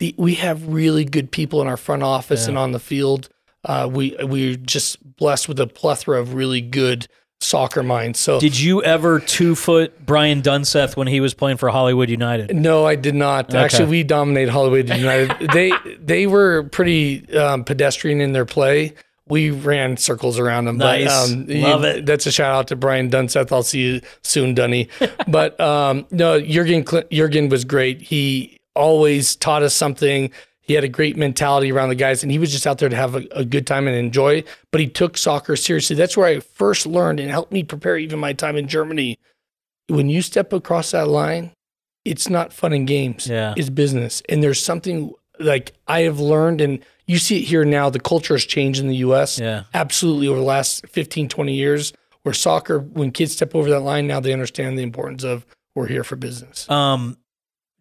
the, 0.00 0.12
we 0.18 0.34
have 0.36 0.66
really 0.66 1.04
good 1.04 1.30
people 1.30 1.60
in 1.62 1.68
our 1.68 1.76
front 1.76 2.02
office 2.02 2.44
Yeah. 2.44 2.48
and 2.50 2.58
on 2.58 2.72
the 2.72 2.80
field. 2.80 3.28
Uh, 3.64 3.88
we 3.88 4.16
we're 4.22 4.56
just 4.56 4.98
blessed 5.16 5.46
with 5.46 5.60
a 5.60 5.68
plethora 5.68 6.18
of 6.20 6.34
really 6.34 6.60
good 6.60 7.06
soccer 7.42 7.82
mind. 7.82 8.16
So 8.16 8.40
Did 8.40 8.58
you 8.58 8.82
ever 8.82 9.20
two 9.20 9.54
foot 9.54 10.04
Brian 10.04 10.42
Dunseth 10.42 10.96
when 10.96 11.06
he 11.06 11.20
was 11.20 11.34
playing 11.34 11.56
for 11.56 11.68
Hollywood 11.68 12.08
United? 12.10 12.54
No, 12.54 12.86
I 12.86 12.94
did 12.94 13.14
not. 13.14 13.50
Okay. 13.50 13.58
Actually, 13.58 13.88
we 13.88 14.02
dominated 14.02 14.50
Hollywood 14.50 14.88
United. 14.88 15.50
they 15.52 15.72
they 16.00 16.26
were 16.26 16.64
pretty 16.64 17.32
um, 17.36 17.64
pedestrian 17.64 18.20
in 18.20 18.32
their 18.32 18.44
play. 18.46 18.94
We 19.28 19.50
ran 19.50 19.96
circles 19.96 20.38
around 20.38 20.64
them. 20.66 20.78
Nice. 20.78 21.06
But, 21.06 21.32
um, 21.32 21.46
Love 21.62 21.82
you- 21.82 21.88
it. 21.88 22.06
That's 22.06 22.26
a 22.26 22.32
shout 22.32 22.54
out 22.54 22.68
to 22.68 22.76
Brian 22.76 23.08
Dunseth. 23.08 23.52
I'll 23.52 23.62
see 23.62 23.80
you 23.80 24.00
soon, 24.22 24.54
Dunny. 24.54 24.88
but 25.28 25.58
um, 25.60 26.06
no, 26.10 26.40
Jurgen 26.40 26.84
Jurgen 27.10 27.48
was 27.48 27.64
great. 27.64 28.02
He 28.02 28.58
always 28.74 29.36
taught 29.36 29.62
us 29.62 29.74
something. 29.74 30.30
He 30.72 30.74
had 30.74 30.84
a 30.84 30.88
great 30.88 31.18
mentality 31.18 31.70
around 31.70 31.90
the 31.90 31.94
guys, 31.94 32.22
and 32.22 32.32
he 32.32 32.38
was 32.38 32.50
just 32.50 32.66
out 32.66 32.78
there 32.78 32.88
to 32.88 32.96
have 32.96 33.14
a, 33.14 33.26
a 33.32 33.44
good 33.44 33.66
time 33.66 33.86
and 33.86 33.94
enjoy. 33.94 34.42
But 34.70 34.80
he 34.80 34.86
took 34.86 35.18
soccer 35.18 35.54
seriously. 35.54 35.96
That's 35.96 36.16
where 36.16 36.26
I 36.26 36.40
first 36.40 36.86
learned 36.86 37.20
and 37.20 37.30
helped 37.30 37.52
me 37.52 37.62
prepare 37.62 37.98
even 37.98 38.18
my 38.18 38.32
time 38.32 38.56
in 38.56 38.68
Germany. 38.68 39.18
When 39.88 40.08
you 40.08 40.22
step 40.22 40.50
across 40.54 40.92
that 40.92 41.08
line, 41.08 41.52
it's 42.06 42.30
not 42.30 42.54
fun 42.54 42.72
and 42.72 42.86
games. 42.86 43.26
Yeah. 43.26 43.52
It's 43.54 43.68
business. 43.68 44.22
And 44.30 44.42
there's 44.42 44.64
something 44.64 45.12
like 45.38 45.72
I 45.88 46.00
have 46.04 46.20
learned, 46.20 46.62
and 46.62 46.82
you 47.06 47.18
see 47.18 47.40
it 47.40 47.42
here 47.42 47.66
now, 47.66 47.90
the 47.90 48.00
culture 48.00 48.32
has 48.32 48.46
changed 48.46 48.80
in 48.80 48.88
the 48.88 48.96
US 48.96 49.38
Yeah. 49.38 49.64
absolutely 49.74 50.26
over 50.26 50.38
the 50.38 50.46
last 50.46 50.86
15, 50.88 51.28
20 51.28 51.54
years, 51.54 51.92
where 52.22 52.32
soccer, 52.32 52.78
when 52.78 53.10
kids 53.10 53.32
step 53.32 53.54
over 53.54 53.68
that 53.68 53.80
line, 53.80 54.06
now 54.06 54.20
they 54.20 54.32
understand 54.32 54.78
the 54.78 54.82
importance 54.82 55.22
of 55.22 55.44
we're 55.74 55.88
here 55.88 56.02
for 56.02 56.16
business. 56.16 56.66
Um, 56.70 57.18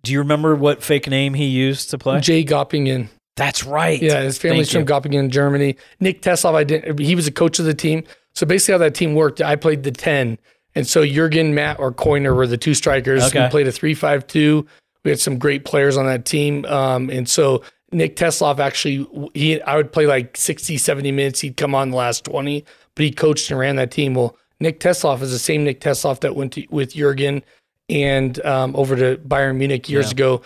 do 0.04 0.12
you 0.12 0.20
remember 0.20 0.56
what 0.56 0.84
fake 0.84 1.08
name 1.08 1.34
he 1.34 1.46
used 1.46 1.90
to 1.92 1.98
play? 1.98 2.20
Jay 2.20 2.44
Goppingen. 2.44 3.10
That's 3.36 3.64
right. 3.64 4.02
Yeah, 4.02 4.22
his 4.22 4.38
family's 4.38 4.72
Thank 4.72 4.88
from 4.88 5.02
Goppingen, 5.02 5.30
Germany. 5.30 5.78
Nick 6.00 6.22
Theslof, 6.22 6.54
I 6.54 6.64
didn't, 6.64 7.00
he 7.00 7.16
was 7.16 7.28
a 7.28 7.32
coach 7.32 7.60
of 7.60 7.66
the 7.66 7.74
team. 7.74 8.04
So 8.34 8.46
basically, 8.46 8.74
how 8.74 8.78
that 8.80 8.96
team 8.96 9.16
worked, 9.16 9.42
I 9.42 9.56
played 9.56 9.84
the 9.84 9.92
10. 9.92 10.38
And 10.76 10.88
so 10.88 11.06
Jurgen, 11.06 11.54
Matt, 11.54 11.80
or 11.80 11.92
Coiner 11.92 12.34
were 12.34 12.48
the 12.48 12.58
two 12.58 12.74
strikers. 12.74 13.24
Okay. 13.24 13.44
We 13.44 13.50
played 13.50 13.68
a 13.68 13.72
3 13.72 13.94
5 13.94 14.28
2. 14.28 14.66
We 15.04 15.12
had 15.12 15.20
some 15.20 15.38
great 15.38 15.66
players 15.66 15.98
on 15.98 16.06
that 16.06 16.26
team. 16.26 16.66
Um, 16.66 17.10
and 17.10 17.28
so 17.28 17.64
Nick 17.92 18.16
Theslof 18.16 18.60
actually, 18.60 19.08
he 19.34 19.62
I 19.62 19.76
would 19.76 19.92
play 19.92 20.06
like 20.06 20.38
60, 20.38 20.78
70 20.78 21.12
minutes. 21.12 21.42
He'd 21.42 21.58
come 21.58 21.76
on 21.76 21.92
the 21.92 21.98
last 21.98 22.24
20, 22.26 22.64
but 22.96 23.04
he 23.04 23.12
coached 23.12 23.50
and 23.52 23.60
ran 23.60 23.76
that 23.78 23.92
team. 23.92 24.14
Well, 24.14 24.38
Nick 24.60 24.80
Theslof 24.80 25.22
is 25.22 25.32
the 25.32 25.40
same 25.40 25.64
Nick 25.64 25.82
Theslof 25.82 26.20
that 26.22 26.36
went 26.36 26.54
to, 26.54 26.66
with 26.70 26.94
Jurgen 26.94 27.44
and 27.92 28.44
um, 28.46 28.76
over 28.76 28.96
to 28.96 29.18
Bayern 29.28 29.58
Munich 29.58 29.90
years 29.90 30.08
Yeah. 30.08 30.12
ago. 30.12 30.42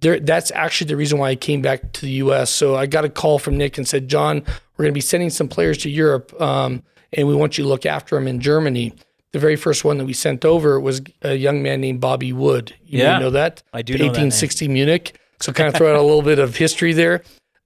There, 0.00 0.20
that's 0.20 0.50
actually 0.52 0.88
the 0.88 0.96
reason 0.96 1.18
why 1.18 1.30
I 1.30 1.34
came 1.36 1.60
back 1.60 1.92
to 1.92 2.00
the 2.02 2.12
U.S. 2.24 2.50
So 2.50 2.76
I 2.76 2.86
got 2.86 3.04
a 3.04 3.08
call 3.08 3.38
from 3.38 3.56
Nick 3.58 3.78
and 3.78 3.86
said, 3.86 4.08
John, 4.08 4.42
we're 4.76 4.84
going 4.84 4.92
to 4.92 4.94
be 4.94 5.00
sending 5.00 5.28
some 5.30 5.48
players 5.48 5.76
to 5.78 5.90
Europe, 5.90 6.40
um, 6.40 6.82
and 7.12 7.26
we 7.26 7.34
want 7.34 7.58
you 7.58 7.64
to 7.64 7.68
look 7.68 7.84
after 7.84 8.14
them 8.14 8.28
in 8.28 8.40
Germany. 8.40 8.92
The 9.32 9.40
very 9.40 9.56
first 9.56 9.84
one 9.84 9.98
that 9.98 10.04
we 10.04 10.12
sent 10.12 10.44
over 10.44 10.78
was 10.80 11.02
a 11.22 11.34
young 11.34 11.62
man 11.62 11.80
named 11.80 12.00
Bobby 12.00 12.32
Wood. 12.32 12.74
You 12.84 13.00
Yeah. 13.00 13.18
know 13.18 13.30
that. 13.30 13.62
I 13.72 13.82
do 13.82 13.94
know 13.94 13.98
that 14.04 14.04
1860 14.10 14.68
Munich. 14.68 15.18
So 15.40 15.52
kind 15.52 15.68
of 15.68 15.74
throw 15.74 15.90
out 15.90 15.96
a 15.98 16.02
little 16.02 16.22
bit 16.22 16.38
of 16.38 16.56
history 16.56 16.92
there. 16.92 17.22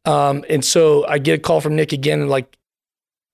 Um, 0.06 0.44
and 0.48 0.64
so 0.64 1.06
I 1.06 1.18
get 1.18 1.34
a 1.38 1.42
call 1.42 1.60
from 1.60 1.76
Nick 1.76 1.92
again, 1.92 2.20
and 2.22 2.30
like 2.30 2.56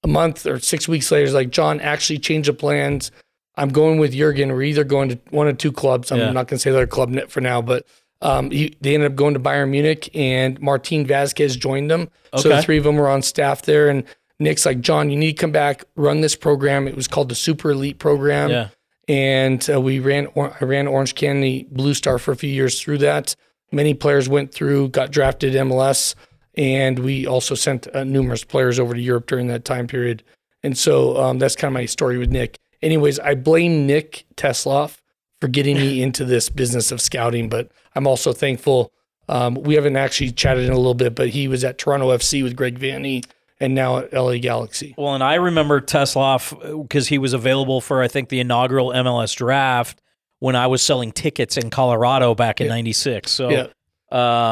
a 0.05 0.09
month 0.09 0.45
or 0.45 0.59
six 0.59 0.87
weeks 0.89 1.11
later, 1.13 1.25
he's 1.25 1.35
like, 1.35 1.51
John, 1.51 1.81
actually 1.81 2.19
change 2.19 2.47
the 2.47 2.53
plans. 2.53 3.11
I'm 3.59 3.69
going 3.71 3.99
with 3.99 4.13
Jurgen. 4.13 4.51
We're 4.53 4.63
either 4.63 4.85
going 4.85 5.11
to 5.11 5.19
one 5.31 5.49
of 5.49 5.59
two 5.59 5.73
clubs. 5.73 6.11
I'm 6.13 6.19
Yeah. 6.19 6.31
not 6.33 6.47
going 6.49 6.57
to 6.57 6.59
say 6.59 6.71
they're 6.71 6.85
a 6.85 6.87
club 6.87 7.11
net 7.11 7.31
for 7.31 7.41
now, 7.41 7.61
but 7.61 7.85
um, 8.23 8.51
he, 8.51 8.77
they 8.81 8.95
ended 8.95 9.11
up 9.13 9.17
going 9.17 9.35
to 9.35 9.41
Bayern 9.41 9.69
Munich, 9.71 10.09
and 10.15 10.61
Martin 10.61 11.07
Vasquez 11.07 11.57
joined 11.57 11.91
them. 11.91 12.09
So 12.37 12.49
the 12.49 12.63
three 12.63 12.79
of 12.79 12.85
them 12.85 12.97
were 12.97 13.09
on 13.09 13.23
staff 13.23 13.63
there, 13.63 13.89
and 13.89 14.05
Nick's 14.41 14.65
like, 14.67 14.81
John, 14.81 15.11
you 15.11 15.17
need 15.17 15.33
to 15.37 15.41
come 15.41 15.53
back, 15.53 15.85
run 15.97 16.21
this 16.21 16.35
program. 16.37 16.89
It 16.89 16.97
was 16.97 17.07
called 17.09 17.29
the 17.29 17.35
Super 17.35 17.71
Elite 17.73 17.99
Program 17.99 18.51
Yeah. 18.51 18.69
and 19.09 19.69
uh, 19.71 19.81
we 19.81 19.99
ran 20.01 20.27
or- 20.35 20.57
I 20.61 20.65
ran 20.65 20.87
Orange 20.87 21.15
County 21.15 21.67
Blue 21.71 21.95
Star 21.95 22.19
for 22.19 22.33
a 22.33 22.37
few 22.37 22.51
years 22.51 22.81
through 22.81 22.99
that. 22.99 23.35
Many 23.73 23.95
players 23.95 24.29
went 24.29 24.53
through, 24.53 24.89
got 24.91 25.11
drafted 25.11 25.55
MLS, 25.55 26.15
and 26.57 26.99
we 27.01 27.27
also 27.27 27.55
sent 27.55 27.87
uh, 27.95 28.05
numerous 28.05 28.45
players 28.45 28.79
over 28.81 28.95
to 28.95 29.01
Europe 29.01 29.27
during 29.27 29.47
that 29.49 29.65
time 29.65 29.87
period. 29.87 30.23
And 30.63 30.77
so 30.77 31.17
um, 31.23 31.39
that's 31.39 31.55
kind 31.57 31.69
of 31.71 31.75
my 31.75 31.87
story 31.87 32.19
with 32.19 32.31
Nick. 32.31 32.59
Anyways, 32.83 33.19
I 33.21 33.35
blame 33.35 33.87
Nick 33.87 34.25
Theslof 34.37 34.99
for 35.41 35.49
getting 35.49 35.77
me 35.77 36.03
into 36.03 36.25
this 36.25 36.49
business 36.49 36.93
of 36.93 37.01
scouting, 37.01 37.49
but 37.49 37.71
I'm 37.95 38.07
also 38.07 38.33
thankful. 38.33 38.93
Um, 39.29 39.55
we 39.55 39.75
haven't 39.75 39.97
actually 39.97 40.31
chatted 40.33 40.65
in 40.65 40.73
a 40.73 40.77
little 40.77 40.95
bit, 40.95 41.15
but 41.15 41.29
he 41.31 41.49
was 41.49 41.63
at 41.65 41.77
Toronto 41.79 42.09
FC 42.17 42.43
with 42.43 42.57
Greg 42.57 42.79
Vanney 42.79 43.25
and 43.61 43.75
now 43.75 43.99
at 43.99 44.13
LA 44.13 44.39
Galaxy. 44.39 44.95
Well, 44.97 45.15
and 45.15 45.23
I 45.23 45.35
remember 45.35 45.81
Theslof 45.81 46.83
because 46.83 47.09
he 47.09 47.19
was 47.19 47.33
available 47.35 47.81
for 47.81 48.03
I 48.03 48.09
think 48.09 48.29
the 48.31 48.41
inaugural 48.41 48.91
MLS 48.91 49.35
draft 49.37 50.01
when 50.39 50.55
I 50.57 50.69
was 50.69 50.81
selling 50.81 51.13
tickets 51.13 51.57
in 51.57 51.69
Colorado 51.69 52.35
back 52.35 52.61
in 52.61 52.67
Yeah. 52.69 52.73
'96. 52.75 53.31
So, 53.31 53.51
Yeah. 53.51 53.67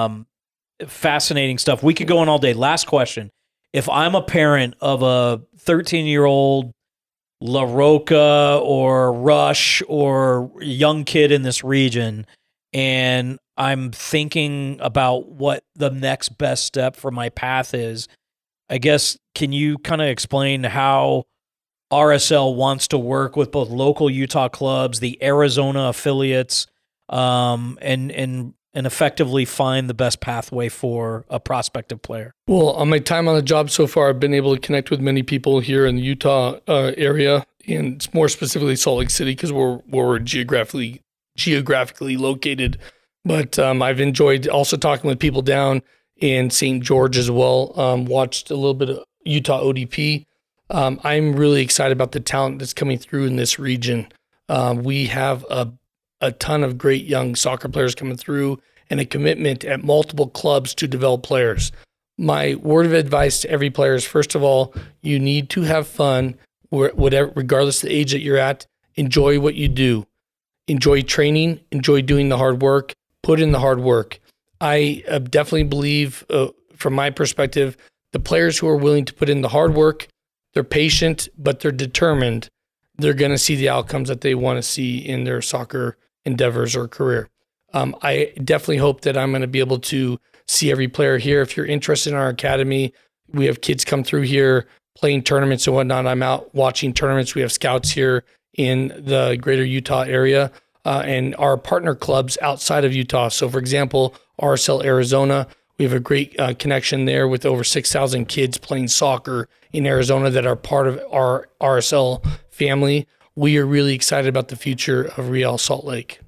um, 0.04 0.26
fascinating 0.86 1.58
stuff. 1.58 1.82
We 1.82 1.94
could 1.94 2.08
go 2.08 2.18
on 2.18 2.28
all 2.28 2.38
day. 2.38 2.52
Last 2.52 2.86
question: 2.86 3.30
If 3.72 3.88
I'm 3.88 4.14
a 4.14 4.22
parent 4.22 4.74
of 4.80 5.02
a 5.02 5.40
13 5.58 6.06
year 6.06 6.24
old 6.24 6.72
La 7.40 7.62
Roca 7.62 8.60
or 8.62 9.12
Rush 9.12 9.82
or 9.88 10.50
young 10.60 11.04
kid 11.04 11.32
in 11.32 11.42
this 11.42 11.62
region, 11.62 12.26
and 12.72 13.38
I'm 13.56 13.90
thinking 13.90 14.78
about 14.80 15.28
what 15.28 15.64
the 15.74 15.90
next 15.90 16.30
best 16.38 16.64
step 16.64 16.96
for 16.96 17.10
my 17.10 17.28
path 17.30 17.74
is, 17.74 18.08
I 18.68 18.78
guess 18.78 19.16
can 19.34 19.52
you 19.52 19.78
kind 19.78 20.02
of 20.02 20.08
explain 20.08 20.64
how 20.64 21.24
RSL 21.92 22.56
wants 22.56 22.88
to 22.88 22.98
work 22.98 23.36
with 23.36 23.52
both 23.52 23.68
local 23.68 24.10
Utah 24.10 24.48
clubs, 24.48 25.00
the 25.00 25.22
Arizona 25.22 25.88
affiliates, 25.88 26.66
um, 27.08 27.78
and 27.80 28.10
and 28.10 28.54
and 28.76 28.86
effectively 28.86 29.46
find 29.46 29.88
the 29.88 29.94
best 29.94 30.20
pathway 30.20 30.68
for 30.68 31.24
a 31.30 31.40
prospective 31.40 32.02
player? 32.02 32.34
Well, 32.46 32.68
on 32.70 32.90
my 32.90 32.98
time 32.98 33.26
on 33.26 33.34
the 33.34 33.42
job 33.42 33.70
so 33.70 33.86
far, 33.86 34.10
I've 34.10 34.20
been 34.20 34.34
able 34.34 34.54
to 34.54 34.60
connect 34.60 34.90
with 34.90 35.00
many 35.00 35.22
people 35.22 35.60
here 35.60 35.86
in 35.86 35.96
the 35.96 36.02
Utah 36.02 36.60
uh, 36.68 36.92
area, 36.98 37.46
and 37.66 38.06
more 38.12 38.28
specifically 38.28 38.76
Salt 38.76 38.98
Lake 38.98 39.10
City, 39.10 39.32
because 39.32 39.50
we're 39.50 39.80
we're 39.88 40.18
geographically 40.18 41.00
geographically 41.38 42.18
located. 42.18 42.78
But 43.24 43.58
um, 43.58 43.82
I've 43.82 43.98
enjoyed 43.98 44.46
also 44.46 44.76
talking 44.76 45.08
with 45.08 45.18
people 45.18 45.42
down 45.42 45.82
in 46.18 46.50
St. 46.50 46.84
George 46.84 47.16
as 47.16 47.30
well. 47.30 47.72
Um, 47.80 48.04
watched 48.04 48.50
a 48.50 48.54
little 48.54 48.74
bit 48.74 48.90
of 48.90 49.04
Utah 49.24 49.62
ODP. 49.62 50.26
Um, 50.68 51.00
I'm 51.02 51.34
really 51.34 51.62
excited 51.62 51.92
about 51.92 52.12
the 52.12 52.20
talent 52.20 52.58
that's 52.58 52.74
coming 52.74 52.98
through 52.98 53.24
in 53.24 53.36
this 53.36 53.58
region. 53.58 54.12
Um, 54.50 54.82
we 54.82 55.06
have 55.06 55.46
a 55.48 55.72
a 56.20 56.32
ton 56.32 56.64
of 56.64 56.78
great 56.78 57.04
young 57.04 57.34
soccer 57.34 57.68
players 57.68 57.94
coming 57.94 58.16
through, 58.16 58.60
and 58.88 59.00
a 59.00 59.04
commitment 59.04 59.64
at 59.64 59.82
multiple 59.82 60.28
clubs 60.28 60.74
to 60.74 60.86
develop 60.86 61.22
players 61.22 61.72
my 62.18 62.54
word 62.56 62.86
of 62.86 62.92
advice 62.92 63.40
to 63.40 63.50
every 63.50 63.70
player 63.70 63.94
is 63.94 64.04
first 64.04 64.34
of 64.34 64.42
all, 64.42 64.74
you 65.02 65.18
need 65.18 65.50
to 65.50 65.62
have 65.62 65.86
fun 65.86 66.36
whatever, 66.70 67.32
regardless 67.34 67.82
of 67.82 67.88
the 67.88 67.94
age 67.94 68.12
that 68.12 68.20
you're 68.20 68.36
at, 68.36 68.66
enjoy 68.96 69.40
what 69.40 69.54
you 69.54 69.68
do. 69.68 70.06
Enjoy 70.68 71.00
training, 71.00 71.60
enjoy 71.70 72.02
doing 72.02 72.28
the 72.28 72.36
hard 72.36 72.60
work, 72.60 72.92
put 73.22 73.40
in 73.40 73.52
the 73.52 73.60
hard 73.60 73.80
work. 73.80 74.18
I 74.60 75.04
uh, 75.08 75.20
definitely 75.20 75.64
believe, 75.64 76.24
uh, 76.28 76.48
from 76.74 76.94
my 76.94 77.10
perspective, 77.10 77.76
the 78.12 78.20
players 78.20 78.58
who 78.58 78.68
are 78.68 78.76
willing 78.76 79.04
to 79.04 79.14
put 79.14 79.28
in 79.28 79.42
the 79.42 79.48
hard 79.48 79.74
work, 79.74 80.08
they're 80.54 80.64
patient, 80.64 81.28
but 81.38 81.60
they're 81.60 81.72
determined. 81.72 82.48
They're 82.96 83.14
going 83.14 83.30
to 83.30 83.38
see 83.38 83.56
the 83.56 83.68
outcomes 83.68 84.08
that 84.08 84.22
they 84.22 84.34
want 84.34 84.58
to 84.58 84.62
see 84.62 84.98
in 84.98 85.24
their 85.24 85.40
soccer 85.40 85.96
endeavors 86.26 86.76
or 86.76 86.86
career. 86.88 87.30
Um, 87.72 87.96
I 88.02 88.32
definitely 88.44 88.78
hope 88.78 89.02
that 89.02 89.16
I'm 89.16 89.30
going 89.30 89.42
to 89.42 89.48
be 89.48 89.60
able 89.60 89.78
to 89.80 90.18
see 90.46 90.70
every 90.70 90.88
player 90.88 91.18
here. 91.18 91.40
If 91.40 91.56
you're 91.56 91.66
interested 91.66 92.12
in 92.12 92.18
our 92.18 92.28
academy, 92.28 92.92
we 93.32 93.46
have 93.46 93.60
kids 93.60 93.84
come 93.84 94.04
through 94.04 94.22
here 94.22 94.66
playing 94.96 95.22
tournaments 95.22 95.66
and 95.66 95.76
whatnot. 95.76 96.06
I'm 96.06 96.22
out 96.22 96.54
watching 96.54 96.92
tournaments. 96.92 97.34
We 97.34 97.42
have 97.42 97.52
scouts 97.52 97.90
here 97.90 98.24
in 98.54 98.88
the 98.88 99.38
greater 99.40 99.64
Utah 99.64 100.02
area 100.02 100.50
uh, 100.84 101.02
and 101.04 101.36
our 101.36 101.56
partner 101.56 101.94
clubs 101.94 102.38
outside 102.40 102.84
of 102.84 102.94
Utah. 102.94 103.28
So, 103.28 103.48
for 103.48 103.58
example, 103.58 104.14
RSL 104.40 104.84
Arizona, 104.84 105.46
we 105.78 105.84
have 105.84 105.92
a 105.92 106.00
great 106.00 106.38
uh, 106.40 106.54
connection 106.54 107.04
there 107.04 107.28
with 107.28 107.44
over 107.44 107.62
6,000 107.62 108.26
kids 108.26 108.56
playing 108.56 108.88
soccer 108.88 109.48
in 109.72 109.86
Arizona 109.86 110.30
that 110.30 110.46
are 110.46 110.56
part 110.56 110.86
of 110.86 111.00
our 111.12 111.48
RSL 111.60 112.24
family. 112.48 113.06
We 113.38 113.58
are 113.58 113.66
really 113.66 113.94
excited 113.94 114.28
about 114.28 114.48
the 114.48 114.56
future 114.56 115.12
of 115.18 115.28
Real 115.28 115.58
Salt 115.58 115.84
Lake. 115.84 116.20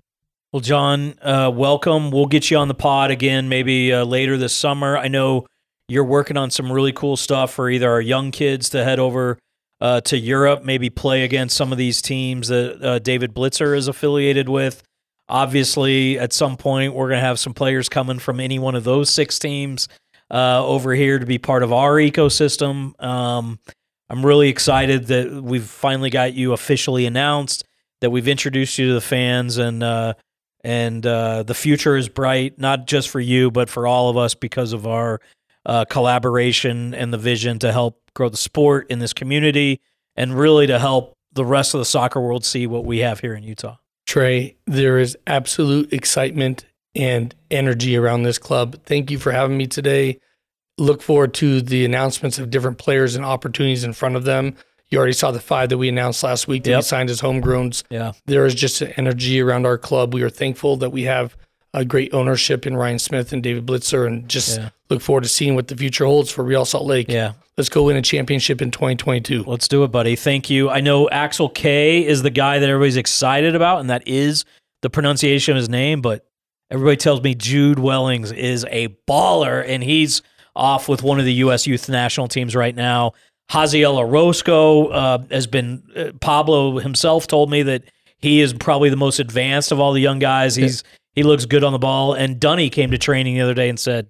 Well, 0.52 0.60
John, 0.60 1.14
uh, 1.22 1.50
welcome. 1.54 2.10
We'll 2.10 2.26
get 2.26 2.50
you 2.50 2.58
on 2.58 2.68
the 2.68 2.74
pod 2.74 3.10
again 3.10 3.48
maybe 3.48 3.90
uh, 3.94 4.04
later 4.04 4.36
this 4.36 4.54
summer. 4.54 4.98
I 4.98 5.08
know 5.08 5.46
you're 5.88 6.04
working 6.04 6.36
on 6.36 6.50
some 6.50 6.70
really 6.70 6.92
cool 6.92 7.16
stuff 7.16 7.54
for 7.54 7.70
either 7.70 7.90
our 7.90 8.02
young 8.02 8.30
kids 8.30 8.68
to 8.70 8.84
head 8.84 8.98
over 8.98 9.38
uh, 9.80 10.02
to 10.02 10.18
Europe, 10.18 10.64
maybe 10.64 10.90
play 10.90 11.24
against 11.24 11.56
some 11.56 11.72
of 11.72 11.78
these 11.78 12.02
teams 12.02 12.48
that 12.48 12.82
uh, 12.82 12.98
David 12.98 13.34
Blitzer 13.34 13.74
is 13.74 13.88
affiliated 13.88 14.50
with. 14.50 14.82
Obviously, 15.30 16.18
at 16.18 16.34
some 16.34 16.58
point, 16.58 16.92
we're 16.92 17.08
going 17.08 17.20
to 17.20 17.26
have 17.26 17.38
some 17.38 17.54
players 17.54 17.88
coming 17.88 18.18
from 18.18 18.38
any 18.38 18.58
one 18.58 18.74
of 18.74 18.84
those 18.84 19.08
six 19.08 19.38
teams 19.38 19.88
uh, 20.30 20.62
over 20.62 20.94
here 20.94 21.18
to 21.18 21.24
be 21.24 21.38
part 21.38 21.62
of 21.62 21.72
our 21.72 21.94
ecosystem. 21.94 23.02
Um, 23.02 23.58
I'm 24.10 24.24
really 24.24 24.48
excited 24.48 25.06
that 25.06 25.42
we've 25.42 25.64
finally 25.64 26.10
got 26.10 26.34
you 26.34 26.52
officially 26.52 27.06
announced, 27.06 27.64
that 28.00 28.10
we've 28.10 28.28
introduced 28.28 28.78
you 28.78 28.88
to 28.88 28.94
the 28.94 29.00
fans, 29.00 29.58
and 29.58 29.82
uh, 29.82 30.14
and 30.64 31.06
uh, 31.06 31.42
the 31.42 31.54
future 31.54 31.96
is 31.96 32.08
bright, 32.08 32.58
not 32.58 32.86
just 32.86 33.10
for 33.10 33.20
you, 33.20 33.50
but 33.50 33.68
for 33.68 33.86
all 33.86 34.08
of 34.10 34.16
us 34.16 34.34
because 34.34 34.72
of 34.72 34.86
our 34.86 35.20
uh, 35.66 35.84
collaboration 35.84 36.94
and 36.94 37.12
the 37.12 37.18
vision 37.18 37.58
to 37.60 37.72
help 37.72 38.00
grow 38.14 38.28
the 38.28 38.36
sport 38.36 38.90
in 38.90 38.98
this 38.98 39.12
community 39.12 39.80
and 40.16 40.36
really 40.36 40.66
to 40.66 40.78
help 40.78 41.14
the 41.32 41.44
rest 41.44 41.74
of 41.74 41.78
the 41.78 41.84
soccer 41.84 42.20
world 42.20 42.44
see 42.44 42.66
what 42.66 42.84
we 42.84 42.98
have 42.98 43.20
here 43.20 43.34
in 43.34 43.42
Utah. 43.44 43.76
Trey, 44.06 44.56
there 44.66 44.98
is 44.98 45.16
absolute 45.26 45.92
excitement 45.92 46.64
and 46.94 47.34
energy 47.50 47.96
around 47.96 48.22
this 48.22 48.38
club. 48.38 48.82
Thank 48.84 49.10
you 49.10 49.18
for 49.18 49.30
having 49.30 49.56
me 49.56 49.66
today. 49.66 50.18
Look 50.78 51.02
forward 51.02 51.34
to 51.34 51.60
the 51.60 51.84
announcements 51.84 52.38
of 52.38 52.50
different 52.50 52.78
players 52.78 53.16
and 53.16 53.24
opportunities 53.24 53.84
in 53.84 53.92
front 53.92 54.16
of 54.16 54.24
them. 54.24 54.54
You 54.90 54.98
already 54.98 55.12
saw 55.12 55.30
the 55.30 55.40
five 55.40 55.68
that 55.68 55.78
we 55.78 55.88
announced 55.88 56.22
last 56.22 56.48
week 56.48 56.64
that 56.64 56.70
yep. 56.70 56.78
we 56.78 56.82
signed 56.82 57.10
as 57.10 57.20
homegrowns. 57.20 57.82
Yeah. 57.90 58.12
There 58.24 58.46
is 58.46 58.54
just 58.54 58.80
an 58.80 58.92
energy 58.96 59.40
around 59.40 59.66
our 59.66 59.76
club. 59.76 60.14
We 60.14 60.22
are 60.22 60.30
thankful 60.30 60.76
that 60.78 60.90
we 60.90 61.02
have 61.02 61.36
a 61.74 61.84
great 61.84 62.14
ownership 62.14 62.66
in 62.66 62.76
Ryan 62.76 62.98
Smith 62.98 63.32
and 63.32 63.42
David 63.42 63.66
Blitzer 63.66 64.06
and 64.06 64.28
just 64.28 64.58
yeah. 64.58 64.70
look 64.88 65.02
forward 65.02 65.24
to 65.24 65.28
seeing 65.28 65.54
what 65.54 65.68
the 65.68 65.76
future 65.76 66.06
holds 66.06 66.30
for 66.30 66.42
Real 66.42 66.64
Salt 66.64 66.86
Lake. 66.86 67.10
Yeah. 67.10 67.34
Let's 67.58 67.68
go 67.68 67.84
win 67.84 67.96
a 67.96 68.02
championship 68.02 68.62
in 68.62 68.70
2022. 68.70 69.44
Let's 69.44 69.68
do 69.68 69.84
it, 69.84 69.88
buddy. 69.88 70.16
Thank 70.16 70.48
you. 70.48 70.70
I 70.70 70.80
know 70.80 71.08
Axel 71.10 71.48
Kei 71.48 72.06
is 72.06 72.22
the 72.22 72.30
guy 72.30 72.58
that 72.58 72.68
everybody's 72.68 72.96
excited 72.96 73.54
about, 73.54 73.80
and 73.80 73.90
that 73.90 74.06
is 74.06 74.44
the 74.80 74.88
pronunciation 74.88 75.52
of 75.52 75.56
his 75.56 75.68
name, 75.68 76.00
but 76.00 76.24
everybody 76.70 76.96
tells 76.96 77.20
me 77.20 77.34
Jude 77.34 77.78
Wellings 77.78 78.30
is 78.32 78.64
a 78.70 78.88
baller, 79.08 79.64
and 79.66 79.82
he's 79.82 80.22
off 80.58 80.88
with 80.88 81.02
one 81.02 81.18
of 81.18 81.24
the 81.24 81.34
U.S. 81.34 81.66
youth 81.66 81.88
national 81.88 82.28
teams 82.28 82.54
right 82.54 82.74
now. 82.74 83.12
Jaziel 83.50 83.96
Orozco 83.96 84.88
uh, 84.88 85.24
has 85.30 85.46
been, 85.46 85.82
uh, 85.96 86.12
Pablo 86.20 86.78
himself 86.78 87.26
told 87.26 87.50
me 87.50 87.62
that 87.62 87.84
he 88.18 88.40
is 88.40 88.52
probably 88.52 88.90
the 88.90 88.96
most 88.96 89.20
advanced 89.20 89.72
of 89.72 89.80
all 89.80 89.92
the 89.92 90.00
young 90.00 90.18
guys. 90.18 90.54
He's 90.54 90.84
he 91.14 91.24
looks 91.24 91.46
good 91.46 91.64
on 91.64 91.72
the 91.72 91.78
ball. 91.78 92.14
And 92.14 92.38
Dunny 92.38 92.70
came 92.70 92.92
to 92.92 92.98
training 92.98 93.34
the 93.34 93.40
other 93.40 93.54
day 93.54 93.68
and 93.68 93.78
said, 93.78 94.06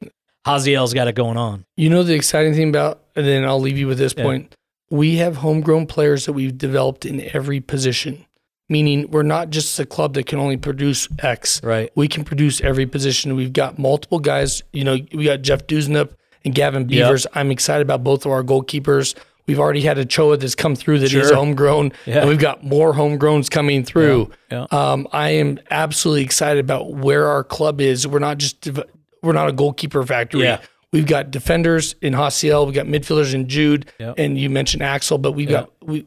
Jaziel's 0.47 0.93
got 0.93 1.09
it 1.09 1.15
going 1.15 1.37
on. 1.37 1.65
You 1.77 1.89
know 1.89 2.03
the 2.03 2.15
exciting 2.15 2.53
thing 2.55 2.69
about, 2.69 3.03
and 3.17 3.27
then 3.27 3.45
I'll 3.45 3.61
leave 3.61 3.79
you 3.79 3.87
with 3.87 3.99
this 3.99 4.15
yeah. 4.17 4.25
point. 4.25 4.55
We 4.91 5.17
have 5.17 5.37
homegrown 5.37 5.87
players 5.87 6.27
that 6.27 6.33
we've 6.33 6.57
developed 6.57 7.07
in 7.07 7.21
every 7.35 7.61
position, 7.61 8.27
meaning 8.69 9.11
we're 9.11 9.23
not 9.23 9.51
just 9.51 9.79
a 9.79 9.87
club 9.87 10.15
that 10.15 10.27
can 10.27 10.39
only 10.39 10.57
produce 10.57 11.09
X. 11.19 11.63
Right. 11.63 11.91
We 11.95 12.09
can 12.09 12.25
produce 12.25 12.61
every 12.61 12.87
position. 12.87 13.37
We've 13.37 13.53
got 13.53 13.79
multiple 13.79 14.19
guys. 14.19 14.63
You 14.73 14.85
know, 14.85 14.99
we 15.13 15.25
got 15.25 15.43
Jeff 15.43 15.67
Dewsnup 15.67 16.13
and 16.49 16.55
Gavin 16.55 16.87
Beavers. 16.87 17.25
Yep. 17.25 17.33
I'm 17.37 17.51
excited 17.51 17.83
about 17.83 18.03
both 18.03 18.25
of 18.25 18.33
our 18.33 18.43
goalkeepers. 18.43 19.15
We've 19.47 19.61
already 19.61 19.81
had 19.81 19.97
a 19.99 20.05
Choa 20.05 20.39
that's 20.39 20.55
come 20.55 20.75
through 20.75 20.99
that 21.01 21.11
sure. 21.11 21.23
is 21.23 21.31
homegrown, 21.31 21.93
yeah. 22.05 22.19
and 22.19 22.29
we've 22.29 22.39
got 22.39 22.65
more 22.65 22.93
homegrowns 22.93 23.51
coming 23.51 23.85
through. 23.85 24.31
Yeah. 24.51 24.67
Yeah. 24.71 24.79
Um, 24.93 25.09
I 25.13 25.31
am 25.31 25.59
absolutely 25.71 26.23
excited 26.23 26.61
about 26.61 26.93
where 26.95 27.27
our 27.27 27.45
club 27.45 27.81
is. 27.81 28.07
We're 28.07 28.19
not 28.19 28.39
just 28.39 28.69
we're 29.23 29.33
not 29.33 29.49
a 29.49 29.53
goalkeeper 29.53 30.03
factory. 30.05 30.59
We've 30.91 31.07
got 31.07 31.31
defenders 31.31 31.95
in 32.01 32.15
Jaziel, 32.15 32.65
we've 32.65 32.75
got 32.75 32.87
midfielders 32.87 33.35
in 33.35 33.47
Jude, 33.47 33.93
and 33.99 34.39
you 34.39 34.49
mentioned 34.51 34.83
Axel, 34.83 35.19
but 35.19 35.33
we've 35.33 35.49
got 35.49 35.71
we 35.83 36.07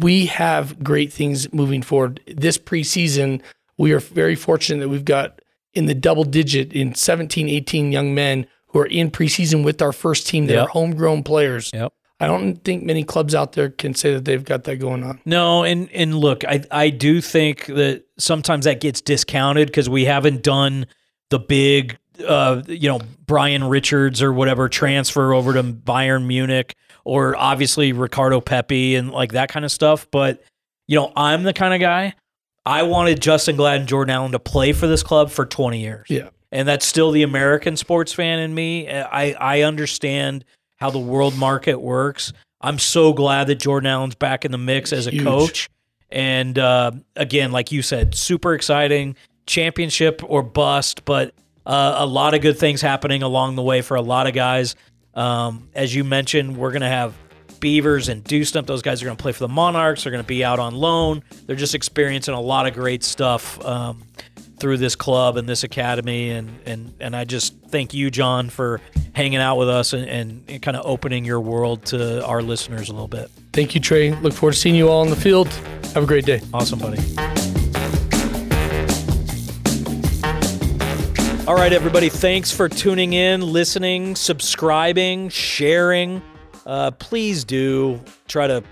we 0.00 0.26
have 0.26 0.82
great 0.82 1.12
things 1.12 1.52
moving 1.52 1.82
forward. 1.82 2.20
This 2.26 2.58
preseason, 2.58 3.42
we 3.76 3.92
are 3.92 4.00
very 4.00 4.36
fortunate 4.36 4.80
that 4.80 4.88
we've 4.88 5.04
got 5.04 5.40
in 5.74 5.86
the 5.86 5.94
double 5.94 6.24
digit 6.24 6.72
in 6.72 6.94
17, 6.94 7.48
18 7.48 7.92
young 7.92 8.14
men 8.14 8.46
who 8.78 8.82
are 8.82 8.86
in 8.86 9.10
preseason 9.10 9.64
with 9.64 9.82
our 9.82 9.92
first 9.92 10.26
team. 10.26 10.46
They're 10.46 10.60
yep. 10.60 10.68
homegrown 10.68 11.24
players. 11.24 11.70
Yep. 11.74 11.92
I 12.20 12.26
don't 12.26 12.56
think 12.64 12.84
many 12.84 13.04
clubs 13.04 13.34
out 13.34 13.52
there 13.52 13.70
can 13.70 13.94
say 13.94 14.14
that 14.14 14.24
they've 14.24 14.44
got 14.44 14.64
that 14.64 14.76
going 14.76 15.04
on. 15.04 15.20
No, 15.24 15.62
and 15.62 15.90
and 15.92 16.16
look, 16.18 16.44
I 16.44 16.64
I 16.70 16.90
do 16.90 17.20
think 17.20 17.66
that 17.66 18.04
sometimes 18.18 18.64
that 18.64 18.80
gets 18.80 19.00
discounted 19.00 19.68
because 19.68 19.88
we 19.88 20.04
haven't 20.04 20.42
done 20.42 20.86
the 21.30 21.38
big, 21.38 21.96
uh, 22.26 22.62
you 22.66 22.88
know, 22.88 23.00
Brian 23.26 23.62
Richards 23.64 24.20
or 24.20 24.32
whatever 24.32 24.68
transfer 24.68 25.32
over 25.32 25.52
to 25.52 25.62
Bayern 25.62 26.26
Munich 26.26 26.74
or 27.04 27.36
obviously 27.36 27.92
Ricardo 27.92 28.40
Pepi 28.40 28.96
and 28.96 29.12
like 29.12 29.32
that 29.32 29.48
kind 29.48 29.64
of 29.64 29.70
stuff. 29.70 30.08
But 30.10 30.42
you 30.88 30.96
know, 30.96 31.12
I'm 31.14 31.44
the 31.44 31.52
kind 31.52 31.72
of 31.72 31.80
guy 31.80 32.14
I 32.66 32.82
wanted 32.82 33.20
Justen 33.20 33.56
Glad 33.56 33.80
and 33.80 33.88
Jordan 33.88 34.14
Allen 34.14 34.32
to 34.32 34.38
play 34.40 34.72
for 34.72 34.88
this 34.88 35.04
club 35.04 35.30
for 35.30 35.46
20 35.46 35.80
years. 35.80 36.06
Yeah. 36.08 36.30
And 36.50 36.66
that's 36.66 36.86
still 36.86 37.10
the 37.10 37.22
American 37.22 37.76
sports 37.76 38.12
fan 38.12 38.38
in 38.38 38.54
me. 38.54 38.90
I, 38.90 39.32
I 39.32 39.62
understand 39.62 40.44
how 40.76 40.90
the 40.90 40.98
world 40.98 41.36
market 41.36 41.80
works. 41.80 42.32
I'm 42.60 42.78
so 42.78 43.12
glad 43.12 43.48
that 43.48 43.56
Jordan 43.56 43.86
Allen's 43.86 44.14
back 44.14 44.44
in 44.44 44.52
the 44.52 44.58
mix 44.58 44.92
as 44.92 45.06
a 45.06 45.10
Huge. 45.10 45.24
coach. 45.24 45.70
And 46.10 46.58
uh, 46.58 46.92
again, 47.16 47.52
like 47.52 47.70
you 47.70 47.82
said, 47.82 48.14
super 48.14 48.54
exciting 48.54 49.16
championship 49.46 50.22
or 50.24 50.42
bust, 50.42 51.04
but 51.04 51.34
uh, 51.66 51.96
a 51.98 52.06
lot 52.06 52.34
of 52.34 52.40
good 52.40 52.58
things 52.58 52.80
happening 52.80 53.22
along 53.22 53.56
the 53.56 53.62
way 53.62 53.82
for 53.82 53.96
a 53.96 54.02
lot 54.02 54.26
of 54.26 54.32
guys. 54.32 54.74
Um, 55.14 55.68
as 55.74 55.94
you 55.94 56.04
mentioned, 56.04 56.56
we're 56.56 56.70
going 56.70 56.82
to 56.82 56.88
have 56.88 57.14
Beavers 57.60 58.08
and 58.08 58.24
Dewsnup. 58.24 58.66
Those 58.66 58.82
guys 58.82 59.02
are 59.02 59.06
going 59.06 59.16
to 59.16 59.22
play 59.22 59.32
for 59.32 59.40
the 59.40 59.48
Monarchs. 59.48 60.04
They're 60.04 60.12
going 60.12 60.24
to 60.24 60.26
be 60.26 60.44
out 60.44 60.58
on 60.58 60.74
loan. 60.74 61.22
They're 61.46 61.56
just 61.56 61.74
experiencing 61.74 62.34
a 62.34 62.40
lot 62.40 62.66
of 62.66 62.74
great 62.74 63.02
stuff. 63.04 63.62
Um, 63.64 64.04
through 64.60 64.78
this 64.78 64.96
club 64.96 65.36
and 65.36 65.48
this 65.48 65.62
academy 65.62 66.30
and 66.30 66.58
and 66.66 66.94
and 67.00 67.14
I 67.14 67.24
just 67.24 67.54
thank 67.68 67.94
you 67.94 68.10
John 68.10 68.50
for 68.50 68.80
hanging 69.14 69.38
out 69.38 69.56
with 69.56 69.68
us 69.68 69.92
and, 69.92 70.08
and, 70.08 70.44
and 70.48 70.62
kind 70.62 70.76
of 70.76 70.86
opening 70.86 71.24
your 71.24 71.40
world 71.40 71.84
to 71.86 72.24
our 72.24 72.42
listeners 72.42 72.88
a 72.88 72.92
little 72.92 73.08
bit. 73.08 73.30
Thank 73.52 73.74
you 73.74 73.80
Trey. 73.80 74.12
Look 74.12 74.32
forward 74.32 74.52
to 74.52 74.58
seeing 74.58 74.74
you 74.74 74.88
all 74.88 75.02
in 75.02 75.10
the 75.10 75.16
field. 75.16 75.48
Have 75.94 76.04
a 76.04 76.06
great 76.06 76.26
day. 76.26 76.40
Awesome, 76.52 76.78
buddy. 76.78 76.98
All 81.48 81.54
right, 81.54 81.72
everybody. 81.72 82.10
Thanks 82.10 82.52
for 82.52 82.68
tuning 82.68 83.14
in, 83.14 83.40
listening, 83.40 84.16
subscribing, 84.16 85.30
sharing. 85.30 86.20
Uh, 86.66 86.90
please 86.90 87.42
do 87.42 88.02
try 88.26 88.46
to 88.46 88.62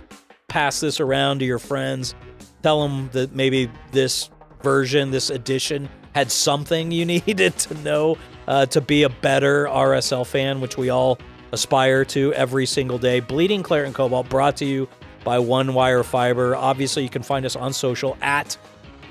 pass 0.49 0.81
this 0.81 1.01
around 1.01 1.39
to 1.39 1.47
your 1.47 1.59
friends. 1.59 2.15
Tell 2.63 2.83
them 2.83 3.09
that 3.13 3.35
maybe 3.35 3.71
this 3.93 4.29
version, 4.67 5.13
this 5.13 5.31
edition, 5.31 5.89
had 6.13 6.29
something 6.29 6.91
you 6.91 7.05
needed 7.27 7.57
to 7.57 7.73
know 7.83 8.19
uh, 8.49 8.67
to 8.67 8.81
be 8.81 9.05
a 9.05 9.09
better 9.09 9.67
RSL 9.67 10.27
fan, 10.27 10.61
which 10.61 10.77
we 10.77 10.91
all 10.91 11.21
aspire 11.53 12.05
to 12.07 12.35
every 12.35 12.67
single 12.67 12.99
day. 12.99 13.21
Bleeding 13.21 13.63
Claret 13.63 13.87
and 13.87 13.95
Cobalt 13.95 14.29
brought 14.29 14.57
to 14.57 14.65
you 14.65 14.89
by 15.23 15.39
One 15.39 15.73
Wire 15.73 16.03
Fiber. 16.03 16.57
Obviously, 16.57 17.05
you 17.05 17.09
can 17.09 17.23
find 17.23 17.47
us 17.47 17.55
on 17.55 17.73
social 17.73 18.17
at 18.21 18.59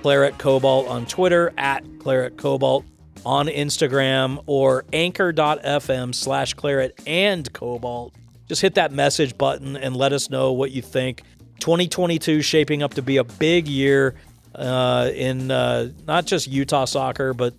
Claret 0.01 0.37
Cobalt 0.37 0.89
on 0.89 1.05
Twitter, 1.05 1.53
at 1.57 1.85
Claret 1.99 2.35
Cobalt 2.35 2.83
on 3.25 3.47
Instagram, 3.47 4.43
or 4.47 4.83
anchor.fm 4.91 6.13
slash 6.13 6.53
claret 6.53 7.01
and 7.07 7.51
cobalt. 7.53 8.13
Just 8.49 8.61
hit 8.61 8.75
that 8.75 8.91
message 8.91 9.37
button 9.37 9.77
and 9.77 9.95
let 9.95 10.11
us 10.11 10.29
know 10.29 10.51
what 10.51 10.71
you 10.71 10.81
think 10.81 11.23
2022 11.61 12.41
shaping 12.41 12.83
up 12.83 12.95
to 12.95 13.01
be 13.01 13.15
a 13.15 13.23
big 13.23 13.69
year 13.69 14.15
uh, 14.55 15.11
in 15.13 15.51
uh, 15.51 15.89
not 16.07 16.25
just 16.25 16.47
Utah 16.47 16.85
soccer, 16.85 17.33
but 17.33 17.53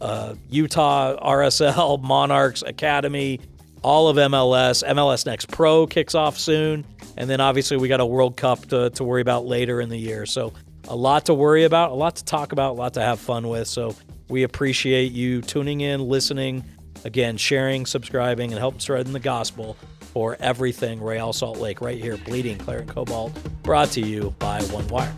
uh, 0.00 0.34
Utah 0.50 1.16
RSL, 1.16 2.02
Monarchs 2.02 2.62
Academy, 2.62 3.40
all 3.82 4.08
of 4.08 4.16
MLS. 4.16 4.82
MLS 4.86 5.26
Next 5.26 5.50
Pro 5.50 5.86
kicks 5.86 6.14
off 6.14 6.38
soon. 6.38 6.84
And 7.16 7.30
then 7.30 7.40
obviously 7.40 7.76
we 7.76 7.88
got 7.88 8.00
a 8.00 8.06
World 8.06 8.36
Cup 8.36 8.66
to, 8.66 8.90
to 8.90 9.04
worry 9.04 9.20
about 9.20 9.46
later 9.46 9.80
in 9.80 9.88
the 9.88 9.98
year. 9.98 10.26
So 10.26 10.52
a 10.88 10.96
lot 10.96 11.26
to 11.26 11.34
worry 11.34 11.64
about, 11.64 11.90
a 11.90 11.94
lot 11.94 12.16
to 12.16 12.24
talk 12.24 12.52
about, 12.52 12.72
a 12.72 12.78
lot 12.78 12.94
to 12.94 13.00
have 13.00 13.20
fun 13.20 13.48
with. 13.48 13.68
So 13.68 13.94
we 14.28 14.42
appreciate 14.42 15.12
you 15.12 15.42
tuning 15.42 15.80
in, 15.80 16.08
listening, 16.08 16.64
again, 17.04 17.36
sharing, 17.36 17.86
subscribing, 17.86 18.50
and 18.50 18.58
help 18.58 18.80
spreading 18.80 19.12
the 19.12 19.20
gospel 19.20 19.76
for 20.00 20.36
everything 20.40 21.02
Real 21.02 21.32
Salt 21.32 21.58
Lake 21.58 21.80
right 21.80 22.00
here, 22.00 22.16
Bleeding 22.16 22.58
Claret 22.58 22.82
and 22.82 22.90
Cobalt, 22.90 23.32
brought 23.62 23.90
to 23.92 24.00
you 24.00 24.34
by 24.38 24.62
One 24.64 24.86
Wire. 24.88 25.12